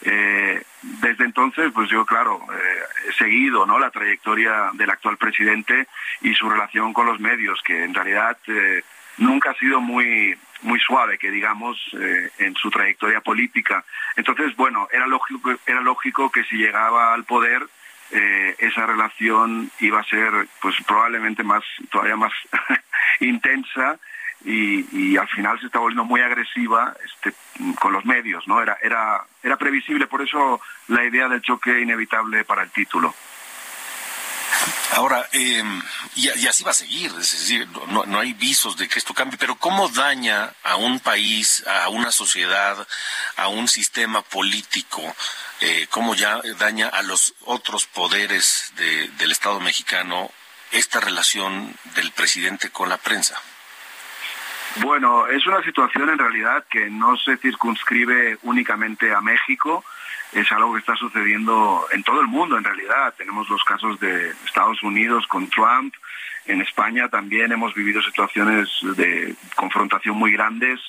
Eh, 0.03 0.63
desde 0.81 1.25
entonces, 1.25 1.71
pues 1.73 1.89
yo, 1.89 2.05
claro, 2.05 2.41
eh, 2.53 3.09
he 3.09 3.13
seguido 3.13 3.65
¿no? 3.65 3.79
la 3.79 3.91
trayectoria 3.91 4.71
del 4.73 4.89
actual 4.89 5.17
presidente 5.17 5.87
y 6.21 6.33
su 6.33 6.49
relación 6.49 6.93
con 6.93 7.05
los 7.05 7.19
medios, 7.19 7.61
que 7.63 7.83
en 7.83 7.93
realidad 7.93 8.37
eh, 8.47 8.83
nunca 9.17 9.51
ha 9.51 9.55
sido 9.55 9.79
muy, 9.79 10.35
muy 10.63 10.79
suave, 10.79 11.17
que 11.17 11.29
digamos, 11.29 11.77
en 12.37 12.55
su 12.55 12.69
trayectoria 12.69 13.21
política. 13.21 13.83
Entonces, 14.15 14.55
bueno, 14.55 14.87
era 14.91 15.07
lógico, 15.07 15.51
era 15.65 15.81
lógico 15.81 16.31
que 16.31 16.43
si 16.45 16.55
llegaba 16.57 17.13
al 17.13 17.23
poder, 17.23 17.67
esa 18.11 18.85
relación 18.85 19.71
iba 19.79 20.01
a 20.01 20.03
ser, 20.03 20.31
pues 20.61 20.75
probablemente 20.85 21.43
más, 21.43 21.63
todavía 21.89 22.15
más 22.15 22.33
intensa 23.19 23.99
y, 24.43 25.17
al 25.17 25.27
final 25.27 25.59
se 25.59 25.67
está 25.67 25.79
volviendo 25.79 26.03
muy 26.03 26.21
agresiva 26.21 26.95
este, 27.05 27.33
con 27.79 27.93
los 27.93 28.05
medios, 28.05 28.47
¿no? 28.47 28.61
Era, 28.61 28.77
era, 28.81 29.23
era 29.43 29.57
previsible, 29.57 30.07
por 30.07 30.21
eso 30.21 30.59
la 30.87 31.03
idea 31.03 31.27
del 31.27 31.41
choque 31.41 31.79
inevitable 31.79 32.43
para 32.43 32.63
el 32.63 32.71
título. 32.71 33.13
Ahora, 34.93 35.27
em, 35.31 35.81
y, 36.15 36.27
así 36.47 36.63
va 36.63 36.71
a 36.71 36.75
seguir, 36.75 37.11
es 37.11 37.31
decir, 37.31 37.67
no, 37.87 38.05
no, 38.05 38.19
hay 38.19 38.33
visos 38.33 38.77
de 38.77 38.87
que 38.87 38.99
esto 38.99 39.13
cambie, 39.13 39.37
pero 39.37 39.55
¿cómo 39.55 39.87
daña 39.89 40.53
a 40.63 40.75
un 40.75 40.99
país, 40.99 41.63
a 41.65 41.89
una 41.89 42.11
sociedad, 42.11 42.85
a 43.37 43.47
un 43.47 43.67
sistema 43.67 44.21
político, 44.21 45.01
eh, 45.61 45.87
cómo 45.89 46.13
ya 46.13 46.41
daña 46.59 46.89
a 46.89 47.01
los 47.03 47.33
otros 47.45 47.85
poderes 47.85 48.73
del 48.75 49.31
Estado 49.31 49.59
mexicano 49.59 50.29
esta 50.71 50.99
relación 50.99 51.73
del 51.95 52.11
presidente 52.11 52.69
con 52.69 52.89
la 52.89 52.97
prensa? 52.97 53.41
Bueno, 54.77 55.27
es 55.27 55.45
una 55.45 55.61
situación 55.63 56.09
en 56.09 56.17
realidad 56.17 56.63
que 56.69 56.89
no 56.89 57.17
se 57.17 57.37
circunscribe 57.37 58.37
únicamente 58.43 59.13
a 59.13 59.21
México, 59.21 59.83
es 60.31 60.49
algo 60.51 60.73
que 60.73 60.79
está 60.79 60.95
sucediendo 60.95 61.85
en 61.91 62.03
todo 62.03 62.21
el 62.21 62.27
mundo 62.27 62.57
en 62.57 62.63
realidad. 62.63 63.13
Tenemos 63.17 63.49
los 63.49 63.63
casos 63.65 63.99
de 63.99 64.29
Estados 64.45 64.81
Unidos 64.81 65.27
con 65.27 65.49
Trump, 65.49 65.93
en 66.45 66.61
España 66.61 67.07
también 67.09 67.51
hemos 67.51 67.73
vivido 67.73 68.01
situaciones 68.01 68.67
de 68.81 69.35
confrontación 69.55 70.17
muy 70.17 70.31
grandes, 70.31 70.79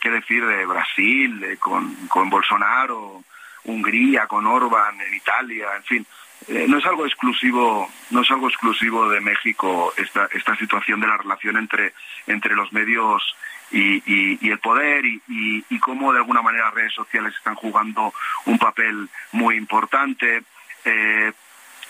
qué 0.00 0.10
decir 0.10 0.44
de 0.46 0.64
Brasil, 0.66 1.58
con, 1.58 1.94
con 2.06 2.30
Bolsonaro, 2.30 3.24
Hungría, 3.64 4.26
con 4.26 4.46
Orban, 4.46 5.00
en 5.00 5.14
Italia, 5.14 5.66
en 5.76 5.82
fin. 5.84 6.06
Eh, 6.48 6.66
no 6.68 6.78
es 6.78 6.86
algo 6.86 7.04
exclusivo 7.04 7.90
no 8.10 8.22
es 8.22 8.30
algo 8.30 8.48
exclusivo 8.48 9.10
de 9.10 9.20
México 9.20 9.92
esta 9.98 10.26
esta 10.32 10.56
situación 10.56 10.98
de 10.98 11.06
la 11.06 11.18
relación 11.18 11.58
entre 11.58 11.92
entre 12.26 12.54
los 12.54 12.72
medios 12.72 13.36
y, 13.70 14.50
el 14.50 14.58
poder 14.58 15.04
y, 15.04 15.78
cómo 15.78 16.12
de 16.12 16.18
alguna 16.18 16.42
manera 16.42 16.66
las 16.66 16.74
redes 16.74 16.94
sociales 16.94 17.34
están 17.36 17.54
jugando 17.54 18.12
un 18.46 18.58
papel 18.58 19.08
muy 19.32 19.56
importante 19.56 20.42
eh, 20.86 21.32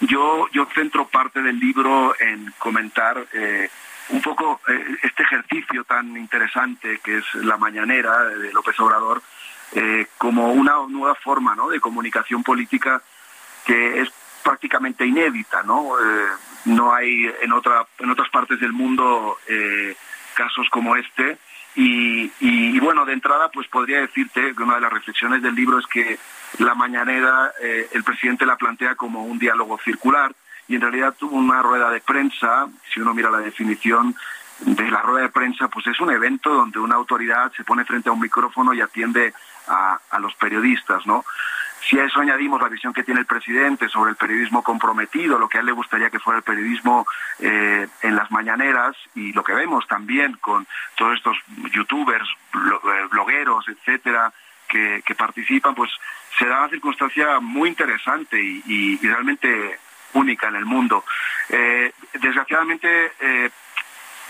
yo 0.01 0.49
yo 0.53 0.67
centro 0.75 1.07
parte 1.07 1.41
del 1.43 1.59
libro 1.59 2.15
en 2.19 2.53
comentar 2.59 3.25
eh, 3.33 3.71
un 4.09 4.21
poco 4.21 4.61
este 5.05 5.23
ejercicio 5.23 5.85
tan 5.85 6.17
interesante 6.17 6.99
que 7.05 7.19
es 7.19 7.35
la 7.35 7.57
mañanera 7.57 8.25
de 8.25 8.53
López 8.53 8.79
Obrador 8.81 9.23
como 10.19 10.53
una 10.53 10.75
nueva 10.89 11.15
forma 11.15 11.55
¿no? 11.55 11.69
de 11.69 11.79
comunicación 11.79 12.43
política 12.43 13.01
que 13.65 14.01
es 14.01 14.11
prácticamente 14.43 15.07
inédita, 15.07 15.63
¿no? 15.63 15.99
Eh, 15.99 16.27
no 16.67 16.93
hay 16.95 17.31
en, 17.41 17.53
otra, 17.53 17.87
en 17.99 18.11
otras 18.11 18.29
partes 18.31 18.61
del 18.61 18.73
mundo 18.73 19.39
eh, 19.49 19.97
casos 20.35 20.69
como 20.71 20.97
este. 20.97 21.39
Y, 21.77 22.79
bueno, 22.81 23.05
de 23.05 23.13
entrada, 23.13 23.49
pues 23.51 23.69
podría 23.69 24.01
decirte 24.01 24.55
que 24.55 24.63
una 24.63 24.75
de 24.75 24.81
las 24.81 24.93
reflexiones 24.93 25.41
del 25.41 25.55
libro 25.55 25.79
es 25.79 25.87
que 25.87 26.19
la 26.59 26.75
mañanera 26.75 27.53
eh, 27.63 27.89
el 27.93 28.03
presidente 28.03 28.45
la 28.45 28.57
plantea 28.57 28.97
como 28.97 29.25
un 29.25 29.39
diálogo 29.39 29.79
circular 29.79 30.35
y 30.67 30.75
en 30.75 30.81
realidad 30.81 31.15
tuvo 31.17 31.37
una 31.37 31.63
rueda 31.63 31.91
de 31.91 32.01
prensa, 32.01 32.67
si 32.93 33.01
uno 33.01 33.15
mira 33.15 33.31
la 33.31 33.39
definición, 33.39 34.15
de 34.61 34.91
la 34.91 35.01
rueda 35.01 35.23
de 35.23 35.33
prensa, 35.33 35.69
pues 35.69 35.87
es 35.87 35.99
un 36.01 36.11
evento 36.11 36.53
donde 36.53 36.79
una 36.81 36.97
autoridad 36.97 37.51
se 37.53 37.65
pone 37.65 37.85
frente 37.85 38.09
a 38.09 38.13
un 38.13 38.21
micrófono 38.21 38.75
y 38.75 38.81
atiende 38.81 39.33
a, 39.69 39.99
a 40.11 40.19
los 40.19 40.35
periodistas, 40.35 41.07
¿no? 41.07 41.25
Si 41.83 41.99
a 41.99 42.05
eso 42.05 42.21
añadimos 42.21 42.61
la 42.61 42.69
visión 42.69 42.93
que 42.93 43.03
tiene 43.03 43.21
el 43.21 43.27
presidente 43.27 43.89
sobre 43.89 44.11
el 44.11 44.17
periodismo 44.17 44.63
comprometido, 44.63 45.39
lo 45.39 45.49
que 45.49 45.59
a 45.59 45.61
él 45.61 45.67
le 45.67 45.73
gustaría 45.73 46.11
que 46.11 46.19
fuera 46.19 46.39
el 46.39 46.45
periodismo 46.45 47.07
eh, 47.39 47.89
en 48.03 48.17
las 48.17 48.31
mañaneras 48.31 48.97
y 49.15 49.33
lo 49.33 49.43
que 49.43 49.55
vemos 49.55 49.87
también 49.87 50.35
con 50.41 50.67
todos 50.97 51.17
estos 51.17 51.37
youtubers, 51.73 52.29
eh, 52.55 53.07
blogueros, 53.11 53.67
etcétera, 53.69 54.33
que, 54.69 55.03
participan, 55.17 55.75
pues 55.75 55.91
se 56.39 56.47
da 56.47 56.61
una 56.61 56.69
circunstancia 56.69 57.41
muy 57.41 57.69
interesante 57.69 58.41
y, 58.41 58.97
realmente 59.03 59.79
única 60.13 60.49
en 60.49 60.57
el 60.57 60.65
mundo. 60.65 61.05
Eh, 61.49 61.93
desgraciadamente, 62.15 63.13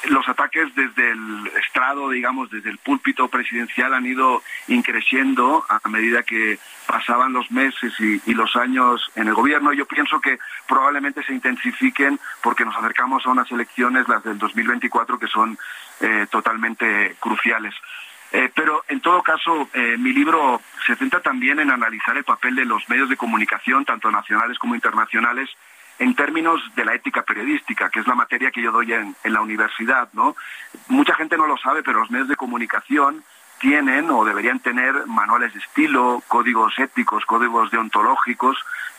los 0.08 0.28
ataques 0.28 0.74
desde 0.74 1.10
el 1.10 1.50
estrado, 1.62 2.10
digamos, 2.10 2.50
desde 2.50 2.70
el 2.70 2.78
púlpito 2.78 3.28
presidencial 3.28 3.94
han 3.94 4.06
ido 4.06 4.42
increciendo 4.68 5.64
a 5.68 5.86
medida 5.88 6.22
que 6.22 6.58
pasaban 6.86 7.32
los 7.32 7.50
meses 7.50 7.92
y, 8.00 8.34
los 8.34 8.56
años 8.56 9.10
en 9.16 9.28
el 9.28 9.34
gobierno. 9.34 9.72
Yo 9.72 9.84
pienso 9.86 10.20
que 10.20 10.38
probablemente 10.66 11.22
se 11.22 11.34
intensifiquen 11.34 12.18
porque 12.42 12.64
nos 12.64 12.76
acercamos 12.76 13.26
a 13.26 13.30
unas 13.30 13.50
elecciones, 13.50 14.08
las 14.08 14.24
del 14.24 14.38
2024, 14.38 15.18
que 15.18 15.26
son 15.26 15.58
eh, 16.00 16.26
totalmente 16.30 17.16
cruciales. 17.20 17.74
Eh, 18.32 18.50
pero 18.54 18.84
en 18.88 19.00
todo 19.00 19.22
caso, 19.22 19.68
eh, 19.74 19.96
mi 19.98 20.12
libro 20.12 20.60
se 20.86 20.94
centra 20.94 21.20
también 21.20 21.58
en 21.58 21.70
analizar 21.70 22.16
el 22.16 22.24
papel 22.24 22.54
de 22.54 22.64
los 22.64 22.88
medios 22.88 23.08
de 23.08 23.16
comunicación, 23.16 23.84
tanto 23.84 24.10
nacionales 24.10 24.58
como 24.58 24.76
internacionales, 24.76 25.50
en 26.00 26.14
términos 26.14 26.62
de 26.74 26.84
la 26.86 26.94
ética 26.94 27.22
periodística, 27.22 27.90
que 27.90 28.00
es 28.00 28.06
la 28.06 28.14
materia 28.14 28.50
que 28.50 28.62
yo 28.62 28.72
doy 28.72 28.94
en, 28.94 29.14
la 29.22 29.42
universidad, 29.42 30.08
¿no? 30.14 30.34
Mucha 30.88 31.14
gente 31.14 31.36
no 31.36 31.46
lo 31.46 31.58
sabe, 31.58 31.82
pero 31.82 32.00
los 32.00 32.10
medios 32.10 32.28
de 32.28 32.36
comunicación 32.36 33.22
tienen 33.58 34.10
o 34.10 34.24
deberían 34.24 34.60
tener 34.60 35.06
manuales 35.06 35.52
de 35.52 35.60
estilo, 35.60 36.22
códigos 36.26 36.78
éticos, 36.78 37.26
códigos 37.26 37.70
deontológicos, 37.70 38.56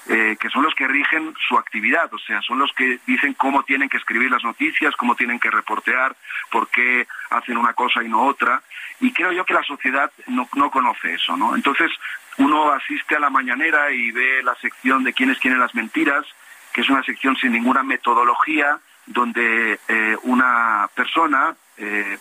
eh, 0.09 0.37
que 0.39 0.49
son 0.49 0.61
los 0.61 0.75
que 0.75 0.87
rigen 0.87 1.33
su 1.47 1.57
actividad, 1.57 2.13
o 2.13 2.19
sea, 2.19 2.39
son 2.43 2.59
los 2.59 2.71
que 2.73 2.99
dicen 3.07 3.33
cómo 3.33 3.63
tienen 3.63 3.89
que 3.89 3.97
escribir 3.97 4.29
las 4.29 4.43
noticias, 4.43 4.95
cómo 4.95 5.15
tienen 5.15 5.39
que 5.39 5.49
reportear, 5.49 6.15
por 6.51 6.67
qué 6.67 7.07
hacen 7.31 7.57
una 7.57 7.73
cosa 7.73 8.03
y 8.03 8.09
no 8.09 8.25
otra. 8.25 8.61
Y 8.99 9.11
creo 9.11 9.31
yo 9.31 9.43
que 9.43 9.55
la 9.55 9.63
sociedad 9.63 10.11
no, 10.27 10.47
no 10.53 10.69
conoce 10.69 11.15
eso, 11.15 11.35
¿no? 11.35 11.55
Entonces, 11.55 11.89
uno 12.37 12.71
asiste 12.71 13.15
a 13.15 13.19
la 13.19 13.31
mañanera 13.31 13.91
y 13.91 14.11
ve 14.11 14.43
la 14.43 14.53
sección 14.55 15.03
de 15.03 15.13
quiénes 15.13 15.39
quieren 15.39 15.59
las 15.59 15.73
mentiras, 15.73 16.27
que 16.73 16.81
es 16.81 16.89
una 16.89 17.03
sección 17.03 17.35
sin 17.35 17.51
ninguna 17.51 17.83
metodología, 17.83 18.79
donde 19.05 19.79
eh, 19.87 20.17
una 20.23 20.89
persona, 20.95 21.55
eh, 21.77 22.17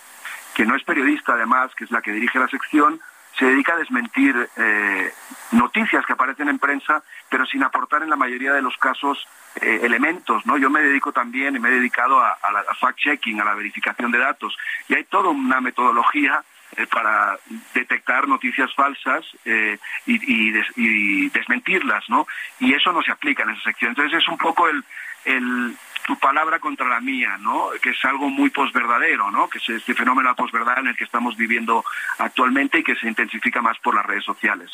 que 0.54 0.64
no 0.64 0.74
es 0.74 0.84
periodista 0.84 1.34
además, 1.34 1.74
que 1.74 1.84
es 1.84 1.90
la 1.90 2.02
que 2.02 2.12
dirige 2.12 2.38
la 2.38 2.48
sección, 2.48 3.00
se 3.38 3.46
dedica 3.46 3.74
a 3.74 3.78
desmentir 3.78 4.34
eh, 4.56 5.12
noticias 5.52 6.04
que 6.04 6.12
aparecen 6.12 6.48
en 6.48 6.58
prensa, 6.58 7.02
pero 7.30 7.46
sin 7.46 7.62
aportar 7.62 8.02
en 8.02 8.10
la 8.10 8.16
mayoría 8.16 8.52
de 8.52 8.62
los 8.62 8.76
casos 8.76 9.26
elementos, 9.60 10.46
¿no? 10.46 10.56
Yo 10.58 10.70
me 10.70 10.80
dedico 10.80 11.10
también 11.10 11.56
y 11.56 11.58
me 11.58 11.70
he 11.70 11.72
dedicado 11.72 12.20
a, 12.20 12.38
a 12.40 12.52
la 12.52 12.62
fact-checking, 12.80 13.40
a 13.40 13.44
la 13.44 13.54
verificación 13.54 14.12
de 14.12 14.18
datos, 14.18 14.56
y 14.88 14.94
hay 14.94 15.02
toda 15.04 15.30
una 15.30 15.60
metodología 15.60 16.44
eh, 16.76 16.86
para 16.86 17.38
detectar 17.74 18.28
noticias 18.28 18.72
falsas 18.74 19.24
eh, 19.44 19.78
y, 20.06 21.28
desmentirlas, 21.30 22.04
¿no? 22.08 22.26
Y 22.60 22.74
eso 22.74 22.92
no 22.92 23.02
se 23.02 23.10
aplica 23.10 23.42
en 23.42 23.50
esa 23.50 23.62
sección. 23.64 23.90
Entonces 23.90 24.20
es 24.22 24.28
un 24.28 24.38
poco 24.38 24.68
el, 24.68 25.76
tu 26.06 26.16
palabra 26.18 26.60
contra 26.60 26.88
la 26.88 27.00
mía, 27.00 27.36
¿no? 27.38 27.70
Que 27.82 27.90
es 27.90 28.04
algo 28.04 28.28
muy 28.28 28.50
posverdadero, 28.50 29.30
¿no? 29.30 29.48
Que 29.48 29.58
es 29.58 29.68
este 29.68 29.94
fenómeno 29.94 30.34
posverdad 30.36 30.78
en 30.78 30.88
el 30.88 30.96
que 30.96 31.04
estamos 31.04 31.36
viviendo 31.36 31.84
actualmente 32.18 32.78
y 32.78 32.84
que 32.84 32.94
se 32.94 33.08
intensifica 33.08 33.60
más 33.60 33.78
por 33.78 33.94
las 33.94 34.06
redes 34.06 34.24
sociales. 34.24 34.70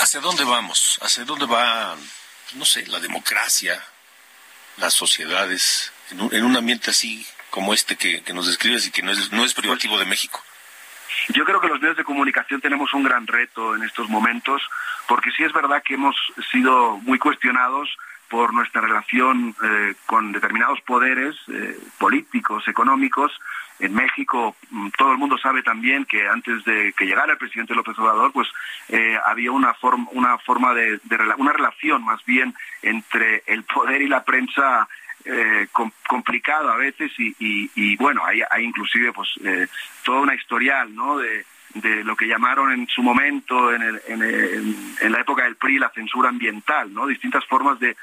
¿Hacia 0.00 0.20
dónde 0.20 0.44
vamos? 0.44 0.98
¿Hacia 1.02 1.24
dónde 1.24 1.46
va, 1.46 1.94
no 2.54 2.64
sé, 2.64 2.86
la 2.86 2.98
democracia, 2.98 3.78
las 4.78 4.94
sociedades, 4.94 5.92
en 6.10 6.44
un 6.44 6.56
ambiente 6.56 6.90
así 6.90 7.26
como 7.54 7.72
este 7.72 7.94
que, 7.94 8.20
nos 8.32 8.48
describes 8.48 8.88
y 8.88 8.90
que 8.90 9.00
no 9.00 9.12
es, 9.12 9.30
no 9.30 9.44
es 9.44 9.54
privativo 9.54 9.96
de 9.96 10.04
México? 10.06 10.42
Yo 11.28 11.44
creo 11.44 11.60
que 11.60 11.68
los 11.68 11.80
medios 11.80 11.96
de 11.96 12.02
comunicación 12.02 12.60
tenemos 12.60 12.92
un 12.92 13.04
gran 13.04 13.28
reto 13.28 13.76
en 13.76 13.84
estos 13.84 14.08
momentos, 14.08 14.60
porque 15.06 15.30
sí 15.30 15.44
es 15.44 15.52
verdad 15.52 15.80
que 15.84 15.94
hemos 15.94 16.16
sido 16.50 16.98
muy 17.02 17.20
cuestionados 17.20 17.88
por 18.28 18.52
nuestra 18.52 18.80
relación 18.80 19.54
eh, 19.62 19.94
con 20.06 20.32
determinados 20.32 20.80
poderes 20.80 21.36
eh, 21.46 21.78
políticos, 21.98 22.66
económicos. 22.66 23.30
En 23.78 23.94
México 23.94 24.56
mm, 24.70 24.88
todo 24.98 25.12
el 25.12 25.18
mundo 25.18 25.38
sabe 25.38 25.62
también 25.62 26.06
que 26.06 26.26
antes 26.26 26.64
de 26.64 26.92
que 26.94 27.06
llegara 27.06 27.34
el 27.34 27.38
presidente 27.38 27.76
López 27.76 27.96
Obrador, 28.00 28.32
pues 28.32 28.48
eh, 28.88 29.16
había 29.24 29.52
una 29.52 29.74
forma, 29.74 30.08
una 30.10 30.38
forma 30.38 30.74
de, 30.74 30.98
una 31.38 31.52
relación 31.52 32.04
más 32.04 32.24
bien 32.24 32.52
entre 32.82 33.44
el 33.46 33.62
poder 33.62 34.02
y 34.02 34.08
la 34.08 34.24
prensa 34.24 34.88
eh, 35.24 35.68
complicado 36.06 36.70
a 36.70 36.76
veces 36.76 37.12
y, 37.18 37.96
bueno, 37.96 38.24
hay, 38.24 38.42
hay, 38.50 38.64
inclusive 38.64 39.12
pues 39.12 39.28
eh, 39.44 39.66
toda 40.04 40.20
una 40.20 40.34
historial, 40.34 40.94
¿no? 40.94 41.18
De, 41.18 41.44
lo 42.04 42.14
que 42.14 42.28
llamaron 42.28 42.70
en 42.70 42.86
su 42.86 43.02
momento, 43.02 43.74
en, 43.74 43.82
en, 44.06 45.12
la 45.12 45.20
época 45.20 45.42
del 45.42 45.56
PRI, 45.56 45.80
la 45.80 45.90
censura 45.90 46.28
ambiental, 46.28 46.94
¿no? 46.94 47.04
Distintas 47.04 47.44
formas 47.46 47.80
de, 47.80 47.96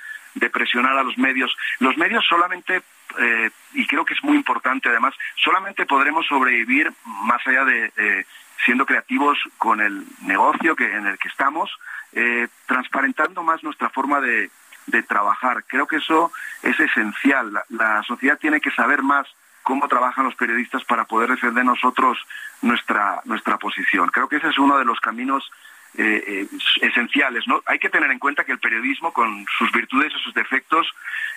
presionar 0.51 0.97
a 0.97 1.03
los 1.03 1.17
medios. 1.17 1.55
Los 1.80 1.95
medios 1.95 2.26
solamente, 2.28 2.82
eh, 3.17 3.49
y 3.74 3.88
creo 3.88 4.03
que 4.03 4.13
es 4.13 4.24
muy 4.26 4.36
importante 4.36 4.89
además, 4.89 5.13
solamente 5.38 5.86
podremos 5.86 6.26
sobrevivir 6.28 6.91
más 7.05 7.47
allá 7.47 7.63
de 7.63 8.26
siendo 8.65 8.86
creativos 8.86 9.38
con 9.57 9.82
el 9.82 10.05
negocio 10.22 10.76
que, 10.76 10.86
en 10.86 11.07
el 11.07 11.17
que 11.17 11.28
estamos, 11.28 11.72
eh, 12.13 12.47
transparentando 12.65 13.43
más 13.43 13.63
nuestra 13.63 13.89
forma 13.89 14.22
de, 14.22 14.49
de 14.88 15.03
trabajar. 15.03 15.63
Creo 15.67 15.88
que 15.88 15.97
eso 15.97 16.32
es 16.63 16.79
esencial. 16.79 17.61
La, 17.69 18.03
sociedad 18.03 18.38
tiene 18.39 18.59
que 18.59 18.71
saber 18.71 19.01
más 19.01 19.27
cómo 19.63 19.88
trabajan 19.88 20.25
los 20.25 20.36
periodistas 20.36 20.84
para 20.86 21.05
poder 21.05 21.29
defender 21.29 21.63
nosotros 21.63 22.17
nuestra, 22.61 23.21
nuestra 23.25 23.57
posición. 23.57 24.09
Creo 24.09 24.27
que 24.27 24.38
ese 24.38 24.49
es 24.49 24.57
uno 24.57 24.77
de 24.77 24.86
los 24.86 24.99
caminos 24.99 25.51
eh, 25.97 26.23
eh, 26.25 26.47
esenciales. 26.82 27.45
¿no? 27.47 27.61
Hay 27.65 27.77
que 27.77 27.89
tener 27.89 28.09
en 28.11 28.19
cuenta 28.19 28.45
que 28.45 28.53
el 28.53 28.59
periodismo, 28.59 29.11
con 29.11 29.45
sus 29.57 29.71
virtudes 29.73 30.13
y 30.15 30.23
sus 30.23 30.34
defectos, 30.34 30.88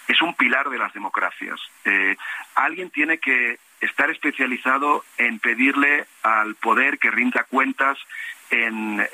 es 0.06 0.22
un 0.22 0.32
pilar 0.34 0.70
de 0.70 0.78
las 0.78 0.92
democracias. 0.92 1.60
Eh, 1.84 2.16
alguien 2.54 2.90
tiene 2.90 3.18
que 3.18 3.58
estar 3.80 4.10
especializado 4.10 5.04
en 5.18 5.40
pedirle 5.40 6.06
al 6.22 6.54
poder 6.54 6.98
que 6.98 7.10
rinda 7.10 7.42
cuentas, 7.44 7.98
en 8.50 9.04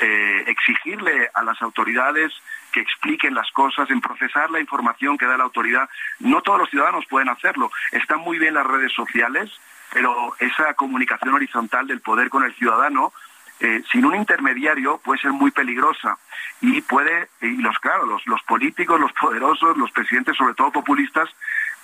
exigirle 0.46 1.30
a 1.32 1.42
las 1.42 1.62
autoridades 1.62 2.32
que 2.70 2.80
expliquen 2.80 3.34
las 3.34 3.50
cosas, 3.52 3.90
en 3.90 4.00
procesar 4.00 4.50
la 4.50 4.60
información 4.60 5.18
que 5.18 5.26
da 5.26 5.36
la 5.36 5.44
autoridad. 5.44 5.88
No 6.18 6.40
todos 6.42 6.60
los 6.60 6.70
ciudadanos 6.70 7.06
pueden 7.06 7.28
hacerlo. 7.28 7.70
Están 7.92 8.20
muy 8.20 8.38
bien 8.38 8.54
las 8.54 8.66
redes 8.66 8.92
sociales, 8.92 9.50
pero 9.92 10.34
esa 10.38 10.74
comunicación 10.74 11.34
horizontal 11.34 11.86
del 11.86 12.00
poder 12.00 12.30
con 12.30 12.44
el 12.44 12.54
ciudadano, 12.54 13.12
eh, 13.60 13.82
sin 13.90 14.04
un 14.04 14.14
intermediario, 14.14 14.98
puede 14.98 15.20
ser 15.20 15.32
muy 15.32 15.50
peligrosa. 15.50 16.18
Y 16.60 16.80
puede, 16.82 17.28
y 17.40 17.56
los 17.56 17.78
claro, 17.78 18.06
los, 18.06 18.26
los 18.26 18.42
políticos, 18.42 19.00
los 19.00 19.12
poderosos, 19.12 19.76
los 19.76 19.90
presidentes, 19.92 20.36
sobre 20.36 20.54
todo 20.54 20.70
populistas, 20.70 21.28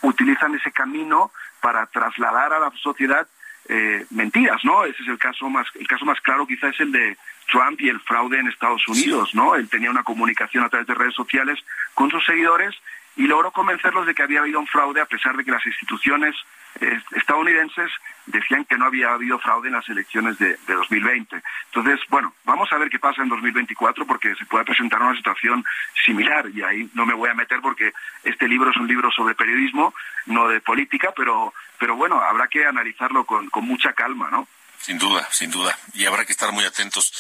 utilizan 0.03 0.55
ese 0.55 0.70
camino 0.72 1.32
para 1.61 1.87
trasladar 1.87 2.53
a 2.53 2.61
la 2.61 2.70
sociedad 2.82 3.26
eh, 3.68 4.07
mentiras, 4.11 4.64
¿no? 4.64 4.84
Ese 4.84 5.03
es 5.03 5.09
el 5.09 5.18
caso 5.18 5.49
más, 5.51 5.66
el 5.74 5.89
caso 5.89 6.05
más 6.05 6.20
claro 6.20 6.47
quizás 6.47 6.74
es 6.74 6.80
el 6.80 6.93
de 6.93 7.16
Trump 7.51 7.80
y 7.80 7.88
el 7.88 8.01
fraude 8.01 8.38
en 8.38 8.49
Estados 8.49 8.86
Unidos, 8.88 9.34
¿no? 9.34 9.55
Él 9.55 9.68
tenía 9.68 9.90
una 9.90 10.03
comunicación 10.03 10.64
a 10.64 10.68
través 10.68 10.86
de 10.86 10.94
redes 10.94 11.14
sociales 11.14 11.59
con 11.94 12.11
sus 12.11 12.24
seguidores 12.24 12.74
y 13.16 13.26
logró 13.26 13.51
convencerlos 13.51 14.07
de 14.07 14.14
que 14.14 14.22
había 14.22 14.40
habido 14.40 14.61
un 14.61 14.66
fraude 14.66 15.01
a 15.01 15.07
pesar 15.07 15.36
de 15.36 15.44
que 15.44 15.51
las 15.51 15.64
instituciones 15.66 16.34
eh, 16.80 17.01
estadounidenses 17.12 17.90
decían 18.26 18.66
que 18.66 18.76
no 18.76 18.84
había 18.84 19.12
habido 19.12 19.38
fraude 19.38 19.68
en 19.68 19.74
las 19.74 19.88
elecciones 19.88 20.38
de, 20.38 20.59
2020. 20.66 21.42
Entonces, 21.66 22.01
bueno, 22.11 22.34
vamos 22.44 22.70
a 22.72 22.76
ver 22.76 22.90
qué 22.90 22.99
pasa 22.99 23.22
en 23.22 23.30
2024 23.30 24.07
porque 24.07 24.34
se 24.34 24.44
puede 24.44 24.64
presentar 24.64 25.01
una 25.01 25.16
situación 25.16 25.64
similar 26.05 26.51
y 26.53 26.62
ahí 26.62 26.90
no 26.92 27.07
me 27.07 27.14
voy 27.14 27.30
a 27.30 27.34
meter 27.34 27.61
porque 27.62 27.92
este 28.24 28.47
libro 28.47 28.70
es 28.70 28.76
un 28.76 28.86
libro 28.86 29.11
sobre 29.11 29.34
periodismo, 29.34 29.94
no 30.26 30.49
de 30.49 30.61
política, 30.61 31.12
pero, 31.16 31.55
pero 31.78 31.97
bueno, 31.97 32.20
habrá 32.20 32.49
que 32.49 32.66
analizarlo 32.66 33.24
con, 33.24 33.49
con 33.49 33.64
mucha 33.64 33.94
calma, 33.94 34.28
¿no? 34.30 34.47
Sin 34.81 34.99
duda, 34.99 35.29
sin 35.33 35.51
duda. 35.51 35.77
Y 35.95 36.05
habrá 36.05 36.24
que 36.24 36.33
estar 36.33 36.53
muy 36.53 36.64
atentos. 36.64 37.12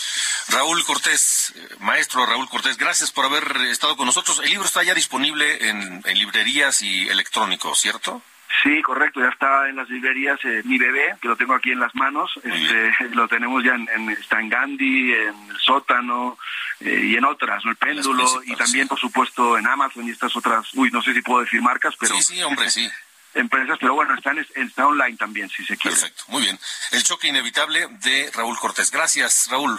Raúl 0.48 0.84
Cortés, 0.84 1.52
eh, 1.56 1.68
maestro 1.80 2.24
Raúl 2.24 2.48
Cortés, 2.48 2.76
gracias 2.76 3.10
por 3.10 3.24
haber 3.24 3.56
estado 3.68 3.96
con 3.96 4.06
nosotros. 4.06 4.40
El 4.42 4.50
libro 4.50 4.66
está 4.66 4.82
ya 4.82 4.94
disponible 4.94 5.68
en, 5.68 6.02
librerías 6.14 6.82
y 6.82 7.08
electrónicos, 7.08 7.80
¿cierto? 7.80 8.22
Sí, 8.62 8.80
correcto, 8.82 9.20
ya 9.20 9.28
está 9.28 9.68
en 9.68 9.76
las 9.76 9.88
librerías 9.88 10.38
eh, 10.44 10.62
Mi 10.64 10.78
Bebé, 10.78 11.16
que 11.20 11.28
lo 11.28 11.36
tengo 11.36 11.54
aquí 11.54 11.72
en 11.72 11.80
las 11.80 11.94
manos, 11.94 12.32
este, 12.42 12.92
lo 13.14 13.28
tenemos 13.28 13.62
ya 13.64 13.74
en, 13.74 14.10
está 14.10 14.40
en 14.40 14.48
Gandhi, 14.48 15.12
en 15.12 15.50
el 15.50 15.58
sótano 15.58 16.38
eh, 16.80 17.00
y 17.04 17.16
en 17.16 17.24
otras, 17.24 17.64
¿no? 17.64 17.72
el 17.72 17.76
péndulo, 17.76 18.24
y 18.44 18.54
también, 18.54 18.88
por 18.88 18.98
supuesto, 18.98 19.58
en 19.58 19.66
Amazon 19.66 20.06
y 20.06 20.10
estas 20.10 20.34
otras, 20.36 20.72
uy, 20.74 20.90
no 20.90 21.02
sé 21.02 21.12
si 21.12 21.22
puedo 21.22 21.42
decir 21.42 21.60
marcas, 21.60 21.94
pero... 21.98 22.14
Sí, 22.14 22.22
sí, 22.22 22.42
hombre, 22.42 22.70
sí. 22.70 22.88
empresas, 23.36 23.78
pero 23.80 23.94
bueno, 23.94 24.14
están, 24.14 24.38
está 24.38 24.86
online 24.86 25.16
también, 25.16 25.48
si 25.48 25.64
se 25.64 25.76
quiere. 25.76 25.96
Perfecto, 25.96 26.24
muy 26.28 26.42
bien. 26.42 26.58
El 26.92 27.02
choque 27.02 27.28
inevitable 27.28 27.86
de 27.88 28.30
Raúl 28.34 28.58
Cortés. 28.58 28.90
Gracias, 28.90 29.48
Raúl. 29.50 29.78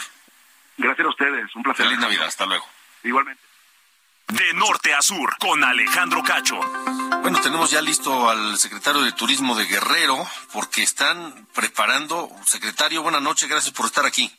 Gracias 0.77 1.05
a 1.05 1.09
ustedes, 1.09 1.55
un 1.55 1.63
placer. 1.63 1.85
Feliz 1.85 1.99
Navidad, 1.99 2.27
hasta 2.27 2.45
luego. 2.45 2.65
Igualmente. 3.03 3.41
De 4.27 4.53
norte 4.53 4.93
a 4.93 5.01
sur, 5.01 5.37
con 5.37 5.63
Alejandro 5.63 6.21
Cacho. 6.21 6.59
Bueno, 7.21 7.39
tenemos 7.41 7.71
ya 7.71 7.81
listo 7.81 8.29
al 8.29 8.57
secretario 8.57 9.01
de 9.01 9.13
Turismo 9.13 9.55
de 9.55 9.65
Guerrero, 9.65 10.17
porque 10.53 10.83
están 10.83 11.47
preparando. 11.55 12.29
Secretario, 12.45 13.01
buenas 13.01 13.21
noches, 13.21 13.49
gracias 13.49 13.73
por 13.73 13.85
estar 13.85 14.05
aquí. 14.05 14.31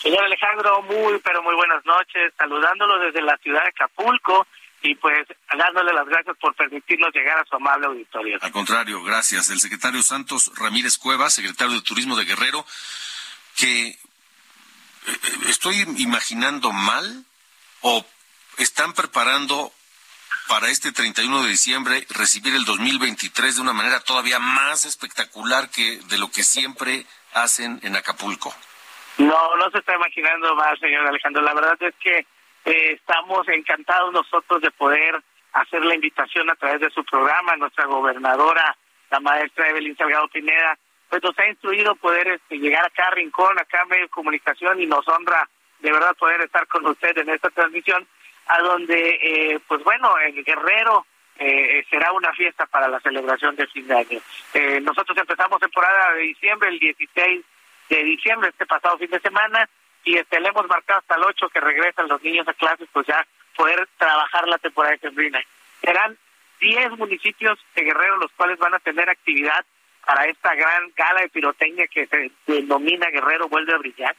Señor 0.00 0.22
Alejandro, 0.24 0.82
muy, 0.82 1.18
pero 1.18 1.42
muy 1.42 1.54
buenas 1.56 1.84
noches, 1.84 2.32
saludándolo 2.38 2.98
desde 3.00 3.20
la 3.22 3.36
ciudad 3.38 3.62
de 3.62 3.70
Acapulco 3.70 4.46
y 4.82 4.94
pues 4.96 5.26
dándole 5.56 5.92
las 5.92 6.06
gracias 6.06 6.36
por 6.38 6.54
permitirnos 6.54 7.12
llegar 7.14 7.38
a 7.38 7.44
su 7.44 7.56
amable 7.56 7.86
auditorio. 7.86 8.38
Al 8.40 8.52
contrario, 8.52 9.02
gracias. 9.02 9.50
El 9.50 9.60
secretario 9.60 10.02
Santos 10.02 10.52
Ramírez 10.56 10.98
Cuevas, 10.98 11.34
secretario 11.34 11.74
de 11.74 11.82
Turismo 11.82 12.16
de 12.16 12.24
Guerrero, 12.24 12.64
que 13.56 13.88
eh, 13.88 13.98
estoy 15.48 15.80
imaginando 15.98 16.72
mal 16.72 17.24
o 17.80 18.04
están 18.58 18.92
preparando 18.92 19.72
para 20.48 20.68
este 20.68 20.92
31 20.92 21.42
de 21.42 21.48
diciembre 21.48 22.06
recibir 22.10 22.54
el 22.54 22.64
2023 22.64 23.56
de 23.56 23.62
una 23.62 23.72
manera 23.72 24.00
todavía 24.00 24.38
más 24.38 24.84
espectacular 24.84 25.70
que 25.70 25.98
de 26.08 26.18
lo 26.18 26.30
que 26.30 26.44
siempre 26.44 27.04
hacen 27.34 27.80
en 27.82 27.96
Acapulco. 27.96 28.54
No, 29.18 29.56
no 29.56 29.70
se 29.70 29.78
está 29.78 29.94
imaginando 29.94 30.54
más, 30.54 30.78
señor 30.78 31.06
Alejandro. 31.06 31.42
La 31.42 31.54
verdad 31.54 31.76
es 31.80 31.94
que 32.00 32.26
eh, 32.66 32.92
estamos 32.92 33.48
encantados 33.48 34.12
nosotros 34.12 34.60
de 34.60 34.70
poder 34.72 35.22
hacer 35.52 35.84
la 35.84 35.94
invitación 35.94 36.50
a 36.50 36.56
través 36.56 36.80
de 36.80 36.90
su 36.90 37.04
programa. 37.04 37.56
Nuestra 37.56 37.86
gobernadora, 37.86 38.76
la 39.10 39.20
maestra 39.20 39.68
Evelyn 39.68 39.96
Salgado 39.96 40.28
Pineda, 40.28 40.76
pues 41.08 41.22
nos 41.22 41.38
ha 41.38 41.46
instruido 41.46 41.94
poder 41.94 42.28
este, 42.28 42.58
llegar 42.58 42.84
acá 42.84 43.06
a 43.06 43.14
Rincón, 43.14 43.58
acá 43.58 43.82
a 43.82 43.86
Medio 43.86 44.08
Comunicación 44.08 44.80
y 44.82 44.86
nos 44.86 45.06
honra 45.08 45.48
de 45.78 45.92
verdad 45.92 46.16
poder 46.16 46.40
estar 46.40 46.66
con 46.66 46.86
usted 46.86 47.16
en 47.18 47.28
esta 47.28 47.50
transmisión, 47.50 48.06
a 48.48 48.60
donde, 48.60 49.18
eh, 49.22 49.60
pues 49.68 49.82
bueno, 49.84 50.16
el 50.18 50.42
Guerrero 50.42 51.06
eh, 51.38 51.84
será 51.90 52.12
una 52.12 52.32
fiesta 52.32 52.66
para 52.66 52.88
la 52.88 52.98
celebración 53.00 53.54
de 53.56 53.66
fin 53.68 53.86
de 53.86 53.94
año. 53.94 54.20
Eh, 54.54 54.80
nosotros 54.80 55.16
empezamos 55.18 55.60
temporada 55.60 56.14
de 56.14 56.22
diciembre, 56.22 56.70
el 56.70 56.78
16 56.78 57.44
de 57.90 58.04
diciembre, 58.04 58.48
este 58.48 58.66
pasado 58.66 58.98
fin 58.98 59.10
de 59.10 59.20
semana, 59.20 59.68
y 60.06 60.16
este, 60.16 60.40
le 60.40 60.48
hemos 60.48 60.66
marcado 60.68 61.00
hasta 61.00 61.16
el 61.16 61.24
8 61.24 61.48
que 61.48 61.60
regresan 61.60 62.06
los 62.06 62.22
niños 62.22 62.46
a 62.46 62.54
clases, 62.54 62.88
pues 62.92 63.06
ya 63.08 63.26
poder 63.56 63.88
trabajar 63.98 64.46
la 64.46 64.56
temporada 64.58 64.94
de 64.94 65.00
sembrina. 65.00 65.44
Serán 65.82 66.16
10 66.60 66.92
municipios 66.92 67.58
de 67.74 67.82
Guerrero 67.82 68.16
los 68.18 68.30
cuales 68.32 68.56
van 68.58 68.74
a 68.74 68.78
tener 68.78 69.10
actividad 69.10 69.64
para 70.06 70.26
esta 70.26 70.54
gran 70.54 70.92
gala 70.96 71.22
de 71.22 71.28
pirotecnia 71.28 71.88
que 71.88 72.06
se 72.06 72.30
denomina 72.46 73.10
Guerrero 73.10 73.48
Vuelve 73.48 73.74
a 73.74 73.78
Brillar. 73.78 74.14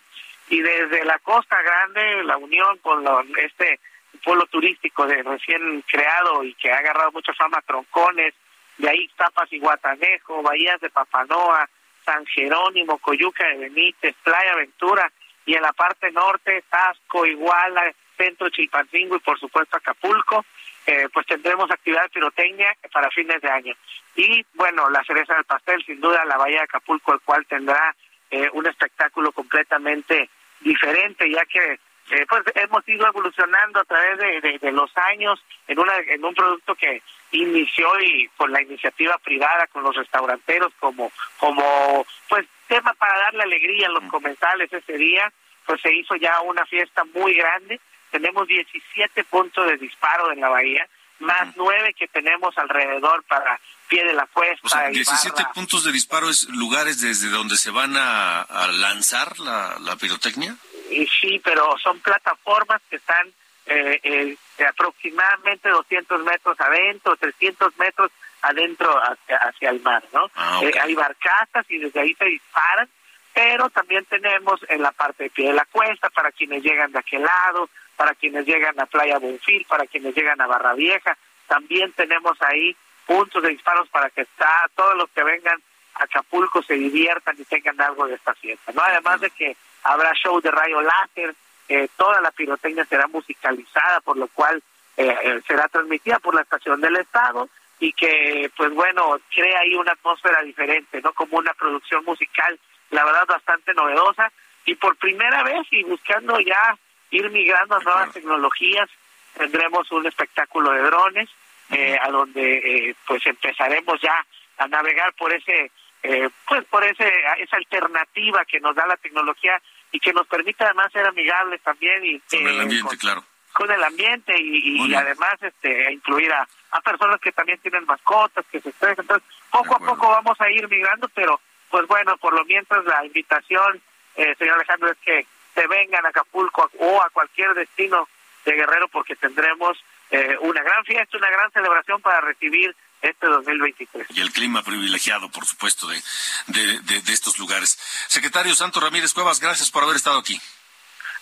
Y 0.50 0.62
desde 0.62 1.06
la 1.06 1.20
Costa 1.20 1.56
Grande, 1.62 2.24
la 2.26 2.36
unión 2.36 2.78
con 2.80 3.06
este 3.38 3.80
pueblo 4.26 4.46
turístico 4.48 5.08
de 5.08 5.24
recién 5.24 5.82
creado 5.84 6.44
y 6.44 6.54
que 6.56 6.70
ha 6.70 6.80
agarrado 6.80 7.14
mucha 7.14 7.34
fama, 7.34 7.62
Troncones, 7.66 8.34
de 8.78 8.90
ahí 8.90 9.10
Tapas 9.16 9.52
y 9.54 9.60
Guatanejo, 9.60 10.42
Bahías 10.44 10.82
de 10.82 10.90
Papanoa, 10.90 11.70
San 12.04 12.26
Jerónimo, 12.26 12.98
Coyuca 12.98 13.48
de 13.48 13.58
Benítez, 13.58 14.16
Playa 14.24 14.52
Aventura, 14.52 15.10
y 15.48 15.56
en 15.56 15.62
la 15.62 15.72
parte 15.72 16.12
norte, 16.12 16.64
Tasco, 16.70 17.26
Iguala, 17.26 17.92
Centro 18.18 18.50
Chilpancingo 18.50 19.16
y 19.16 19.20
por 19.20 19.40
supuesto 19.40 19.78
Acapulco, 19.78 20.46
eh, 20.86 21.08
pues 21.14 21.26
tendremos 21.26 21.72
actividad 21.72 22.12
pirotecnia 22.12 22.76
para 22.92 23.10
fines 23.10 23.42
de 23.42 23.50
año. 23.50 23.74
Y 24.16 24.46
bueno, 24.56 24.90
la 24.90 25.04
cereza 25.06 25.36
del 25.36 25.46
pastel, 25.46 25.82
sin 25.86 26.02
duda, 26.02 26.26
la 26.26 26.38
Bahía 26.38 26.58
de 26.58 26.64
Acapulco, 26.64 27.14
el 27.14 27.22
cual 27.22 27.46
tendrá 27.46 27.96
eh, 28.30 28.50
un 28.54 28.68
espectáculo 28.68 29.32
completamente 29.32 30.30
diferente, 30.60 31.32
ya 31.32 31.46
que 31.46 31.80
eh, 32.12 32.26
pues 32.28 32.44
hemos 32.56 32.88
ido 32.88 33.08
evolucionando 33.08 33.82
a 33.82 33.84
través 33.84 34.18
de, 34.18 34.60
de, 34.60 34.72
los 34.72 34.90
años 34.98 35.44
en 35.68 35.80
una 35.80 35.94
en 35.98 36.24
un 36.24 36.34
producto 36.34 36.76
que 36.76 37.02
inició 37.32 37.88
y 38.00 38.30
con 38.38 38.52
la 38.52 38.62
iniciativa 38.62 39.18
privada 39.18 39.68
con 39.68 39.84
los 39.84 39.96
restauranteros 39.96 40.74
como 40.80 41.12
como 41.38 42.06
pues 42.30 42.46
tema 42.68 42.94
para 42.94 43.18
darle 43.20 43.44
alegría 43.44 43.88
a 43.88 43.92
los 43.92 44.04
comensales 44.06 44.72
ese 44.72 44.98
día 44.98 45.32
pues 45.66 45.82
se 45.82 45.94
hizo 45.94 46.16
ya 46.16 46.40
una 46.42 46.66
fiesta 46.66 47.04
muy 47.14 47.34
grande 47.34 47.80
tenemos 48.12 48.48
17 48.48 49.24
puntos 49.26 49.68
de 49.68 49.78
disparo 49.78 50.32
en 50.32 50.40
la 50.40 50.50
bahía 50.50 50.88
más 51.20 51.56
nueve 51.56 51.94
que 51.98 52.08
tenemos 52.08 52.58
alrededor 52.58 53.24
para 53.24 53.60
pie 53.88 54.04
de 54.06 54.14
la 54.14 54.28
cuesta. 54.28 54.62
O 54.64 54.70
sea, 54.70 54.90
17 54.90 55.46
puntos 55.54 55.84
de 55.84 55.92
disparo 55.92 56.30
es 56.30 56.48
lugares 56.50 57.02
desde 57.02 57.30
donde 57.30 57.58
se 57.58 57.72
van 57.72 57.96
a, 57.98 58.46
lanzar 58.74 59.40
la, 59.40 59.78
la 59.80 59.96
pirotecnia. 59.96 60.56
Y 60.90 61.08
sí, 61.08 61.42
pero 61.44 61.78
son 61.78 62.00
plataformas 62.00 62.82
que 62.90 62.98
están 62.98 63.28
eh, 63.66 64.00
eh, 64.04 64.38
aproximadamente 64.66 65.70
200 65.70 66.24
metros 66.24 66.60
adentro, 66.60 67.18
300 67.18 67.78
metros 67.78 68.12
adentro 68.42 68.98
hacia, 68.98 69.38
hacia 69.38 69.70
el 69.72 69.82
mar, 69.82 70.04
¿no? 70.14 70.30
Ah, 70.36 70.62
eh, 70.64 70.72
hay 70.80 70.96
barcazas 70.96 71.66
y 71.70 71.78
desde 71.78 72.00
ahí 72.00 72.14
se 72.14 72.26
disparan, 72.26 72.88
pero 73.34 73.70
también 73.70 74.06
tenemos 74.06 74.62
en 74.70 74.82
la 74.82 74.92
parte 74.92 75.24
de 75.24 75.30
pie 75.30 75.48
de 75.48 75.54
la 75.54 75.66
cuesta 75.66 76.10
para 76.10 76.32
quienes 76.32 76.64
llegan 76.64 76.92
de 76.92 77.00
aquel 77.00 77.24
lado, 77.24 77.70
para 77.96 78.16
quienes 78.16 78.46
llegan 78.46 78.80
a 78.80 78.86
Playa 78.86 79.20
Bonfil, 79.20 79.66
para 79.66 79.86
quienes 79.86 80.16
llegan 80.16 80.40
a 80.40 80.48
Barra 80.48 80.74
Vieja, 80.74 81.18
también 81.48 81.92
tenemos 81.94 82.42
ahí 82.42 82.76
puntos 83.06 83.42
de 83.44 83.50
disparos 83.50 83.90
para 83.90 84.10
que 84.10 84.22
está, 84.22 84.70
todos 84.76 84.96
los 84.96 85.10
que 85.10 85.24
vengan 85.24 85.62
a 85.96 86.04
Acapulco 86.04 86.62
se 86.62 86.76
diviertan 86.76 87.36
y 87.40 87.44
tengan 87.46 87.82
algo 87.82 88.08
de 88.08 88.16
esta 88.16 88.34
fiesta, 88.36 88.72
¿no? 88.74 88.82
Además 88.82 89.20
de 89.22 89.30
que 89.32 89.58
habrá 89.88 90.14
show 90.14 90.40
de 90.42 90.52
rayo 90.52 90.82
láser, 90.82 91.36
eh, 91.70 91.88
toda 91.98 92.22
la 92.22 92.32
pirotecnia 92.32 92.86
será 92.86 93.08
musicalizada, 93.08 94.00
por 94.02 94.18
lo 94.18 94.28
cual 94.28 94.62
eh, 94.96 95.16
eh, 95.24 95.42
será 95.48 95.68
transmitida 95.68 96.20
por 96.20 96.36
la 96.36 96.42
estación 96.42 96.80
del 96.82 96.96
Estado 96.98 97.50
y 97.80 97.94
que, 97.94 98.50
pues 98.56 98.74
bueno, 98.74 99.18
crea 99.34 99.60
ahí 99.60 99.76
una 99.76 99.92
atmósfera 99.92 100.42
diferente, 100.42 101.02
¿no? 101.02 101.14
Como 101.14 101.38
una 101.38 101.54
producción 101.54 102.04
musical, 102.06 102.60
la 102.90 103.06
verdad, 103.06 103.26
bastante 103.28 103.74
novedosa. 103.74 104.32
Y 104.66 104.76
por 104.76 104.96
primera 104.98 105.44
vez 105.44 105.68
y 105.72 105.84
buscando 105.84 106.40
ya 106.40 106.78
ir 107.12 107.30
migrando 107.30 107.76
a 107.76 107.80
nuevas 107.80 108.12
tecnologías, 108.12 108.90
tendremos 109.38 109.92
un 109.92 110.08
espectáculo 110.08 110.72
de 110.72 110.82
drones, 110.82 111.30
eh, 111.70 111.98
a 112.02 112.10
donde 112.10 112.54
eh, 112.58 112.96
pues 113.06 113.26
empezaremos 113.26 114.00
ya 114.02 114.26
a 114.58 114.68
navegar 114.68 115.14
por 115.14 115.34
ese 115.34 115.70
eh, 116.02 116.30
pues 116.48 116.64
por 116.66 116.82
ese 116.84 117.12
esa 117.40 117.58
alternativa 117.58 118.46
que 118.46 118.62
nos 118.62 118.74
da 118.74 118.88
la 118.88 118.96
tecnología 118.96 119.62
y 119.92 120.00
que 120.00 120.14
nos 120.14 120.28
permite 120.28 120.64
además 120.64 120.92
ser 120.92 121.06
amigables 121.06 121.62
también 121.62 122.04
y 122.06 122.20
con 122.20 122.48
el 122.48 122.62
ambiente 122.62 122.98
claro. 122.98 123.24
con 123.54 123.72
el 123.72 123.84
ambiente 123.84 124.34
y, 124.40 124.94
además 124.94 125.36
este 125.42 125.92
incluir 125.92 126.32
a, 126.34 126.48
personas 126.82 127.20
que 127.20 127.32
también 127.32 127.60
tienen 127.60 127.86
mascotas 127.86 128.46
que 128.52 128.62
se 128.62 128.70
estresan 128.70 129.04
entonces 129.04 129.28
poco 129.50 129.76
a 129.76 129.80
poco 129.80 130.10
vamos 130.10 130.40
a 130.40 130.50
ir 130.52 130.68
migrando 130.70 131.10
pero 131.10 131.40
pues 131.70 131.88
bueno 131.88 132.18
por 132.18 132.34
lo 132.34 132.46
mientras 132.46 132.86
la 132.86 133.06
invitación 133.06 133.82
señor 134.16 134.56
Alejandro 134.56 134.92
es 134.92 134.98
que 135.00 135.26
se 135.54 135.68
vengan 135.68 136.06
a 136.06 136.10
Acapulco 136.10 136.70
o 136.80 137.02
a 137.02 137.10
cualquier 137.10 137.54
destino 137.56 138.08
de 138.46 138.54
Guerrero 138.54 138.88
porque 138.88 139.16
tendremos 139.16 139.78
eh, 140.10 140.38
una 140.42 140.64
gran 140.64 140.86
fiesta, 140.86 141.18
una 141.18 141.30
gran 141.30 141.52
celebración 141.52 142.02
para 142.02 142.22
recibir 142.22 142.76
este 143.02 143.28
2023. 143.28 144.08
Y 144.12 144.22
el 144.22 144.32
clima 144.32 144.64
privilegiado, 144.64 145.30
por 145.30 145.46
supuesto, 145.46 145.88
de, 145.88 146.02
de, 146.48 147.14
estos 147.14 147.38
lugares. 147.38 147.78
Secretario 148.08 148.56
Santo 148.56 148.80
Ramírez 148.80 149.14
Cuevas, 149.14 149.40
gracias 149.40 149.72
por 149.72 149.84
haber 149.84 149.96
estado 149.96 150.20
aquí. 150.20 150.40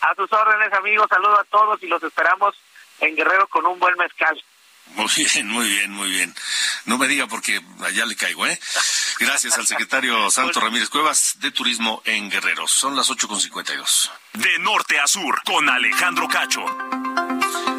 A 0.02 0.16
sus 0.16 0.32
órdenes, 0.32 0.72
amigos, 0.74 1.08
saludo 1.10 1.40
a 1.40 1.44
todos 1.46 1.82
y 1.82 1.88
los 1.88 2.02
esperamos 2.04 2.56
en 3.00 3.16
Guerrero 3.16 3.48
con 3.48 3.66
un 3.66 3.80
buen 3.80 3.96
mezcal. 3.98 4.42
Muy 4.88 5.10
bien, 5.16 5.48
muy 5.48 5.68
bien, 5.68 5.92
muy 5.92 6.10
bien. 6.10 6.36
No 6.86 6.98
me 6.98 7.08
diga 7.08 7.28
porque 7.28 7.60
allá 7.84 8.06
le 8.06 8.16
caigo, 8.16 8.46
¿eh? 8.46 8.60
Gracias 9.20 9.58
al 9.58 9.66
secretario 9.66 10.30
Santo 10.32 10.60
Ramírez 10.60 10.90
Cuevas 10.90 11.38
de 11.40 11.52
Turismo 11.52 12.02
en 12.06 12.30
Guerrero. 12.30 12.68
Son 12.68 12.96
las 12.96 13.10
8.52. 13.10 14.12
De 14.34 14.60
norte 14.60 15.00
a 15.00 15.08
sur, 15.08 15.42
con 15.44 15.68
Alejandro 15.70 16.28
Cacho. 16.28 16.66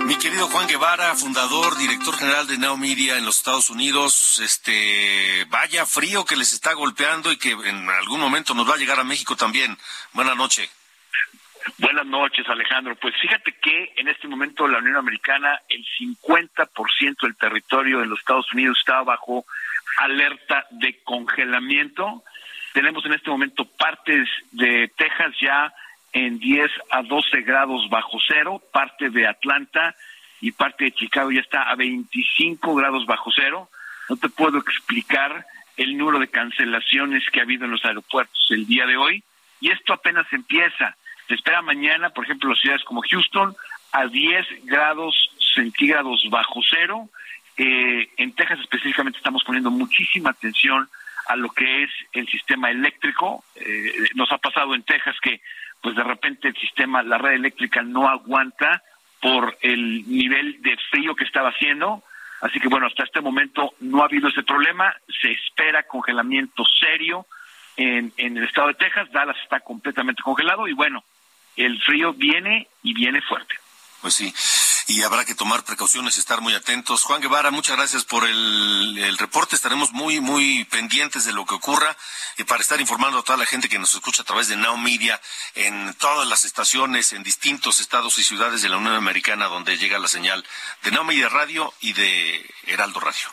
Mi 0.06 0.16
querido 0.18 0.46
Juan 0.46 0.68
Guevara, 0.68 1.16
fundador, 1.16 1.76
director 1.78 2.14
general 2.16 2.46
de 2.46 2.58
Now 2.58 2.76
en 2.76 3.24
los 3.24 3.38
Estados 3.38 3.70
Unidos, 3.70 4.40
este, 4.40 5.44
vaya 5.48 5.84
frío 5.84 6.24
que 6.24 6.36
les 6.36 6.52
está 6.52 6.74
golpeando 6.74 7.32
y 7.32 7.38
que 7.38 7.50
en 7.50 7.90
algún 7.90 8.20
momento 8.20 8.54
nos 8.54 8.70
va 8.70 8.74
a 8.74 8.76
llegar 8.76 9.00
a 9.00 9.04
México 9.04 9.34
también. 9.34 9.76
Buenas 10.12 10.36
noches. 10.36 10.70
Buenas 11.78 12.06
noches, 12.06 12.48
Alejandro. 12.48 12.94
Pues 12.94 13.14
fíjate 13.20 13.56
que 13.60 13.94
en 13.96 14.06
este 14.06 14.28
momento 14.28 14.68
la 14.68 14.78
Unión 14.78 14.94
Americana, 14.94 15.60
el 15.68 15.84
50% 15.98 17.16
del 17.22 17.36
territorio 17.36 17.98
de 17.98 18.06
los 18.06 18.20
Estados 18.20 18.46
Unidos 18.52 18.78
está 18.78 19.02
bajo 19.02 19.44
alerta 19.96 20.68
de 20.70 21.02
congelamiento. 21.02 22.22
Tenemos 22.72 23.04
en 23.06 23.14
este 23.14 23.28
momento 23.28 23.64
partes 23.64 24.28
de 24.52 24.88
Texas 24.96 25.34
ya 25.40 25.74
en 26.12 26.38
10 26.38 26.70
a 26.90 27.02
12 27.02 27.42
grados 27.42 27.88
bajo 27.90 28.18
cero, 28.26 28.62
parte 28.72 29.10
de 29.10 29.26
Atlanta 29.26 29.94
y 30.40 30.52
parte 30.52 30.84
de 30.84 30.92
Chicago 30.92 31.30
ya 31.30 31.40
está 31.40 31.70
a 31.70 31.74
25 31.74 32.74
grados 32.74 33.06
bajo 33.06 33.30
cero. 33.34 33.68
No 34.08 34.16
te 34.16 34.28
puedo 34.28 34.58
explicar 34.58 35.44
el 35.76 35.96
número 35.96 36.18
de 36.18 36.28
cancelaciones 36.28 37.22
que 37.30 37.40
ha 37.40 37.42
habido 37.42 37.64
en 37.64 37.72
los 37.72 37.84
aeropuertos 37.84 38.46
el 38.50 38.66
día 38.66 38.86
de 38.86 38.96
hoy 38.96 39.22
y 39.60 39.70
esto 39.70 39.92
apenas 39.92 40.26
empieza. 40.32 40.96
Se 41.28 41.34
espera 41.34 41.60
mañana, 41.62 42.10
por 42.10 42.24
ejemplo, 42.24 42.50
en 42.50 42.56
ciudades 42.56 42.84
como 42.84 43.02
Houston 43.02 43.54
a 43.92 44.06
10 44.06 44.46
grados 44.64 45.14
centígrados 45.54 46.26
bajo 46.30 46.60
cero. 46.68 47.08
Eh, 47.56 48.08
en 48.18 48.32
Texas 48.32 48.60
específicamente 48.60 49.18
estamos 49.18 49.42
poniendo 49.44 49.70
muchísima 49.70 50.30
atención 50.30 50.88
a 51.26 51.36
lo 51.36 51.50
que 51.50 51.84
es 51.84 51.90
el 52.12 52.28
sistema 52.28 52.70
eléctrico. 52.70 53.44
Eh, 53.56 53.92
nos 54.14 54.30
ha 54.30 54.38
pasado 54.38 54.74
en 54.74 54.82
Texas 54.82 55.16
que 55.20 55.40
pues 55.80 55.96
de 55.96 56.04
repente 56.04 56.48
el 56.48 56.56
sistema, 56.56 57.02
la 57.02 57.18
red 57.18 57.32
eléctrica 57.32 57.82
no 57.82 58.08
aguanta 58.08 58.82
por 59.20 59.56
el 59.60 60.08
nivel 60.08 60.60
de 60.62 60.76
frío 60.90 61.14
que 61.14 61.24
estaba 61.24 61.50
haciendo. 61.50 62.02
Así 62.40 62.60
que 62.60 62.68
bueno, 62.68 62.86
hasta 62.86 63.04
este 63.04 63.20
momento 63.20 63.74
no 63.80 64.02
ha 64.02 64.06
habido 64.06 64.28
ese 64.28 64.42
problema. 64.42 64.94
Se 65.20 65.32
espera 65.32 65.84
congelamiento 65.84 66.64
serio 66.78 67.26
en, 67.76 68.12
en 68.16 68.36
el 68.36 68.44
estado 68.44 68.68
de 68.68 68.74
Texas. 68.74 69.10
Dallas 69.12 69.36
está 69.42 69.60
completamente 69.60 70.22
congelado 70.22 70.68
y 70.68 70.72
bueno, 70.72 71.04
el 71.56 71.80
frío 71.82 72.12
viene 72.12 72.68
y 72.82 72.92
viene 72.94 73.22
fuerte. 73.22 73.56
Pues 74.02 74.14
sí 74.14 74.32
y 74.88 75.02
habrá 75.02 75.24
que 75.24 75.34
tomar 75.34 75.64
precauciones, 75.64 76.16
estar 76.16 76.40
muy 76.40 76.54
atentos. 76.54 77.02
Juan 77.02 77.20
Guevara, 77.20 77.50
muchas 77.50 77.76
gracias 77.76 78.04
por 78.04 78.24
el, 78.24 78.75
reporte. 79.18 79.56
Estaremos 79.56 79.92
muy, 79.92 80.20
muy 80.20 80.64
pendientes 80.64 81.24
de 81.24 81.32
lo 81.32 81.44
que 81.44 81.54
ocurra 81.54 81.96
y 82.36 82.44
para 82.44 82.62
estar 82.62 82.80
informando 82.80 83.18
a 83.18 83.22
toda 83.22 83.38
la 83.38 83.46
gente 83.46 83.68
que 83.68 83.78
nos 83.78 83.94
escucha 83.94 84.22
a 84.22 84.24
través 84.24 84.48
de 84.48 84.56
Now 84.56 84.76
Media 84.76 85.20
en 85.54 85.94
todas 85.94 86.28
las 86.28 86.44
estaciones, 86.44 87.12
en 87.12 87.22
distintos 87.22 87.80
estados 87.80 88.18
y 88.18 88.22
ciudades 88.22 88.62
de 88.62 88.68
la 88.68 88.76
Unión 88.76 88.94
Americana 88.94 89.46
donde 89.46 89.76
llega 89.78 89.98
la 89.98 90.08
señal 90.08 90.44
de 90.82 90.90
Now 90.90 91.04
Media 91.04 91.28
Radio 91.28 91.72
y 91.80 91.92
de 91.92 92.54
Heraldo 92.66 93.00
Radio. 93.00 93.28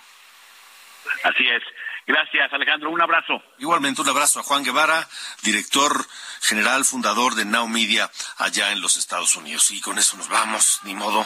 Así 1.24 1.48
es. 1.48 1.64
Gracias, 2.06 2.52
Alejandro. 2.52 2.90
Un 2.90 3.02
abrazo. 3.02 3.42
Igualmente, 3.60 4.02
un 4.02 4.10
abrazo 4.10 4.40
a 4.40 4.44
Juan 4.44 4.64
Guevara, 4.64 5.08
director 5.42 6.06
general, 6.42 6.84
fundador 6.84 7.36
de 7.36 7.46
Now 7.46 7.68
Media 7.68 8.12
allá 8.38 8.72
en 8.72 8.82
los 8.82 8.98
Estados 8.98 9.36
Unidos. 9.36 9.72
Y 9.72 9.80
con 9.80 9.98
eso 9.98 10.18
nos 10.18 10.28
vamos, 10.28 10.82
ni 10.84 10.96
modo. 10.96 11.26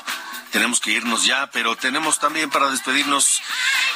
Tenemos 0.52 0.80
que 0.80 0.92
irnos 0.92 1.26
ya, 1.26 1.48
pero 1.48 1.76
tenemos 1.76 2.20
también 2.20 2.50
para 2.50 2.70
despedirnos 2.70 3.42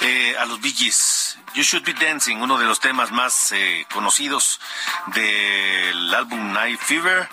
eh, 0.02 0.36
a 0.40 0.46
los 0.46 0.60
Bee 0.60 0.74
You 0.74 1.64
Should 1.64 1.86
Be 1.86 1.94
Dancing, 1.94 2.38
uno 2.38 2.58
de 2.58 2.66
los 2.66 2.80
temas 2.80 3.12
más 3.12 3.52
eh, 3.52 3.86
conocidos 3.94 4.60
del 5.08 6.14
álbum 6.14 6.54
Night 6.54 6.80
Fever 6.80 7.30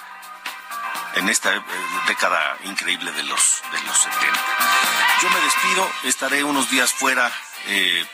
en 1.15 1.29
esta 1.29 1.55
eh, 1.55 1.63
década 2.07 2.57
increíble 2.65 3.11
de 3.13 3.23
los, 3.23 3.63
de 3.73 3.83
los 3.87 3.97
70. 3.97 4.41
Yo 5.23 5.31
me 5.31 5.41
despido, 5.41 5.91
estaré 6.05 6.45
unos 6.45 6.71
días 6.71 6.93
fuera 6.93 7.33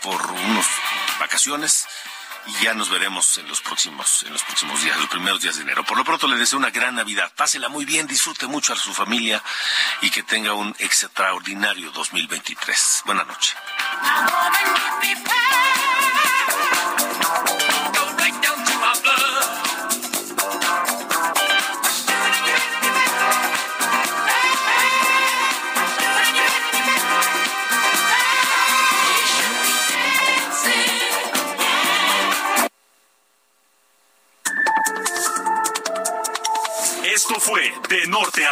por 0.02 0.20
unos 0.32 0.66
vacaciones 1.18 1.86
y 2.46 2.64
ya 2.64 2.74
nos 2.74 2.90
veremos 2.90 3.38
en 3.38 3.48
los 3.48 3.60
próximos 3.60 4.22
en 4.24 4.32
los 4.32 4.42
próximos 4.42 4.82
días, 4.82 4.98
los 4.98 5.08
primeros 5.08 5.40
días 5.40 5.56
de 5.56 5.62
enero. 5.62 5.84
Por 5.84 5.96
lo 5.96 6.04
pronto 6.04 6.26
le 6.26 6.36
deseo 6.36 6.58
una 6.58 6.70
gran 6.70 6.94
Navidad. 6.94 7.32
Pásela 7.34 7.68
muy 7.68 7.84
bien, 7.84 8.06
disfrute 8.06 8.46
mucho 8.46 8.72
a 8.72 8.76
su 8.76 8.92
familia 8.92 9.42
y 10.02 10.10
que 10.10 10.22
tenga 10.22 10.52
un 10.54 10.74
extraordinario 10.78 11.90
2023. 11.92 13.02
Buenas 13.06 13.26
noches. 13.26 13.56